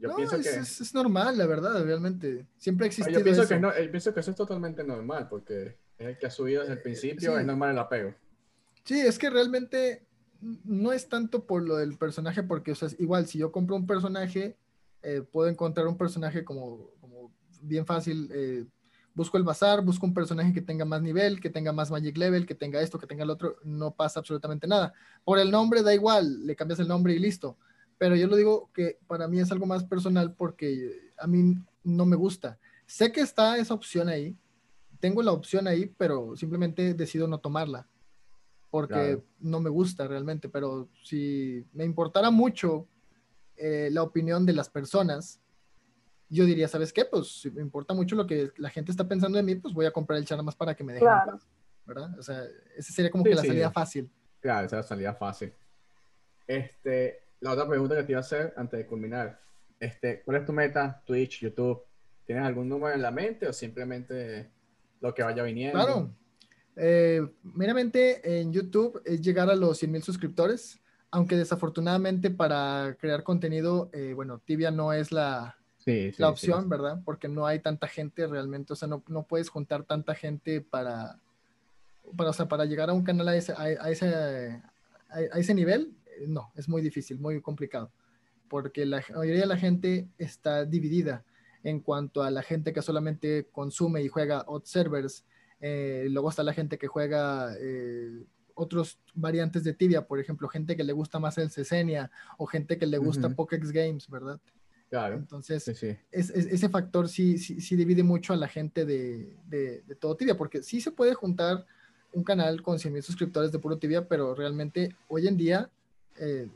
yo 0.00 0.16
pienso 0.16 0.36
es, 0.36 0.48
que... 0.48 0.82
Es, 0.82 0.94
normal, 0.94 1.36
la 1.36 1.46
verdad, 1.46 1.84
realmente. 1.84 2.46
Siempre 2.56 2.86
existe. 2.86 3.12
Yo 3.12 3.22
pienso, 3.22 3.46
Que 3.46 3.58
no, 3.58 3.68
yo 3.76 3.90
pienso 3.90 4.14
que 4.14 4.20
eso 4.20 4.30
es 4.30 4.36
totalmente 4.36 4.82
normal, 4.82 5.28
porque 5.28 5.76
es 5.98 6.06
el 6.06 6.18
que 6.18 6.26
ha 6.26 6.30
subido 6.30 6.62
desde 6.62 6.74
el 6.74 6.82
principio, 6.82 7.38
es 7.38 7.46
normal 7.46 7.72
el 7.72 7.78
apego. 7.78 8.14
Sí, 8.84 9.00
es 9.00 9.18
que 9.18 9.30
realmente 9.30 10.06
no 10.40 10.92
es 10.92 11.08
tanto 11.08 11.44
por 11.44 11.62
lo 11.62 11.76
del 11.76 11.98
personaje, 11.98 12.42
porque, 12.42 12.72
o 12.72 12.74
sea, 12.74 12.88
igual, 12.98 13.26
si 13.26 13.38
yo 13.38 13.52
compro 13.52 13.76
un 13.76 13.86
personaje, 13.86 14.56
eh, 15.02 15.22
puedo 15.22 15.48
encontrar 15.48 15.86
un 15.86 15.98
personaje 15.98 16.44
como, 16.44 16.90
como 17.00 17.32
bien 17.60 17.84
fácil, 17.84 18.30
eh, 18.32 18.64
busco 19.14 19.36
el 19.36 19.44
bazar, 19.44 19.82
busco 19.82 20.06
un 20.06 20.14
personaje 20.14 20.52
que 20.52 20.62
tenga 20.62 20.84
más 20.84 21.02
nivel, 21.02 21.40
que 21.40 21.50
tenga 21.50 21.72
más 21.72 21.90
magic 21.90 22.16
level, 22.16 22.46
que 22.46 22.54
tenga 22.54 22.80
esto, 22.80 22.98
que 22.98 23.06
tenga 23.06 23.24
el 23.24 23.30
otro, 23.30 23.56
no 23.64 23.94
pasa 23.94 24.20
absolutamente 24.20 24.66
nada. 24.66 24.92
Por 25.24 25.38
el 25.38 25.50
nombre 25.50 25.82
da 25.82 25.92
igual, 25.92 26.46
le 26.46 26.56
cambias 26.56 26.80
el 26.80 26.88
nombre 26.88 27.12
y 27.14 27.18
listo. 27.18 27.58
Pero 28.00 28.16
yo 28.16 28.28
lo 28.28 28.36
digo 28.36 28.70
que 28.72 28.98
para 29.06 29.28
mí 29.28 29.40
es 29.40 29.52
algo 29.52 29.66
más 29.66 29.84
personal 29.84 30.32
porque 30.32 31.12
a 31.18 31.26
mí 31.26 31.54
no 31.84 32.06
me 32.06 32.16
gusta. 32.16 32.58
Sé 32.86 33.12
que 33.12 33.20
está 33.20 33.58
esa 33.58 33.74
opción 33.74 34.08
ahí, 34.08 34.34
tengo 35.00 35.22
la 35.22 35.32
opción 35.32 35.68
ahí, 35.68 35.84
pero 35.98 36.34
simplemente 36.34 36.94
decido 36.94 37.28
no 37.28 37.40
tomarla 37.40 37.86
porque 38.70 39.22
no 39.38 39.60
me 39.60 39.68
gusta 39.68 40.08
realmente, 40.08 40.48
pero 40.48 40.88
si 41.02 41.66
me 41.74 41.84
importara 41.84 42.30
mucho 42.30 42.88
eh, 43.58 43.90
la 43.92 44.02
opinión 44.02 44.46
de 44.46 44.54
las 44.54 44.70
personas, 44.70 45.38
yo 46.30 46.46
diría, 46.46 46.68
¿sabes 46.68 46.94
qué? 46.94 47.04
Pues 47.04 47.42
si 47.42 47.50
me 47.50 47.60
importa 47.60 47.92
mucho 47.92 48.16
lo 48.16 48.26
que 48.26 48.50
la 48.56 48.70
gente 48.70 48.92
está 48.92 49.06
pensando 49.06 49.36
de 49.36 49.42
mí, 49.42 49.56
pues 49.56 49.74
voy 49.74 49.84
a 49.84 49.90
comprar 49.90 50.18
el 50.18 50.24
char 50.24 50.42
más 50.42 50.56
para 50.56 50.74
que 50.74 50.84
me 50.84 50.94
dejen. 50.94 51.06
Claro. 51.06 51.38
¿Verdad? 51.84 52.18
O 52.18 52.22
sea, 52.22 52.44
esa 52.78 52.92
sería 52.94 53.10
como 53.10 53.24
que 53.24 53.34
la 53.34 53.44
salida 53.44 53.70
fácil. 53.70 54.10
Claro, 54.40 54.66
esa 54.66 54.78
es 54.78 54.84
la 54.84 54.88
salida 54.88 55.14
fácil. 55.14 55.52
Este, 56.46 57.29
la 57.40 57.52
otra 57.52 57.68
pregunta 57.68 57.96
que 57.96 58.02
te 58.04 58.12
iba 58.12 58.18
a 58.18 58.20
hacer 58.20 58.54
antes 58.56 58.78
de 58.78 58.86
culminar, 58.86 59.40
este, 59.78 60.22
¿cuál 60.22 60.38
es 60.38 60.46
tu 60.46 60.52
meta? 60.52 61.02
Twitch, 61.06 61.40
YouTube, 61.40 61.82
¿tienes 62.26 62.44
algún 62.44 62.68
número 62.68 62.94
en 62.94 63.02
la 63.02 63.10
mente 63.10 63.48
o 63.48 63.52
simplemente 63.52 64.50
lo 65.00 65.14
que 65.14 65.22
vaya 65.22 65.42
viniendo? 65.42 65.78
Claro. 65.78 66.14
Eh, 66.76 67.20
meramente 67.42 68.40
en 68.40 68.52
YouTube 68.52 69.02
es 69.04 69.20
llegar 69.20 69.50
a 69.50 69.56
los 69.56 69.78
100 69.78 69.92
mil 69.92 70.02
suscriptores, 70.02 70.80
aunque 71.10 71.36
desafortunadamente 71.36 72.30
para 72.30 72.96
crear 72.98 73.22
contenido, 73.22 73.90
eh, 73.92 74.12
bueno, 74.14 74.38
Tibia 74.38 74.70
no 74.70 74.92
es 74.92 75.10
la, 75.10 75.56
la 75.84 76.28
opción, 76.28 76.68
¿verdad? 76.68 77.00
Porque 77.04 77.28
no 77.28 77.46
hay 77.46 77.58
tanta 77.58 77.88
gente 77.88 78.26
realmente, 78.26 78.72
o 78.72 78.76
sea, 78.76 78.88
no, 78.88 79.02
no 79.08 79.24
puedes 79.24 79.48
juntar 79.48 79.84
tanta 79.84 80.14
gente 80.14 80.60
para, 80.60 81.18
para, 82.16 82.30
o 82.30 82.32
sea, 82.32 82.46
para 82.46 82.64
llegar 82.64 82.90
a 82.90 82.92
un 82.92 83.02
canal 83.02 83.28
a 83.28 83.36
ese, 83.36 83.52
a, 83.56 83.90
ese, 83.90 84.62
a, 85.08 85.38
ese 85.38 85.54
nivel, 85.54 85.94
no, 86.26 86.52
es 86.54 86.68
muy 86.68 86.82
difícil, 86.82 87.18
muy 87.18 87.40
complicado, 87.40 87.90
porque 88.48 88.86
la 88.86 89.02
mayoría 89.14 89.42
de 89.42 89.46
la 89.46 89.56
gente 89.56 90.08
está 90.18 90.64
dividida 90.64 91.24
en 91.62 91.80
cuanto 91.80 92.22
a 92.22 92.30
la 92.30 92.42
gente 92.42 92.72
que 92.72 92.82
solamente 92.82 93.48
consume 93.52 94.02
y 94.02 94.08
juega 94.08 94.44
odd 94.46 94.64
servers, 94.64 95.24
eh, 95.60 96.06
luego 96.10 96.30
está 96.30 96.42
la 96.42 96.54
gente 96.54 96.78
que 96.78 96.86
juega 96.86 97.54
eh, 97.60 98.24
otros 98.54 98.98
variantes 99.14 99.64
de 99.64 99.74
Tibia, 99.74 100.06
por 100.06 100.18
ejemplo, 100.20 100.48
gente 100.48 100.76
que 100.76 100.84
le 100.84 100.92
gusta 100.92 101.18
más 101.18 101.38
el 101.38 101.50
Cesenia 101.50 102.10
o 102.38 102.46
gente 102.46 102.78
que 102.78 102.86
le 102.86 102.98
gusta 102.98 103.30
Pokéx 103.30 103.72
Games, 103.72 104.08
¿verdad? 104.08 104.40
Claro. 104.88 105.16
Entonces, 105.16 105.68
ese 106.10 106.68
factor 106.68 107.08
sí, 107.08 107.38
sí, 107.38 107.76
divide 107.76 108.02
mucho 108.02 108.32
a 108.32 108.36
la 108.36 108.48
gente 108.48 108.84
de, 108.84 109.36
de, 109.46 109.94
todo 110.00 110.16
Tibia, 110.16 110.36
porque 110.36 110.62
sí 110.62 110.80
se 110.80 110.90
puede 110.90 111.14
juntar 111.14 111.64
un 112.12 112.24
canal 112.24 112.60
con 112.60 112.78
100 112.78 112.92
mil 112.92 113.02
suscriptores 113.02 113.52
de 113.52 113.60
puro 113.60 113.78
Tibia, 113.78 114.08
pero 114.08 114.34
realmente 114.34 114.96
hoy 115.08 115.28
en 115.28 115.36
día 115.36 115.70
eh, 116.20 116.48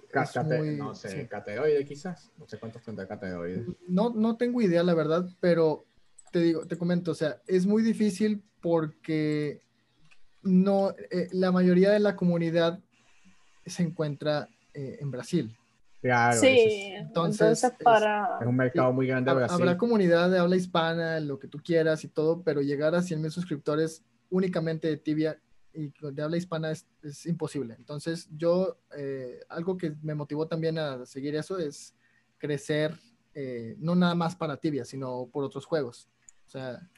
no 0.77 0.95
sé, 0.95 1.27
cateoide 1.27 1.85
quizás. 1.87 2.31
No 2.39 2.47
sé 2.47 2.59
cuántos 2.59 2.83
tendrá 2.83 3.09
cateoide. 3.09 3.65
No, 3.89 4.11
no 4.11 4.37
tengo 4.37 4.61
idea, 4.61 4.83
la 4.83 4.93
verdad, 4.95 5.27
pero 5.41 5.87
te 6.31 6.41
digo, 6.41 6.67
te 6.67 6.77
comento, 6.77 7.13
o 7.13 7.15
sea, 7.15 7.41
es 7.47 7.65
muy 7.65 7.83
difícil 7.83 8.43
porque 8.61 9.63
no, 10.43 10.91
eh, 11.11 11.29
la 11.33 11.51
mayoría 11.51 11.91
de 11.91 12.01
la 12.01 12.15
comunidad 12.15 12.79
se 13.65 13.83
encuentra 13.83 14.49
eh, 14.75 14.99
en 15.01 15.11
Brasil. 15.11 15.57
Claro, 16.03 16.39
sí, 16.39 16.93
entonces, 16.97 17.67
para... 17.83 18.39
es, 18.41 18.47
un 18.47 18.57
mercado 18.57 18.93
muy 18.93 19.07
grande. 19.07 19.31
Habrá 19.31 19.79
comunidad 19.79 20.31
de 20.31 20.39
habla 20.39 20.57
hispana, 20.57 21.19
lo 21.21 21.39
que 21.39 21.49
tú 21.49 21.59
quieras 21.65 22.05
y 22.05 22.09
todo, 22.09 22.43
pero 22.43 22.61
llegar 22.61 22.95
a 22.95 23.01
100 23.01 23.23
mil 23.23 23.31
suscriptores 23.31 24.05
únicamente 24.29 24.89
de 24.89 24.99
Tibia 24.99 25.39
y 25.75 25.93
de 26.13 26.23
habla 26.23 26.37
hispana 26.37 26.71
es, 26.71 26.87
es 27.03 27.27
imposible. 27.27 27.75
Entonces 27.79 28.29
yo, 28.37 28.79
eh, 28.97 29.41
algo 29.49 29.77
que 29.77 29.97
me 30.03 30.15
motivó 30.15 30.47
también 30.47 30.79
a 30.79 31.05
seguir 31.07 31.35
eso 31.35 31.59
es 31.59 31.95
crecer, 32.39 32.99
eh, 33.35 33.75
no 33.79 33.95
nada 33.95 34.15
más 34.15 34.37
para 34.37 34.57
Tibia, 34.57 34.85
sino 34.85 35.29
por 35.33 35.45
otros 35.45 35.67
juegos. 35.67 36.09
O 36.47 36.51
sea, 36.51 36.89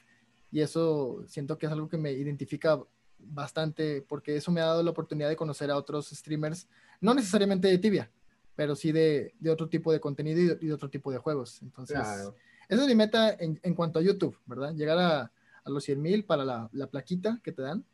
y 0.51 0.61
eso 0.61 1.23
siento 1.27 1.57
que 1.57 1.65
es 1.65 1.71
algo 1.71 1.89
que 1.89 1.97
me 1.97 2.11
identifica 2.11 2.79
bastante 3.19 4.01
porque 4.01 4.35
eso 4.35 4.51
me 4.51 4.61
ha 4.61 4.65
dado 4.65 4.83
la 4.83 4.91
oportunidad 4.91 5.29
de 5.29 5.35
conocer 5.35 5.71
a 5.71 5.77
otros 5.77 6.09
streamers, 6.09 6.67
no 7.01 7.13
necesariamente 7.13 7.67
de 7.67 7.77
Tibia, 7.77 8.11
pero 8.55 8.75
sí 8.75 8.91
de, 8.91 9.33
de 9.39 9.49
otro 9.49 9.67
tipo 9.67 9.91
de 9.91 9.99
contenido 9.99 10.57
y 10.59 10.67
de, 10.67 10.73
otro 10.73 10.89
tipo 10.89 11.11
de 11.11 11.17
juegos. 11.17 11.61
Entonces, 11.61 11.97
esa 11.97 12.81
es 12.81 12.87
mi 12.87 12.95
meta 12.95 13.31
en, 13.39 13.59
en, 13.63 13.73
cuanto 13.75 13.99
a 13.99 14.01
YouTube, 14.01 14.37
¿verdad? 14.45 14.73
Llegar 14.75 14.97
a, 14.97 15.31
a 15.63 15.69
los 15.69 15.83
100 15.83 16.01
mil 16.01 16.25
para 16.25 16.43
la, 16.43 16.69
la, 16.71 16.87
plaquita 16.87 17.39
que 17.43 17.51
te 17.51 17.61
dan. 17.61 17.85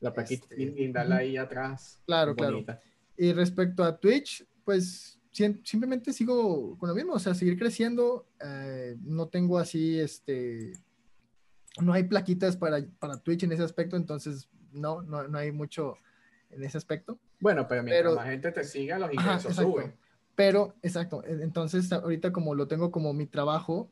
La 0.00 0.12
plaquita 0.12 0.46
este, 0.50 1.12
ahí 1.12 1.36
atrás. 1.36 2.00
Claro, 2.06 2.34
claro. 2.34 2.64
Y 3.16 3.32
respecto 3.32 3.82
a 3.82 3.98
Twitch, 3.98 4.46
pues 4.64 5.18
simplemente 5.32 6.12
sigo 6.12 6.76
con 6.78 6.88
lo 6.88 6.94
mismo, 6.94 7.14
o 7.14 7.18
sea, 7.18 7.34
seguir 7.34 7.58
creciendo. 7.58 8.26
Eh, 8.44 8.96
no 9.02 9.28
tengo 9.28 9.58
así, 9.58 9.98
este, 9.98 10.72
no 11.80 11.92
hay 11.92 12.04
plaquitas 12.04 12.56
para, 12.56 12.84
para 12.98 13.18
Twitch 13.18 13.44
en 13.44 13.52
ese 13.52 13.62
aspecto, 13.62 13.96
entonces 13.96 14.48
no, 14.72 15.02
no, 15.02 15.26
no 15.26 15.38
hay 15.38 15.52
mucho 15.52 15.96
en 16.50 16.64
ese 16.64 16.78
aspecto. 16.78 17.18
Bueno, 17.40 17.66
pero 17.68 17.82
mientras 17.82 18.14
más 18.14 18.26
gente 18.26 18.52
te 18.52 18.64
siga, 18.64 18.98
los 18.98 19.12
ingresos 19.12 19.54
suben. 19.54 19.94
Pero, 20.34 20.76
exacto, 20.82 21.24
entonces 21.26 21.90
ahorita 21.92 22.32
como 22.32 22.54
lo 22.54 22.68
tengo 22.68 22.92
como 22.92 23.12
mi 23.12 23.26
trabajo, 23.26 23.90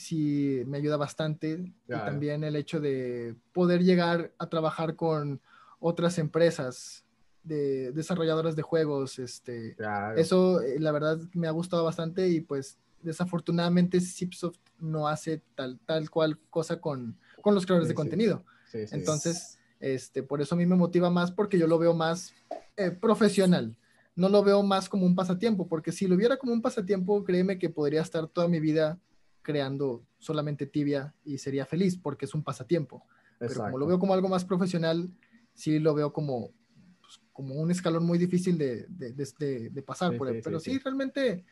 sí 0.00 0.62
me 0.66 0.78
ayuda 0.78 0.96
bastante. 0.96 1.72
Y 1.86 1.92
también 1.92 2.42
el 2.44 2.56
hecho 2.56 2.80
de 2.80 3.36
poder 3.52 3.82
llegar 3.82 4.32
a 4.38 4.48
trabajar 4.48 4.96
con 4.96 5.40
otras 5.78 6.18
empresas 6.18 7.04
de 7.42 7.92
desarrolladoras 7.92 8.54
de 8.54 8.62
juegos, 8.62 9.18
este, 9.18 9.76
eso 10.16 10.60
eh, 10.60 10.78
la 10.78 10.92
verdad 10.92 11.18
me 11.32 11.48
ha 11.48 11.52
gustado 11.52 11.84
bastante 11.84 12.28
y 12.28 12.40
pues 12.40 12.78
desafortunadamente 13.02 13.98
Zipsoft 14.00 14.58
no 14.78 15.08
hace 15.08 15.42
tal, 15.54 15.78
tal 15.86 16.10
cual 16.10 16.38
cosa 16.50 16.80
con, 16.80 17.16
con 17.40 17.54
los 17.54 17.64
creadores 17.64 17.88
de 17.88 17.94
contenido. 17.94 18.44
Entonces, 18.72 19.58
este, 19.80 20.22
por 20.22 20.42
eso 20.42 20.54
a 20.54 20.58
mí 20.58 20.66
me 20.66 20.76
motiva 20.76 21.10
más 21.10 21.32
porque 21.32 21.58
yo 21.58 21.66
lo 21.66 21.78
veo 21.78 21.94
más 21.94 22.34
eh, 22.76 22.90
profesional. 22.90 23.76
No 24.14 24.28
lo 24.28 24.42
veo 24.42 24.62
más 24.62 24.88
como 24.88 25.06
un 25.06 25.14
pasatiempo, 25.14 25.66
porque 25.66 25.92
si 25.92 26.06
lo 26.06 26.16
viera 26.16 26.36
como 26.36 26.52
un 26.52 26.60
pasatiempo, 26.60 27.24
créeme 27.24 27.58
que 27.58 27.70
podría 27.70 28.02
estar 28.02 28.26
toda 28.26 28.48
mi 28.48 28.60
vida 28.60 28.98
creando 29.42 30.04
solamente 30.18 30.66
tibia 30.66 31.14
y 31.24 31.38
sería 31.38 31.66
feliz 31.66 31.96
porque 31.96 32.24
es 32.24 32.34
un 32.34 32.42
pasatiempo. 32.42 33.04
Pero 33.38 33.54
como 33.54 33.78
lo 33.78 33.86
veo 33.86 33.98
como 33.98 34.14
algo 34.14 34.28
más 34.28 34.44
profesional, 34.44 35.10
sí 35.54 35.78
lo 35.78 35.94
veo 35.94 36.12
como, 36.12 36.52
pues, 37.00 37.20
como 37.32 37.54
un 37.54 37.70
escalón 37.70 38.04
muy 38.04 38.18
difícil 38.18 38.58
de, 38.58 38.86
de, 38.88 39.70
de, 39.70 39.82
pasar 39.82 40.16
por 40.16 40.28
él. 40.28 40.40
Pero 40.44 40.60
sí, 40.60 40.78
realmente 40.78 41.44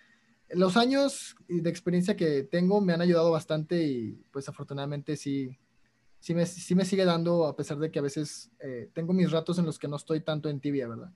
los 0.51 0.77
años 0.77 1.35
de 1.49 1.71
experiencia 1.71 2.17
que 2.17 2.43
tengo 2.45 2.81
me 2.81 2.93
han 2.93 3.01
ayudado 3.01 3.31
bastante 3.31 3.83
y 3.83 4.13
pues 4.31 4.49
afortunadamente 4.49 5.17
sí, 5.17 5.59
sí, 6.21 6.35
me, 6.35 6.47
sí 6.47 6.75
me 6.75 6.85
sigue 6.85 7.05
dando 7.05 7.47
a 7.47 7.57
pesar 7.57 7.79
de 7.79 7.91
que 7.91 7.99
a 7.99 8.03
veces 8.03 8.51
eh, 8.61 8.91
tengo 8.95 9.13
mis 9.13 9.31
ratos 9.31 9.59
en 9.59 9.67
los 9.67 9.79
que 9.79 9.89
no 9.89 9.97
estoy 9.97 10.21
tanto 10.21 10.49
en 10.49 10.61
tibia, 10.61 10.89
¿verdad? 10.89 11.13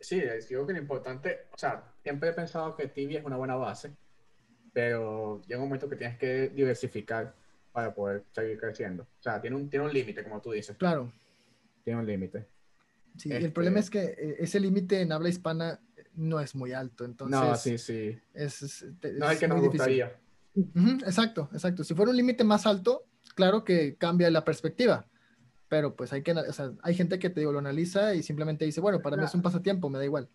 Sí, 0.00 0.22
digo 0.48 0.66
que 0.66 0.72
lo 0.72 0.78
importante, 0.78 1.48
o 1.52 1.58
sea, 1.58 1.92
siempre 2.02 2.30
he 2.30 2.32
pensado 2.32 2.74
que 2.74 2.88
Tibia 2.88 3.18
es 3.20 3.24
una 3.26 3.36
buena 3.36 3.56
base, 3.56 3.94
pero 4.72 5.42
llega 5.46 5.60
un 5.60 5.68
momento 5.68 5.88
que 5.88 5.96
tienes 5.96 6.18
que 6.18 6.48
diversificar 6.50 7.34
para 7.72 7.94
poder 7.94 8.24
seguir 8.32 8.58
creciendo. 8.58 9.04
O 9.04 9.22
sea, 9.22 9.40
tiene 9.40 9.56
un, 9.56 9.68
tiene 9.68 9.84
un 9.84 9.92
límite, 9.92 10.22
como 10.24 10.40
tú 10.40 10.52
dices. 10.52 10.76
Claro. 10.76 11.12
Tiene 11.84 12.00
un 12.00 12.06
límite. 12.06 12.46
Sí, 13.16 13.32
el 13.32 13.52
problema 13.52 13.80
este 13.80 13.98
es 13.98 14.16
que 14.16 14.22
eh, 14.22 14.36
ese 14.40 14.60
límite 14.60 15.00
en 15.00 15.12
habla 15.12 15.28
hispana 15.28 15.80
no 16.14 16.40
es 16.40 16.54
muy 16.54 16.72
alto, 16.72 17.04
entonces... 17.04 17.40
No, 17.40 17.56
sí, 17.56 17.78
sí. 17.78 18.18
Es, 18.34 18.84
no 19.16 19.26
es 19.26 19.32
el 19.32 19.38
que 19.38 19.48
nos 19.48 19.60
gustaría. 19.60 20.16
exacto, 21.06 21.48
exacto. 21.52 21.84
Si 21.84 21.94
fuera 21.94 22.10
un 22.10 22.16
límite 22.16 22.44
más 22.44 22.66
alto, 22.66 23.04
claro 23.34 23.64
que 23.64 23.96
cambia 23.96 24.30
la 24.30 24.44
perspectiva 24.44 25.06
pero 25.70 25.94
pues 25.94 26.12
hay 26.12 26.22
que, 26.22 26.32
o 26.32 26.52
sea, 26.52 26.72
hay 26.82 26.94
gente 26.94 27.20
que 27.20 27.30
te 27.30 27.38
digo, 27.38 27.52
lo 27.52 27.60
analiza 27.60 28.12
y 28.16 28.24
simplemente 28.24 28.64
dice, 28.64 28.80
bueno, 28.80 29.00
para 29.00 29.16
mí 29.16 29.24
es 29.24 29.34
un 29.36 29.40
pasatiempo, 29.40 29.88
me 29.88 29.98
da 29.98 30.04
igual. 30.04 30.28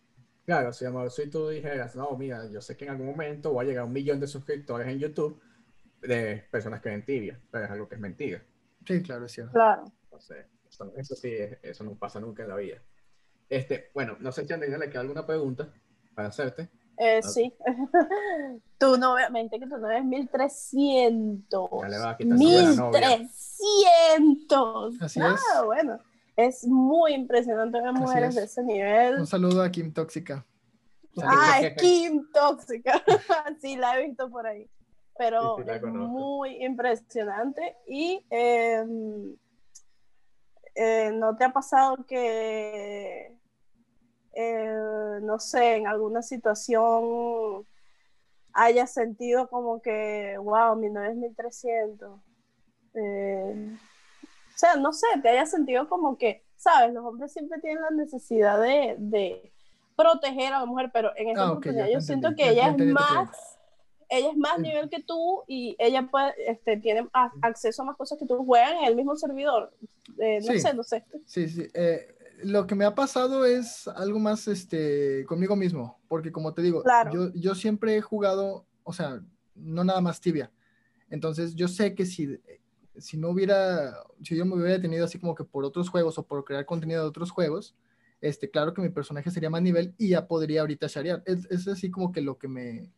Claro, 0.45 0.73
si, 0.73 0.85
amor, 0.85 1.09
si 1.09 1.27
tú 1.27 1.49
dijeras, 1.49 1.95
no, 1.95 2.15
mira, 2.17 2.47
yo 2.51 2.61
sé 2.61 2.77
que 2.77 2.85
en 2.85 2.91
algún 2.91 3.07
momento 3.07 3.51
voy 3.51 3.65
a 3.65 3.67
llegar 3.67 3.83
a 3.83 3.85
un 3.85 3.93
millón 3.93 4.19
de 4.19 4.27
suscriptores 4.27 4.87
en 4.87 4.99
YouTube 4.99 5.41
de 6.01 6.43
personas 6.51 6.81
que 6.81 6.89
ven 6.89 7.03
tibia, 7.03 7.39
pero 7.49 7.65
es 7.65 7.71
algo 7.71 7.87
que 7.87 7.95
es 7.95 8.01
mentira. 8.01 8.43
Sí, 8.85 9.01
claro, 9.01 9.25
es 9.25 9.31
cierto. 9.31 9.53
Claro. 9.53 9.85
Entonces, 10.03 10.45
eso, 10.97 11.15
sí, 11.15 11.31
eso 11.63 11.83
no 11.83 11.95
pasa 11.95 12.19
nunca 12.19 12.43
en 12.43 12.49
la 12.49 12.57
vida. 12.57 12.77
Este, 13.49 13.89
bueno, 13.93 14.17
no 14.19 14.31
sé 14.31 14.45
si 14.45 14.53
a 14.53 14.55
Andrea 14.55 14.77
le 14.77 14.89
queda 14.89 15.01
alguna 15.01 15.25
pregunta 15.25 15.73
para 16.13 16.27
hacerte. 16.27 16.69
Eh, 16.97 17.21
sí. 17.23 17.53
tu 18.77 18.97
novia, 18.97 19.29
me 19.29 19.49
que 19.49 19.59
tu 19.59 19.77
novia 19.77 19.97
es 19.97 20.05
1300. 20.05 21.69
1300. 22.29 25.01
Así 25.01 25.19
es. 25.19 25.41
Ah, 25.53 25.63
bueno. 25.63 25.99
Es 26.35 26.65
muy 26.65 27.13
impresionante 27.13 27.81
ver 27.81 27.93
mujeres 27.93 28.35
de 28.35 28.43
ese 28.43 28.63
nivel. 28.63 29.19
Un 29.19 29.27
saludo 29.27 29.63
a 29.63 29.71
Kim 29.71 29.93
Tóxica. 29.93 30.45
Ah, 31.23 31.61
es 31.61 31.75
Kim 31.77 32.29
Tóxica. 32.33 33.01
sí, 33.61 33.77
la 33.77 33.97
he 33.97 34.07
visto 34.07 34.29
por 34.29 34.45
ahí. 34.45 34.69
pero 35.17 35.57
es 35.59 35.81
muy 35.83 36.63
impresionante. 36.63 37.77
Y 37.87 38.25
em, 38.29 39.35
eh, 40.75 41.11
¿no 41.13 41.37
te 41.37 41.45
ha 41.45 41.53
pasado 41.53 42.05
que, 42.05 43.33
eh, 44.33 45.19
no 45.21 45.39
sé, 45.39 45.75
en 45.77 45.87
alguna 45.87 46.21
situación 46.21 47.65
hayas 48.51 48.93
sentido 48.93 49.47
como 49.47 49.81
que, 49.81 50.35
wow, 50.37 50.75
mi 50.75 50.89
novia 50.89 51.11
es 51.11 51.15
1300? 51.15 52.19
O 54.55 54.57
sea, 54.57 54.75
no 54.77 54.93
sé, 54.93 55.07
te 55.21 55.29
hayas 55.29 55.51
sentido 55.51 55.89
como 55.89 56.17
que, 56.17 56.43
sabes, 56.55 56.93
los 56.93 57.03
hombres 57.03 57.33
siempre 57.33 57.59
tienen 57.59 57.81
la 57.81 57.91
necesidad 57.91 58.59
de, 58.61 59.51
proteger 59.97 60.53
a 60.53 60.59
la 60.59 60.65
mujer, 60.65 60.89
pero 60.93 61.11
en 61.15 61.29
esta 61.29 61.43
ah, 61.43 61.51
oportunidad 61.51 61.87
yo 61.87 62.01
siento 62.01 62.35
que 62.35 62.49
ella 62.49 62.67
es 62.67 62.85
más 62.87 63.29
ella 64.09 64.31
es 64.31 64.37
más 64.37 64.59
nivel 64.59 64.89
que 64.89 65.01
tú 65.01 65.43
y 65.47 65.75
ella 65.79 66.07
puede, 66.09 66.33
este, 66.47 66.77
tiene 66.77 67.07
acceso 67.41 67.81
a 67.81 67.85
más 67.85 67.97
cosas 67.97 68.17
que 68.19 68.25
tú 68.25 68.43
juegan 68.45 68.77
en 68.77 68.85
el 68.85 68.95
mismo 68.95 69.15
servidor. 69.15 69.73
Eh, 70.19 70.39
no 70.41 70.59
sé, 70.59 70.73
no 70.73 70.83
sé. 70.83 71.03
Sí, 71.25 71.47
sí. 71.47 71.67
Eh, 71.73 72.15
lo 72.43 72.67
que 72.67 72.75
me 72.75 72.85
ha 72.85 72.93
pasado 72.93 73.45
es 73.45 73.87
algo 73.87 74.19
más 74.19 74.47
este, 74.47 75.25
conmigo 75.25 75.55
mismo, 75.55 75.99
porque 76.07 76.31
como 76.31 76.53
te 76.53 76.61
digo, 76.61 76.83
yo, 77.11 77.31
yo 77.33 77.55
siempre 77.55 77.95
he 77.95 78.01
jugado, 78.01 78.65
o 78.83 78.93
sea, 78.93 79.21
no 79.55 79.83
nada 79.83 80.01
más 80.01 80.19
tibia. 80.19 80.51
Entonces 81.09 81.55
yo 81.55 81.67
sé 81.67 81.95
que 81.95 82.05
si, 82.05 82.39
si 82.97 83.17
no 83.17 83.29
hubiera, 83.29 83.95
si 84.23 84.35
yo 84.35 84.45
me 84.45 84.55
hubiera 84.55 84.73
detenido 84.73 85.05
así 85.05 85.19
como 85.19 85.35
que 85.35 85.43
por 85.43 85.65
otros 85.65 85.89
juegos 85.89 86.17
o 86.17 86.25
por 86.25 86.43
crear 86.45 86.65
contenido 86.65 87.01
de 87.01 87.09
otros 87.09 87.31
juegos, 87.31 87.75
este, 88.21 88.49
claro 88.49 88.73
que 88.73 88.81
mi 88.81 88.89
personaje 88.89 89.29
sería 89.31 89.49
más 89.49 89.61
nivel 89.61 89.93
y 89.97 90.09
ya 90.09 90.27
podría 90.27 90.61
ahorita 90.61 90.87
sharear. 90.87 91.23
Es, 91.25 91.45
es 91.51 91.67
así 91.67 91.91
como 91.91 92.11
que 92.11 92.21
lo 92.21 92.37
que 92.37 92.47
me, 92.47 92.91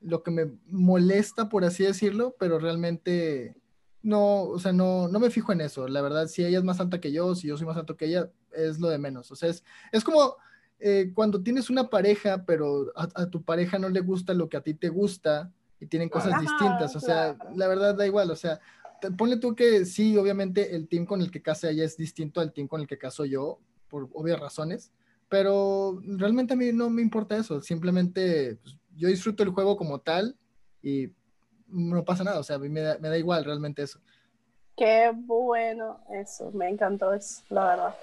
lo 0.00 0.22
que 0.22 0.30
me 0.30 0.52
molesta, 0.66 1.48
por 1.48 1.64
así 1.64 1.84
decirlo, 1.84 2.36
pero 2.38 2.58
realmente 2.58 3.56
no, 4.02 4.42
o 4.42 4.58
sea, 4.58 4.72
no, 4.72 5.08
no 5.08 5.20
me 5.20 5.30
fijo 5.30 5.52
en 5.52 5.60
eso. 5.60 5.86
La 5.88 6.02
verdad, 6.02 6.26
si 6.26 6.44
ella 6.44 6.58
es 6.58 6.64
más 6.64 6.80
alta 6.80 7.00
que 7.00 7.12
yo, 7.12 7.34
si 7.34 7.48
yo 7.48 7.56
soy 7.56 7.66
más 7.66 7.76
alto 7.76 7.96
que 7.96 8.06
ella, 8.06 8.30
es 8.50 8.80
lo 8.80 8.88
de 8.88 8.98
menos. 8.98 9.30
O 9.30 9.36
sea, 9.36 9.48
es, 9.48 9.64
es 9.92 10.02
como 10.04 10.36
eh, 10.80 11.12
cuando 11.14 11.42
tienes 11.42 11.70
una 11.70 11.88
pareja, 11.88 12.44
pero 12.44 12.92
a, 12.96 13.26
tu 13.26 13.44
pareja 13.44 13.78
no 13.78 13.88
le 13.88 14.00
gusta 14.00 14.34
lo 14.34 14.48
que 14.48 14.56
a 14.56 14.62
ti 14.62 14.74
te 14.74 14.88
gusta 14.88 15.52
y 15.78 15.86
tienen 15.86 16.08
cosas 16.08 16.40
distintas. 16.40 16.96
O 16.96 17.00
sea, 17.00 17.36
la 17.54 17.68
verdad 17.68 17.94
da 17.94 18.06
igual. 18.06 18.30
O 18.30 18.36
sea, 18.36 18.60
ponle 19.10 19.36
tú 19.36 19.54
que 19.54 19.84
sí, 19.84 20.16
obviamente 20.16 20.74
el 20.74 20.88
team 20.88 21.04
con 21.06 21.20
el 21.20 21.30
que 21.30 21.42
casa 21.42 21.70
ella 21.70 21.84
es 21.84 21.96
distinto 21.96 22.40
al 22.40 22.52
team 22.52 22.68
con 22.68 22.80
el 22.80 22.86
que 22.86 22.98
caso 22.98 23.24
yo, 23.24 23.58
por 23.88 24.08
obvias 24.14 24.40
razones. 24.40 24.92
Pero 25.28 26.00
realmente 26.04 26.52
a 26.52 26.56
mí 26.56 26.72
no 26.72 26.90
me 26.90 27.02
importa 27.02 27.36
eso. 27.36 27.60
Simplemente 27.60 28.56
pues, 28.62 28.76
yo 28.96 29.08
disfruto 29.08 29.42
el 29.42 29.50
juego 29.50 29.76
como 29.76 30.00
tal 30.00 30.36
y 30.82 31.10
no 31.68 32.04
pasa 32.04 32.22
nada, 32.22 32.38
o 32.38 32.42
sea, 32.42 32.56
a 32.56 32.58
mí 32.58 32.68
me 32.68 32.80
da, 32.82 33.18
igual 33.18 33.44
realmente 33.44 33.82
eso. 33.82 33.98
Qué 34.76 35.10
bueno 35.14 36.00
eso, 36.12 36.50
me 36.52 36.68
encantó 36.68 37.12
eso, 37.14 37.42
la 37.48 37.66
verdad. 37.66 37.94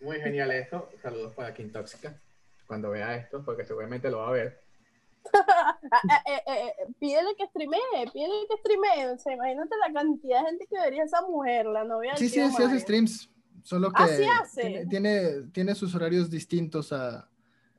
muy 0.00 0.18
genial 0.20 0.50
esto. 0.50 0.88
Saludos 1.02 1.34
para 1.34 1.52
King 1.52 1.70
Tóxica 1.70 2.14
cuando 2.66 2.90
vea 2.90 3.16
esto, 3.16 3.42
porque 3.44 3.64
seguramente 3.64 4.10
lo 4.10 4.18
va 4.18 4.28
a 4.28 4.32
ver. 4.32 4.59
eh, 6.26 6.32
eh, 6.32 6.42
eh 6.46 6.86
pídele 6.98 7.34
que 7.36 7.46
streamee, 7.46 8.10
pídele 8.12 8.46
que 8.48 8.56
streamee. 8.58 9.06
O 9.14 9.18
sea, 9.18 9.34
imagínate 9.34 9.76
la 9.76 9.92
cantidad 9.92 10.40
de 10.40 10.46
gente 10.46 10.66
que 10.66 10.80
vería 10.80 11.04
esa 11.04 11.22
mujer, 11.22 11.66
la 11.66 11.84
novia. 11.84 12.16
Sí, 12.16 12.28
sí, 12.28 12.40
sí 12.50 12.62
hace 12.62 12.80
streams. 12.80 13.30
Solo 13.62 13.92
que 13.92 14.02
hace? 14.02 14.86
Tiene, 14.88 15.42
tiene, 15.52 15.74
sus 15.74 15.94
horarios 15.94 16.30
distintos 16.30 16.92
a. 16.92 17.28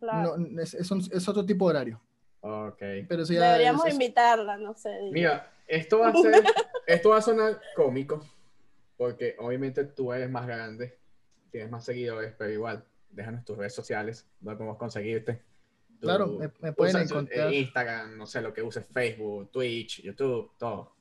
No, 0.02 0.36
es, 0.62 0.74
es, 0.74 1.28
otro 1.28 1.46
tipo 1.46 1.66
de 1.66 1.76
horario. 1.76 2.02
Ok. 2.42 2.80
Pero 3.08 3.26
Deberíamos 3.26 3.88
invitarla, 3.88 4.58
no 4.58 4.74
sé. 4.74 5.10
Mira, 5.12 5.52
esto 5.68 6.00
va 6.00 6.10
a 6.10 6.14
ser, 6.14 6.44
esto 6.88 7.10
va 7.10 7.18
a 7.18 7.22
sonar 7.22 7.62
cómico, 7.76 8.26
porque 8.98 9.36
obviamente 9.40 9.86
tú 9.86 10.12
eres 10.12 10.30
más 10.30 10.48
grande, 10.48 10.98
tienes 11.52 11.70
más 11.70 11.86
seguidores, 11.86 12.34
pero 12.38 12.52
igual, 12.52 12.84
déjanos 13.10 13.46
tus 13.46 13.58
redes 13.58 13.76
sociales, 13.76 14.28
donde 14.40 14.58
podemos 14.58 14.78
conseguirte. 14.78 15.44
Claro, 16.02 16.38
me, 16.62 16.74
pueden 16.74 17.04
encontrar. 17.04 17.54
Instagram, 17.54 18.18
no 18.18 18.26
sé, 18.26 18.42
lo 18.42 18.54
que 18.54 18.62
uses, 18.62 18.86
Facebook, 18.92 19.50
Twitch, 19.52 20.02
YouTube, 20.02 20.52
todo. 20.58 20.94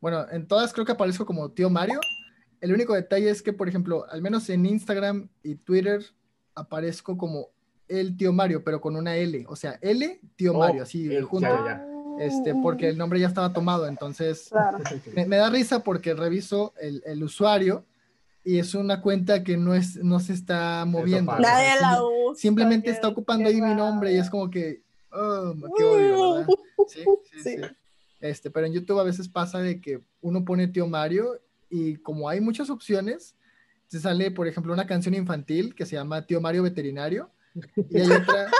Bueno, 0.00 0.26
en 0.30 0.46
todas 0.46 0.72
creo 0.72 0.86
que 0.86 0.92
aparezco 0.92 1.26
como 1.26 1.50
tío 1.50 1.68
Mario. 1.68 2.00
El 2.60 2.72
único 2.72 2.94
detalle 2.94 3.28
es 3.28 3.42
que, 3.42 3.52
por 3.52 3.68
ejemplo, 3.68 4.06
al 4.08 4.22
menos 4.22 4.48
en 4.48 4.64
Instagram 4.64 5.28
y 5.42 5.56
Twitter 5.56 6.04
aparezco 6.54 7.16
como 7.18 7.50
el 7.88 8.16
tío 8.16 8.32
Mario, 8.32 8.64
pero 8.64 8.80
con 8.80 8.96
una 8.96 9.16
L, 9.16 9.44
o 9.48 9.56
sea, 9.56 9.78
L, 9.80 10.20
tío 10.36 10.52
oh, 10.54 10.58
Mario, 10.58 10.82
así 10.82 11.08
junto. 11.20 11.48
Este, 12.18 12.54
porque 12.62 12.88
el 12.88 12.96
nombre 12.96 13.20
ya 13.20 13.26
estaba 13.26 13.52
tomado, 13.52 13.86
entonces 13.86 14.50
me, 15.14 15.36
da 15.36 15.50
risa 15.50 15.80
porque 15.80 16.14
reviso 16.14 16.72
el, 16.80 17.02
el, 17.04 17.22
usuario 17.22 17.84
y 18.46 18.60
es 18.60 18.74
una 18.74 19.02
cuenta 19.02 19.42
que 19.42 19.56
no, 19.56 19.74
es, 19.74 19.96
no 19.96 20.20
se 20.20 20.32
está 20.32 20.84
moviendo. 20.86 21.36
Nadie 21.36 21.80
la 21.80 22.00
usa. 22.00 22.40
Simplemente 22.40 22.90
está 22.90 23.08
ocupando 23.08 23.48
ahí 23.48 23.60
mi 23.60 23.74
nombre 23.74 24.12
y 24.12 24.18
es 24.18 24.30
como 24.30 24.48
que, 24.48 24.82
oh, 25.10 25.52
qué 25.76 25.82
odio, 25.82 26.34
¿verdad? 26.34 26.46
Sí, 26.88 27.02
sí, 27.32 27.40
sí, 27.42 27.56
Este, 28.20 28.48
pero 28.48 28.66
en 28.66 28.72
YouTube 28.72 29.00
a 29.00 29.02
veces 29.02 29.28
pasa 29.28 29.58
de 29.58 29.80
que 29.80 30.00
uno 30.20 30.44
pone 30.44 30.68
tío 30.68 30.86
Mario 30.86 31.40
y 31.68 31.96
como 31.96 32.28
hay 32.28 32.40
muchas 32.40 32.70
opciones, 32.70 33.34
se 33.88 33.98
sale, 33.98 34.30
por 34.30 34.46
ejemplo, 34.46 34.72
una 34.72 34.86
canción 34.86 35.14
infantil 35.14 35.74
que 35.74 35.84
se 35.84 35.96
llama 35.96 36.24
Tío 36.24 36.40
Mario 36.40 36.62
Veterinario 36.62 37.32
y 37.90 38.00
hay 38.00 38.10
otra, 38.12 38.50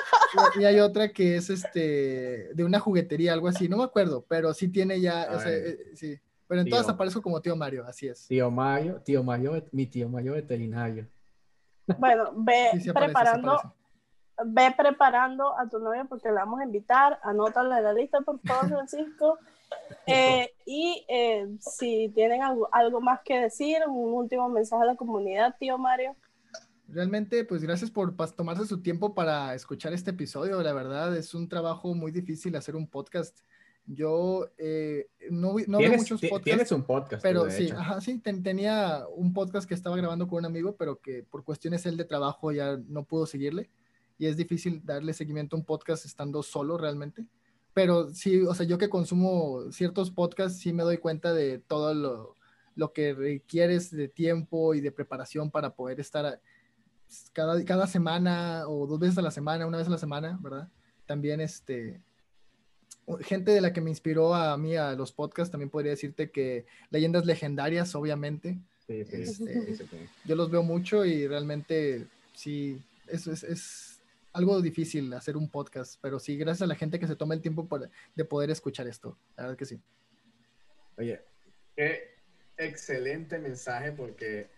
y 0.58 0.64
hay 0.64 0.80
otra 0.80 1.12
que 1.12 1.36
es 1.36 1.48
este 1.48 2.50
de 2.52 2.64
una 2.64 2.80
juguetería, 2.80 3.32
algo 3.32 3.46
así, 3.46 3.68
no 3.68 3.76
me 3.76 3.84
acuerdo, 3.84 4.26
pero 4.28 4.52
sí 4.52 4.66
tiene 4.66 5.00
ya, 5.00 5.28
eh, 5.46 5.78
sí. 5.94 6.18
Pero 6.48 6.60
en 6.60 6.68
todas 6.68 6.88
aparezco 6.88 7.22
como 7.22 7.40
tío 7.40 7.56
Mario, 7.56 7.84
así 7.86 8.06
es. 8.08 8.26
Tío 8.28 8.50
Mario, 8.50 9.00
tío 9.02 9.22
Mario, 9.22 9.64
mi 9.72 9.86
tío 9.86 10.08
Mario 10.08 10.34
veterinario. 10.34 11.06
Bueno, 11.98 12.32
ve 12.34 12.70
preparando, 12.92 13.74
ve 14.44 14.74
preparando 14.76 15.58
a 15.58 15.68
tu 15.68 15.78
novia 15.78 16.04
porque 16.04 16.30
la 16.30 16.44
vamos 16.44 16.60
a 16.60 16.64
invitar, 16.64 17.18
anótala 17.22 17.78
en 17.78 17.84
la 17.84 17.92
lista, 17.92 18.20
por 18.20 18.40
favor, 18.40 18.68
Francisco. 18.68 19.38
Eh, 20.06 20.54
y 20.64 21.04
eh, 21.08 21.56
si 21.58 22.08
tienen 22.14 22.40
algo, 22.40 22.68
algo 22.72 23.00
más 23.00 23.20
que 23.24 23.40
decir, 23.40 23.78
un 23.88 24.12
último 24.12 24.48
mensaje 24.48 24.84
a 24.84 24.86
la 24.86 24.94
comunidad, 24.94 25.56
tío 25.58 25.76
Mario. 25.76 26.14
Realmente, 26.88 27.44
pues 27.44 27.62
gracias 27.62 27.90
por 27.90 28.14
tomarse 28.36 28.64
su 28.66 28.80
tiempo 28.80 29.14
para 29.14 29.54
escuchar 29.54 29.92
este 29.92 30.12
episodio. 30.12 30.62
La 30.62 30.72
verdad, 30.72 31.16
es 31.16 31.34
un 31.34 31.48
trabajo 31.48 31.94
muy 31.94 32.12
difícil 32.12 32.54
hacer 32.54 32.76
un 32.76 32.86
podcast. 32.86 33.40
Yo 33.86 34.48
eh, 34.58 35.08
no, 35.30 35.54
no 35.66 35.78
veo 35.78 35.92
muchos 35.92 36.20
podcasts. 36.20 36.44
Tienes 36.44 36.72
un 36.72 36.82
podcast. 36.82 37.22
Pero 37.22 37.50
sí, 37.50 37.70
ajá, 37.70 38.00
sí 38.00 38.18
tenía 38.18 39.04
un 39.14 39.32
podcast 39.32 39.68
que 39.68 39.74
estaba 39.74 39.96
grabando 39.96 40.26
con 40.26 40.40
un 40.40 40.46
amigo, 40.46 40.74
pero 40.76 41.00
que 41.00 41.22
por 41.22 41.44
cuestiones 41.44 41.86
él 41.86 41.96
de 41.96 42.04
trabajo 42.04 42.50
ya 42.50 42.78
no 42.88 43.04
pudo 43.04 43.26
seguirle. 43.26 43.70
Y 44.18 44.26
es 44.26 44.36
difícil 44.36 44.80
darle 44.84 45.12
seguimiento 45.12 45.54
a 45.54 45.60
un 45.60 45.64
podcast 45.64 46.04
estando 46.04 46.42
solo 46.42 46.78
realmente. 46.78 47.26
Pero 47.74 48.10
sí, 48.12 48.40
o 48.42 48.54
sea, 48.54 48.66
yo 48.66 48.78
que 48.78 48.88
consumo 48.88 49.70
ciertos 49.70 50.10
podcasts, 50.10 50.58
sí 50.58 50.72
me 50.72 50.82
doy 50.82 50.98
cuenta 50.98 51.32
de 51.32 51.58
todo 51.58 51.94
lo, 51.94 52.34
lo 52.74 52.92
que 52.92 53.12
requieres 53.14 53.90
de 53.90 54.08
tiempo 54.08 54.74
y 54.74 54.80
de 54.80 54.92
preparación 54.92 55.50
para 55.50 55.74
poder 55.74 56.00
estar 56.00 56.40
cada, 57.32 57.64
cada 57.64 57.86
semana 57.86 58.64
o 58.66 58.86
dos 58.86 58.98
veces 58.98 59.18
a 59.18 59.22
la 59.22 59.30
semana, 59.30 59.66
una 59.66 59.78
vez 59.78 59.86
a 59.86 59.90
la 59.90 59.98
semana, 59.98 60.38
¿verdad? 60.42 60.68
También 61.04 61.40
este, 61.40 62.00
gente 63.20 63.52
de 63.52 63.60
la 63.60 63.72
que 63.72 63.80
me 63.80 63.90
inspiró 63.90 64.34
a 64.34 64.56
mí 64.56 64.76
a 64.76 64.92
los 64.92 65.12
podcasts, 65.12 65.50
también 65.50 65.70
podría 65.70 65.90
decirte 65.90 66.30
que 66.30 66.66
leyendas 66.90 67.24
legendarias, 67.24 67.94
obviamente. 67.94 68.58
Sí, 68.86 69.04
sí, 69.04 69.22
este, 69.22 70.08
yo 70.24 70.36
los 70.36 70.50
veo 70.50 70.62
mucho 70.62 71.04
y 71.04 71.26
realmente 71.26 72.06
sí, 72.34 72.80
eso 73.08 73.32
es, 73.32 73.42
es, 73.42 73.92
algo 74.32 74.60
difícil 74.60 75.10
hacer 75.14 75.34
un 75.34 75.48
podcast, 75.48 75.98
pero 76.02 76.18
sí, 76.18 76.36
gracias 76.36 76.62
a 76.62 76.66
la 76.66 76.74
gente 76.74 77.00
que 77.00 77.06
se 77.06 77.16
toma 77.16 77.32
el 77.32 77.40
tiempo 77.40 77.66
de 78.14 78.24
poder 78.26 78.50
escuchar 78.50 78.86
esto, 78.86 79.16
la 79.34 79.44
verdad 79.44 79.56
que 79.56 79.64
sí. 79.64 79.80
Oye, 80.98 81.22
qué 81.74 82.16
excelente 82.58 83.38
mensaje 83.38 83.92
porque 83.92 84.50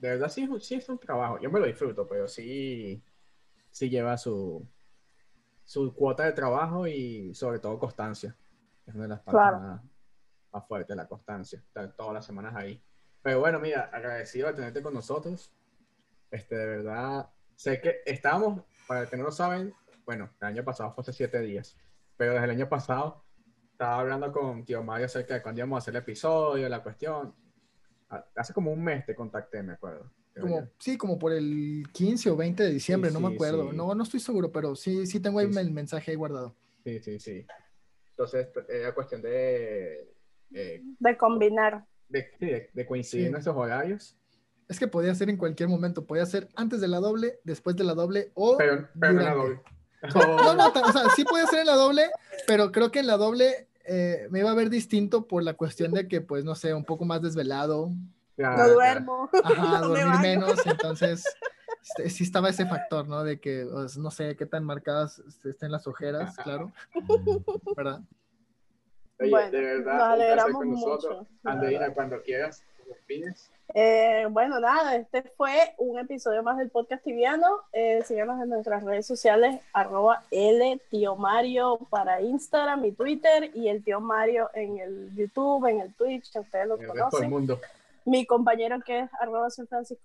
de 0.00 0.08
verdad 0.08 0.28
sí, 0.28 0.48
sí 0.60 0.74
es 0.74 0.88
un 0.88 0.98
trabajo. 0.98 1.40
Yo 1.40 1.48
me 1.48 1.60
lo 1.60 1.66
disfruto, 1.66 2.08
pero 2.08 2.26
sí, 2.26 3.00
sí 3.70 3.88
lleva 3.88 4.18
su, 4.18 4.66
su 5.70 5.94
cuota 5.94 6.24
de 6.24 6.32
trabajo 6.32 6.88
y 6.88 7.32
sobre 7.32 7.60
todo 7.60 7.78
constancia. 7.78 8.36
Es 8.84 8.92
una 8.92 9.04
de 9.04 9.10
las 9.10 9.20
partes 9.20 9.62
más, 10.50 10.66
fuertes, 10.66 10.96
la 10.96 11.06
constancia. 11.06 11.60
Estar 11.60 11.92
todas 11.92 12.12
las 12.12 12.26
semanas 12.26 12.56
ahí. 12.56 12.82
Pero 13.22 13.38
bueno, 13.38 13.60
mira, 13.60 13.88
agradecido 13.92 14.48
de 14.48 14.54
tenerte 14.54 14.82
con 14.82 14.92
nosotros. 14.92 15.54
Este, 16.28 16.56
de 16.56 16.66
verdad, 16.66 17.30
sé 17.54 17.80
que 17.80 18.00
estábamos, 18.04 18.64
para 18.88 19.06
que 19.06 19.16
no 19.16 19.22
lo 19.22 19.30
saben, 19.30 19.72
bueno, 20.04 20.28
el 20.40 20.48
año 20.48 20.64
pasado 20.64 20.90
fue 20.90 21.02
hace 21.02 21.12
siete 21.12 21.38
días, 21.40 21.76
pero 22.16 22.32
desde 22.32 22.46
el 22.46 22.50
año 22.50 22.68
pasado 22.68 23.22
estaba 23.70 24.00
hablando 24.00 24.32
con 24.32 24.64
tío 24.64 24.82
Mario 24.82 25.06
acerca 25.06 25.34
de 25.34 25.42
cuándo 25.42 25.60
íbamos 25.60 25.76
a 25.76 25.78
hacer 25.78 25.94
el 25.94 26.02
episodio, 26.02 26.68
la 26.68 26.82
cuestión, 26.82 27.32
hace 28.34 28.52
como 28.52 28.72
un 28.72 28.82
mes 28.82 29.06
te 29.06 29.14
contacté, 29.14 29.62
me 29.62 29.74
acuerdo. 29.74 30.10
Como, 30.38 30.68
sí, 30.78 30.96
como 30.96 31.18
por 31.18 31.32
el 31.32 31.84
15 31.92 32.30
o 32.30 32.36
20 32.36 32.62
de 32.62 32.70
diciembre, 32.70 33.10
no 33.10 33.20
me 33.20 33.34
acuerdo. 33.34 33.72
No, 33.72 33.94
no 33.94 34.02
estoy 34.02 34.20
seguro, 34.20 34.52
pero 34.52 34.76
sí, 34.76 35.06
sí 35.06 35.20
tengo 35.20 35.38
ahí 35.38 35.46
el 35.46 35.70
mensaje 35.70 36.10
ahí 36.10 36.16
guardado. 36.16 36.54
Sí, 36.84 37.00
sí, 37.00 37.18
sí. 37.18 37.46
Entonces, 38.10 38.48
era 38.68 38.94
cuestión 38.94 39.22
de... 39.22 40.08
Eh, 40.52 40.82
de 40.98 41.16
combinar. 41.16 41.84
De, 42.08 42.68
de, 42.72 42.86
coincidir 42.86 43.26
en 43.26 43.32
nuestros 43.32 43.56
horarios. 43.56 44.16
Es 44.68 44.78
que 44.78 44.88
podía 44.88 45.14
ser 45.14 45.30
en 45.30 45.36
cualquier 45.36 45.68
momento, 45.68 46.06
podía 46.06 46.26
ser 46.26 46.48
antes 46.54 46.80
de 46.80 46.88
la 46.88 47.00
doble, 47.00 47.40
después 47.44 47.76
de 47.76 47.84
la 47.84 47.94
doble 47.94 48.30
o... 48.34 48.56
Pero, 48.56 48.88
pero 48.98 49.12
en 49.18 49.24
la 49.24 49.34
doble. 49.34 49.60
No, 50.14 50.54
no, 50.54 50.68
o 50.68 50.92
sea, 50.92 51.10
sí 51.14 51.24
podía 51.24 51.46
ser 51.46 51.60
en 51.60 51.66
la 51.66 51.74
doble, 51.74 52.04
pero 52.46 52.72
creo 52.72 52.90
que 52.90 53.00
en 53.00 53.06
la 53.06 53.18
doble 53.18 53.68
eh, 53.84 54.28
me 54.30 54.38
iba 54.38 54.50
a 54.50 54.54
ver 54.54 54.70
distinto 54.70 55.26
por 55.26 55.42
la 55.42 55.54
cuestión 55.54 55.92
de 55.92 56.08
que, 56.08 56.20
pues, 56.20 56.44
no 56.44 56.54
sé, 56.54 56.72
un 56.72 56.84
poco 56.84 57.04
más 57.04 57.20
desvelado. 57.20 57.90
No 58.40 58.68
duermo. 58.68 59.30
Ajá, 59.44 59.80
dormir 59.80 60.20
menos, 60.20 60.58
entonces 60.66 61.24
este, 61.82 62.10
sí 62.10 62.24
estaba 62.24 62.50
ese 62.50 62.66
factor, 62.66 63.08
¿no? 63.08 63.24
De 63.24 63.40
que, 63.40 63.66
pues, 63.70 63.96
no 63.96 64.10
sé 64.10 64.36
qué 64.36 64.46
tan 64.46 64.64
marcadas 64.64 65.18
este, 65.20 65.50
estén 65.50 65.72
las 65.72 65.86
ojeras, 65.86 66.36
claro. 66.36 66.72
¿Verdad? 67.76 68.00
Oye, 69.18 69.50
de 69.50 69.60
verdad, 69.60 69.94
nos 69.94 70.02
alegramos 70.02 70.52
con 70.54 70.70
nosotros. 70.70 71.18
Mucho. 71.18 71.28
Andreina, 71.44 71.92
cuando 71.92 72.22
quieras, 72.22 72.62
pides. 73.06 73.50
Eh, 73.74 74.26
bueno, 74.30 74.58
nada, 74.58 74.96
este 74.96 75.22
fue 75.22 75.74
un 75.78 75.98
episodio 75.98 76.42
más 76.42 76.58
del 76.58 76.70
podcast 76.70 77.04
tibiano. 77.04 77.60
Eh, 77.72 78.02
síganos 78.04 78.42
en 78.42 78.48
nuestras 78.48 78.82
redes 78.82 79.06
sociales, 79.06 79.60
arroba 79.72 80.24
L 80.30 80.80
Tío 80.90 81.16
Mario 81.16 81.78
para 81.90 82.20
Instagram 82.20 82.84
y 82.86 82.92
Twitter, 82.92 83.50
y 83.54 83.68
el 83.68 83.84
Tío 83.84 84.00
Mario 84.00 84.50
en 84.54 84.78
el 84.78 85.14
YouTube, 85.14 85.66
en 85.66 85.80
el 85.80 85.94
Twitch, 85.94 86.34
ustedes 86.34 86.66
lo 86.66 86.78
conocen. 86.78 87.58
Mi 88.04 88.26
compañero 88.26 88.80
que 88.84 89.00
es 89.00 89.10
arroba 89.20 89.50
San 89.50 89.66
Francisco 89.66 89.98